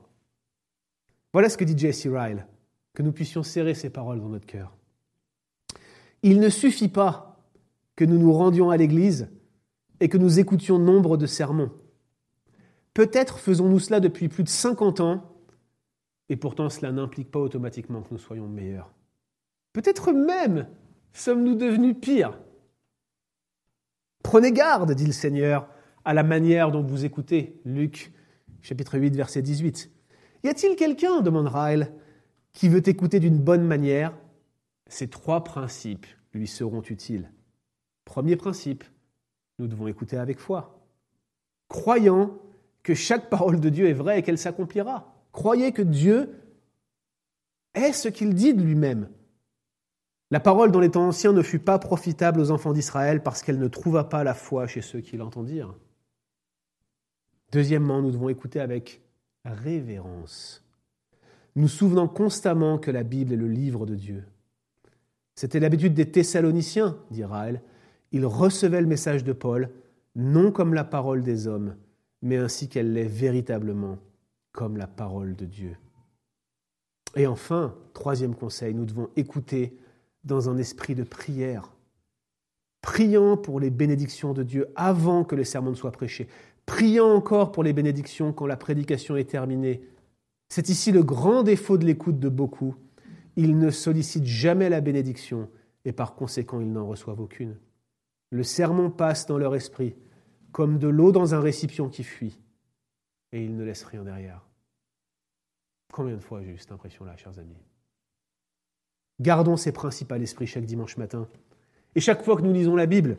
Voilà 1.34 1.50
ce 1.50 1.58
que 1.58 1.66
dit 1.66 1.78
Jesse 1.78 2.08
Ryle, 2.08 2.48
que 2.94 3.04
nous 3.04 3.12
puissions 3.12 3.44
serrer 3.44 3.74
ces 3.74 3.90
paroles 3.90 4.22
dans 4.22 4.30
notre 4.30 4.46
cœur. 4.46 4.78
Il 6.24 6.40
ne 6.40 6.48
suffit 6.48 6.88
pas 6.88 7.38
que 7.98 8.06
nous 8.06 8.18
nous 8.18 8.32
rendions 8.32 8.70
à 8.70 8.78
l'Église 8.78 9.28
et 10.00 10.08
que 10.08 10.18
nous 10.18 10.40
écoutions 10.40 10.80
nombre 10.80 11.18
de 11.18 11.26
sermons. 11.26 11.70
Peut-être 12.94 13.40
faisons-nous 13.40 13.80
cela 13.80 14.00
depuis 14.00 14.30
plus 14.30 14.46
de 14.46 14.50
50 14.50 15.02
ans 15.02 15.36
et 16.30 16.38
pourtant, 16.38 16.70
cela 16.70 16.94
n'implique 16.94 17.30
pas 17.30 17.40
automatiquement 17.40 18.04
que 18.04 18.14
nous 18.14 18.20
soyons 18.20 18.48
meilleurs. 18.48 18.90
Peut-être 19.74 20.14
même 20.14 20.66
sommes-nous 21.12 21.56
devenus 21.56 21.98
pires. 22.00 22.40
Prenez 24.24 24.54
garde, 24.54 24.94
dit 24.94 25.08
le 25.08 25.12
Seigneur, 25.12 25.68
à 26.06 26.14
la 26.14 26.24
manière 26.24 26.72
dont 26.72 26.82
vous 26.82 27.06
écoutez. 27.06 27.60
Luc 27.66 28.12
chapitre 28.62 28.98
8, 28.98 29.16
verset 29.16 29.42
18. 29.42 29.92
Y 30.44 30.48
a-t-il 30.48 30.76
quelqu'un, 30.76 31.22
demande 31.22 31.48
Raël, 31.48 31.92
qui 32.54 32.70
veut 32.70 32.88
écouter 32.88 33.20
d'une 33.20 33.38
bonne 33.38 33.66
manière? 33.66 34.14
Ces 34.88 35.08
trois 35.08 35.44
principes 35.44 36.08
lui 36.34 36.48
seront 36.48 36.82
utiles. 36.82 37.32
Premier 38.06 38.36
principe, 38.36 38.84
nous 39.60 39.68
devons 39.68 39.88
écouter 39.88 40.18
avec 40.18 40.40
foi, 40.40 40.84
croyant 41.68 42.38
que 42.84 42.94
chaque 42.94 43.30
parole 43.30 43.60
de 43.60 43.70
Dieu 43.70 43.88
est 43.88 43.94
vraie 43.94 44.20
et 44.20 44.24
qu'elle 44.24 44.38
s'accomplira. 44.38 45.14
Croyez 45.32 45.72
que 45.74 45.82
Dieu 45.82 46.40
est 47.76 47.94
ce 47.94 48.08
qu'il 48.08 48.34
dit 48.34 48.54
de 48.54 48.64
lui-même. 48.64 49.10
La 50.32 50.40
parole 50.40 50.72
dans 50.72 50.80
les 50.80 50.92
temps 50.92 51.08
anciens 51.08 51.34
ne 51.34 51.42
fut 51.42 51.60
pas 51.60 51.80
profitable 51.80 52.40
aux 52.40 52.52
enfants 52.52 52.74
d'Israël 52.74 53.22
parce 53.22 53.42
qu'elle 53.42 53.60
ne 53.60 53.68
trouva 53.68 54.04
pas 54.04 54.24
la 54.24 54.34
foi 54.34 54.68
chez 54.68 54.82
ceux 54.82 55.02
qui 55.02 55.18
l'entendirent. 55.18 55.76
Deuxièmement, 57.52 58.02
nous 58.02 58.12
devons 58.12 58.30
écouter 58.30 58.60
avec 58.60 59.02
révérence, 59.46 60.64
nous 61.56 61.68
souvenant 61.68 62.08
constamment 62.08 62.78
que 62.78 62.92
la 62.92 63.04
Bible 63.04 63.34
est 63.34 63.38
le 63.38 63.48
livre 63.48 63.86
de 63.86 63.96
Dieu. 63.96 64.24
C'était 65.36 65.60
l'habitude 65.60 65.94
des 65.94 66.12
Thessaloniciens, 66.12 66.98
dit 67.12 67.24
Raël. 67.24 67.62
Ils 68.12 68.26
recevaient 68.26 68.82
le 68.82 68.88
message 68.88 69.24
de 69.24 69.34
Paul, 69.34 69.70
non 70.16 70.52
comme 70.52 70.74
la 70.74 70.84
parole 70.84 71.24
des 71.24 71.48
hommes, 71.48 71.76
mais 72.22 72.38
ainsi 72.38 72.68
qu'elle 72.68 72.94
l'est 72.94 73.06
véritablement 73.06 73.98
comme 74.52 74.78
la 74.78 74.88
parole 74.88 75.36
de 75.36 75.46
Dieu. 75.46 75.78
Et 77.16 77.28
enfin, 77.28 77.76
troisième 77.94 78.36
conseil, 78.36 78.74
nous 78.74 78.86
devons 78.86 79.10
écouter 79.16 79.78
dans 80.24 80.50
un 80.50 80.58
esprit 80.58 80.96
de 80.96 81.04
prière, 81.04 81.72
priant 82.82 83.38
pour 83.38 83.60
les 83.60 83.70
bénédictions 83.70 84.34
de 84.34 84.44
Dieu 84.44 84.68
avant 84.76 85.24
que 85.24 85.36
le 85.36 85.44
sermon 85.44 85.72
ne 85.72 85.76
soit 85.76 85.92
prêché, 85.92 86.28
priant 86.70 87.12
encore 87.12 87.52
pour 87.52 87.64
les 87.64 87.74
bénédictions 87.74 88.32
quand 88.32 88.46
la 88.46 88.56
prédication 88.56 89.18
est 89.18 89.32
terminée. 89.32 89.82
C'est 90.50 90.70
ici 90.70 90.92
le 90.92 91.02
grand 91.02 91.42
défaut 91.42 91.80
de 91.80 91.86
l'écoute 91.86 92.20
de 92.20 92.30
beaucoup. 92.30 92.76
Ils 93.36 93.58
ne 93.58 93.72
sollicitent 93.72 94.28
jamais 94.28 94.70
la 94.70 94.80
bénédiction 94.80 95.50
et 95.84 95.94
par 95.94 96.14
conséquent 96.14 96.62
ils 96.62 96.72
n'en 96.72 96.86
reçoivent 96.86 97.22
aucune. 97.22 97.58
Le 98.30 98.44
sermon 98.44 98.92
passe 98.92 99.26
dans 99.26 99.40
leur 99.40 99.56
esprit 99.56 99.96
comme 100.52 100.78
de 100.78 100.88
l'eau 100.88 101.12
dans 101.12 101.34
un 101.34 101.40
récipient 101.40 101.90
qui 101.90 102.04
fuit 102.04 102.40
et 103.32 103.44
il 103.44 103.56
ne 103.56 103.64
laisse 103.64 103.84
rien 103.84 104.04
derrière. 104.04 104.46
Combien 105.92 106.18
de 106.18 106.22
fois 106.22 106.44
j'ai 106.44 106.52
eu 106.52 106.60
cette 106.60 106.72
impression-là, 106.72 107.18
chers 107.18 107.40
amis? 107.40 107.58
Gardons 109.20 109.58
ces 109.58 109.72
principes 109.72 110.12
à 110.12 110.20
l'esprit 110.20 110.46
chaque 110.46 110.66
dimanche 110.66 110.98
matin. 110.98 111.28
Et 111.96 112.00
chaque 112.00 112.24
fois 112.24 112.38
que 112.38 112.44
nous 112.44 112.54
lisons 112.54 112.76
la 112.76 112.86
Bible, 112.86 113.18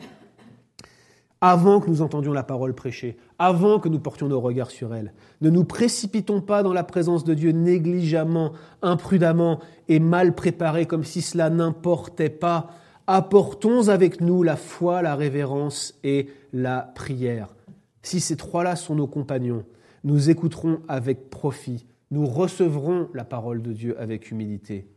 avant 1.41 1.81
que 1.81 1.89
nous 1.89 2.03
entendions 2.03 2.33
la 2.33 2.43
parole 2.43 2.75
prêchée, 2.75 3.17
avant 3.39 3.81
que 3.81 3.89
nous 3.89 3.99
portions 3.99 4.29
nos 4.29 4.41
regards 4.41 4.71
sur 4.71 4.95
elle, 4.95 5.15
ne 5.41 5.49
nous 5.49 5.65
précipitons 5.65 6.43
pas 6.43 6.63
dans 6.63 6.75
la 6.75 6.85
présence 6.85 7.25
de 7.25 7.33
Dieu 7.33 7.53
négligemment, 7.53 8.53
imprudemment 8.83 9.61
et 9.89 10.01
mal 10.01 10.35
préparés 10.35 10.87
comme 10.87 11.05
si 11.05 11.23
cela 11.23 11.49
n'importait 11.49 12.29
pas. 12.29 12.71
Apportons 13.07 13.89
avec 13.89 14.21
nous 14.21 14.43
la 14.43 14.57
foi, 14.57 15.01
la 15.01 15.17
révérence 15.17 15.99
et 16.05 16.29
la 16.53 16.83
prière. 16.95 17.55
Si 18.03 18.21
ces 18.21 18.37
trois-là 18.37 18.77
sont 18.77 18.95
nos 18.95 19.07
compagnons, 19.07 19.65
nous 20.05 20.31
écouterons 20.31 20.81
avec 20.89 21.31
profit, 21.31 21.87
nous 22.11 22.27
recevrons 22.27 23.09
la 23.15 23.25
parole 23.25 23.63
de 23.63 23.73
Dieu 23.73 23.99
avec 23.99 24.31
humilité 24.31 24.89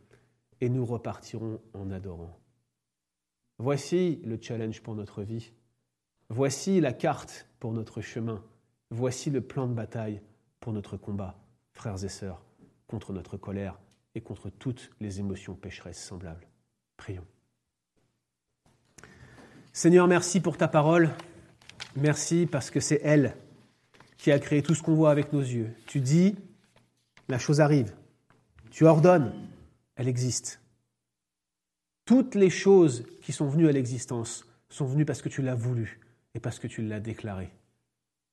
et 0.60 0.68
nous 0.68 0.84
repartirons 0.84 1.58
en 1.74 1.90
adorant. 1.90 2.38
Voici 3.58 4.20
le 4.24 4.38
challenge 4.40 4.82
pour 4.82 4.94
notre 4.94 5.22
vie. 5.22 5.52
Voici 6.30 6.80
la 6.80 6.92
carte 6.92 7.46
pour 7.60 7.72
notre 7.72 8.00
chemin. 8.00 8.42
Voici 8.90 9.30
le 9.30 9.40
plan 9.40 9.66
de 9.66 9.74
bataille 9.74 10.20
pour 10.60 10.72
notre 10.72 10.96
combat, 10.96 11.38
frères 11.72 12.02
et 12.02 12.08
sœurs, 12.08 12.42
contre 12.86 13.12
notre 13.12 13.36
colère 13.36 13.78
et 14.14 14.20
contre 14.20 14.48
toutes 14.50 14.90
les 15.00 15.20
émotions 15.20 15.54
pécheresses 15.54 16.02
semblables. 16.02 16.46
Prions. 16.96 17.26
Seigneur, 19.72 20.06
merci 20.06 20.40
pour 20.40 20.56
ta 20.56 20.68
parole. 20.68 21.10
Merci 21.96 22.46
parce 22.50 22.70
que 22.70 22.80
c'est 22.80 23.00
elle 23.02 23.36
qui 24.16 24.32
a 24.32 24.38
créé 24.38 24.62
tout 24.62 24.74
ce 24.74 24.82
qu'on 24.82 24.94
voit 24.94 25.10
avec 25.10 25.32
nos 25.32 25.40
yeux. 25.40 25.74
Tu 25.86 26.00
dis, 26.00 26.36
la 27.28 27.38
chose 27.38 27.60
arrive. 27.60 27.94
Tu 28.70 28.86
ordonnes, 28.86 29.32
elle 29.96 30.08
existe. 30.08 30.60
Toutes 32.04 32.34
les 32.34 32.50
choses 32.50 33.04
qui 33.20 33.32
sont 33.32 33.48
venues 33.48 33.68
à 33.68 33.72
l'existence 33.72 34.46
sont 34.68 34.86
venues 34.86 35.04
parce 35.04 35.22
que 35.22 35.28
tu 35.28 35.42
l'as 35.42 35.54
voulu 35.54 36.00
et 36.34 36.40
parce 36.40 36.58
que 36.58 36.66
tu 36.66 36.82
l'as 36.82 37.00
déclaré. 37.00 37.50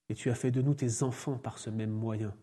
Et 0.10 0.14
tu 0.14 0.30
as 0.30 0.36
fait 0.36 0.52
de 0.52 0.62
nous 0.62 0.74
tes 0.74 1.04
enfants 1.04 1.38
par 1.38 1.58
ce 1.58 1.70
même 1.70 1.92
moyen. 1.92 2.34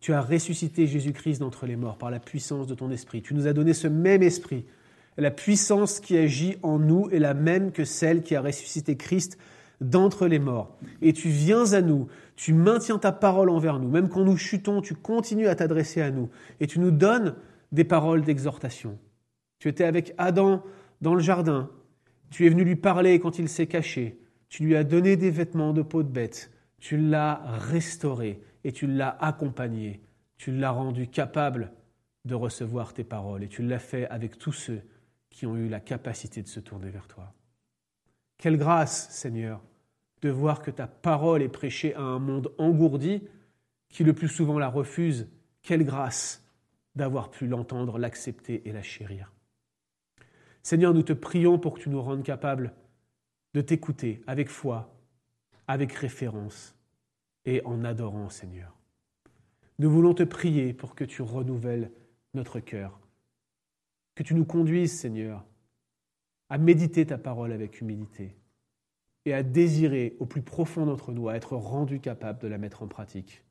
Tu 0.00 0.12
as 0.12 0.20
ressuscité 0.20 0.86
Jésus-Christ 0.86 1.40
d'entre 1.40 1.66
les 1.66 1.76
morts 1.76 1.96
par 1.96 2.10
la 2.10 2.20
puissance 2.20 2.66
de 2.66 2.74
ton 2.74 2.90
esprit. 2.90 3.22
Tu 3.22 3.34
nous 3.34 3.46
as 3.46 3.52
donné 3.52 3.72
ce 3.72 3.88
même 3.88 4.22
esprit 4.22 4.66
La 5.16 5.30
puissance 5.30 6.00
qui 6.00 6.16
agit 6.16 6.56
en 6.62 6.78
nous 6.78 7.08
est 7.10 7.18
la 7.18 7.34
même 7.34 7.72
que 7.72 7.84
celle 7.84 8.22
qui 8.22 8.34
a 8.34 8.40
ressuscité 8.40 8.96
Christ 8.96 9.38
d'entre 9.80 10.26
les 10.26 10.38
morts. 10.38 10.76
Et 11.00 11.12
tu 11.12 11.28
viens 11.28 11.72
à 11.72 11.82
nous, 11.82 12.08
tu 12.36 12.52
maintiens 12.52 12.98
ta 12.98 13.12
parole 13.12 13.50
envers 13.50 13.78
nous. 13.78 13.88
Même 13.88 14.08
quand 14.08 14.24
nous 14.24 14.36
chutons, 14.36 14.80
tu 14.80 14.94
continues 14.94 15.48
à 15.48 15.54
t'adresser 15.54 16.00
à 16.02 16.10
nous. 16.10 16.30
Et 16.60 16.66
tu 16.66 16.80
nous 16.80 16.90
donnes 16.90 17.34
des 17.72 17.84
paroles 17.84 18.22
d'exhortation. 18.22 18.98
Tu 19.58 19.68
étais 19.68 19.84
avec 19.84 20.14
Adam 20.18 20.62
dans 21.00 21.14
le 21.14 21.20
jardin. 21.20 21.70
Tu 22.30 22.46
es 22.46 22.48
venu 22.48 22.64
lui 22.64 22.76
parler 22.76 23.18
quand 23.20 23.38
il 23.38 23.48
s'est 23.48 23.66
caché. 23.66 24.21
Tu 24.52 24.64
lui 24.64 24.76
as 24.76 24.84
donné 24.84 25.16
des 25.16 25.30
vêtements 25.30 25.72
de 25.72 25.80
peau 25.80 26.02
de 26.02 26.10
bête. 26.10 26.50
Tu 26.78 26.98
l'as 26.98 27.40
restauré 27.56 28.42
et 28.64 28.72
tu 28.72 28.86
l'as 28.86 29.16
accompagné. 29.18 30.02
Tu 30.36 30.52
l'as 30.52 30.72
rendu 30.72 31.08
capable 31.08 31.72
de 32.26 32.34
recevoir 32.34 32.92
tes 32.92 33.02
paroles. 33.02 33.44
Et 33.44 33.48
tu 33.48 33.62
l'as 33.62 33.78
fait 33.78 34.06
avec 34.08 34.36
tous 34.36 34.52
ceux 34.52 34.82
qui 35.30 35.46
ont 35.46 35.56
eu 35.56 35.70
la 35.70 35.80
capacité 35.80 36.42
de 36.42 36.48
se 36.48 36.60
tourner 36.60 36.90
vers 36.90 37.08
toi. 37.08 37.32
Quelle 38.36 38.58
grâce, 38.58 39.08
Seigneur, 39.08 39.62
de 40.20 40.28
voir 40.28 40.60
que 40.60 40.70
ta 40.70 40.86
parole 40.86 41.40
est 41.40 41.48
prêchée 41.48 41.94
à 41.94 42.02
un 42.02 42.18
monde 42.18 42.52
engourdi 42.58 43.22
qui 43.88 44.04
le 44.04 44.12
plus 44.12 44.28
souvent 44.28 44.58
la 44.58 44.68
refuse. 44.68 45.30
Quelle 45.62 45.86
grâce 45.86 46.46
d'avoir 46.94 47.30
pu 47.30 47.46
l'entendre, 47.46 47.98
l'accepter 47.98 48.68
et 48.68 48.72
la 48.72 48.82
chérir. 48.82 49.32
Seigneur, 50.62 50.92
nous 50.92 51.04
te 51.04 51.14
prions 51.14 51.58
pour 51.58 51.72
que 51.72 51.80
tu 51.80 51.88
nous 51.88 52.02
rendes 52.02 52.22
capables 52.22 52.74
de 53.54 53.60
t'écouter 53.60 54.22
avec 54.26 54.48
foi, 54.48 54.94
avec 55.66 55.92
référence 55.92 56.74
et 57.44 57.62
en 57.64 57.84
adorant, 57.84 58.30
Seigneur. 58.30 58.76
Nous 59.78 59.90
voulons 59.90 60.14
te 60.14 60.22
prier 60.22 60.72
pour 60.72 60.94
que 60.94 61.04
tu 61.04 61.22
renouvelles 61.22 61.90
notre 62.34 62.60
cœur, 62.60 63.00
que 64.14 64.22
tu 64.22 64.34
nous 64.34 64.44
conduises, 64.44 64.98
Seigneur, 64.98 65.44
à 66.48 66.58
méditer 66.58 67.06
ta 67.06 67.18
parole 67.18 67.52
avec 67.52 67.80
humilité 67.80 68.36
et 69.24 69.34
à 69.34 69.42
désirer 69.42 70.16
au 70.20 70.26
plus 70.26 70.42
profond 70.42 70.86
d'entre 70.86 71.12
nous, 71.12 71.30
être 71.30 71.56
rendus 71.56 72.00
capables 72.00 72.40
de 72.40 72.48
la 72.48 72.58
mettre 72.58 72.82
en 72.82 72.88
pratique. 72.88 73.44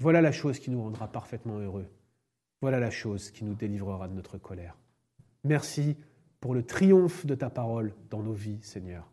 Voilà 0.00 0.20
la 0.20 0.32
chose 0.32 0.58
qui 0.58 0.70
nous 0.70 0.82
rendra 0.82 1.08
parfaitement 1.08 1.58
heureux. 1.58 1.88
Voilà 2.60 2.80
la 2.80 2.90
chose 2.90 3.30
qui 3.30 3.44
nous 3.44 3.54
délivrera 3.54 4.08
de 4.08 4.14
notre 4.14 4.38
colère. 4.38 4.76
Merci 5.44 5.96
pour 6.40 6.54
le 6.54 6.62
triomphe 6.62 7.24
de 7.24 7.34
ta 7.34 7.50
parole 7.50 7.94
dans 8.10 8.22
nos 8.22 8.32
vies, 8.32 8.58
Seigneur. 8.62 9.10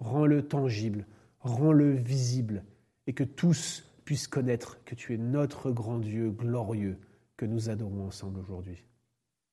Rends-le 0.00 0.46
tangible, 0.46 1.06
rends-le 1.40 1.92
visible, 1.92 2.64
et 3.06 3.12
que 3.12 3.24
tous 3.24 3.84
puissent 4.04 4.28
connaître 4.28 4.82
que 4.84 4.94
tu 4.94 5.14
es 5.14 5.18
notre 5.18 5.70
grand 5.70 5.98
Dieu 5.98 6.30
glorieux 6.30 6.98
que 7.36 7.46
nous 7.46 7.70
adorons 7.70 8.06
ensemble 8.06 8.40
aujourd'hui. 8.40 8.84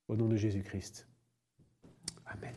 Au 0.07 0.15
nom 0.15 0.27
de 0.27 0.35
Jésus-Christ. 0.35 1.07
Amen. 2.25 2.53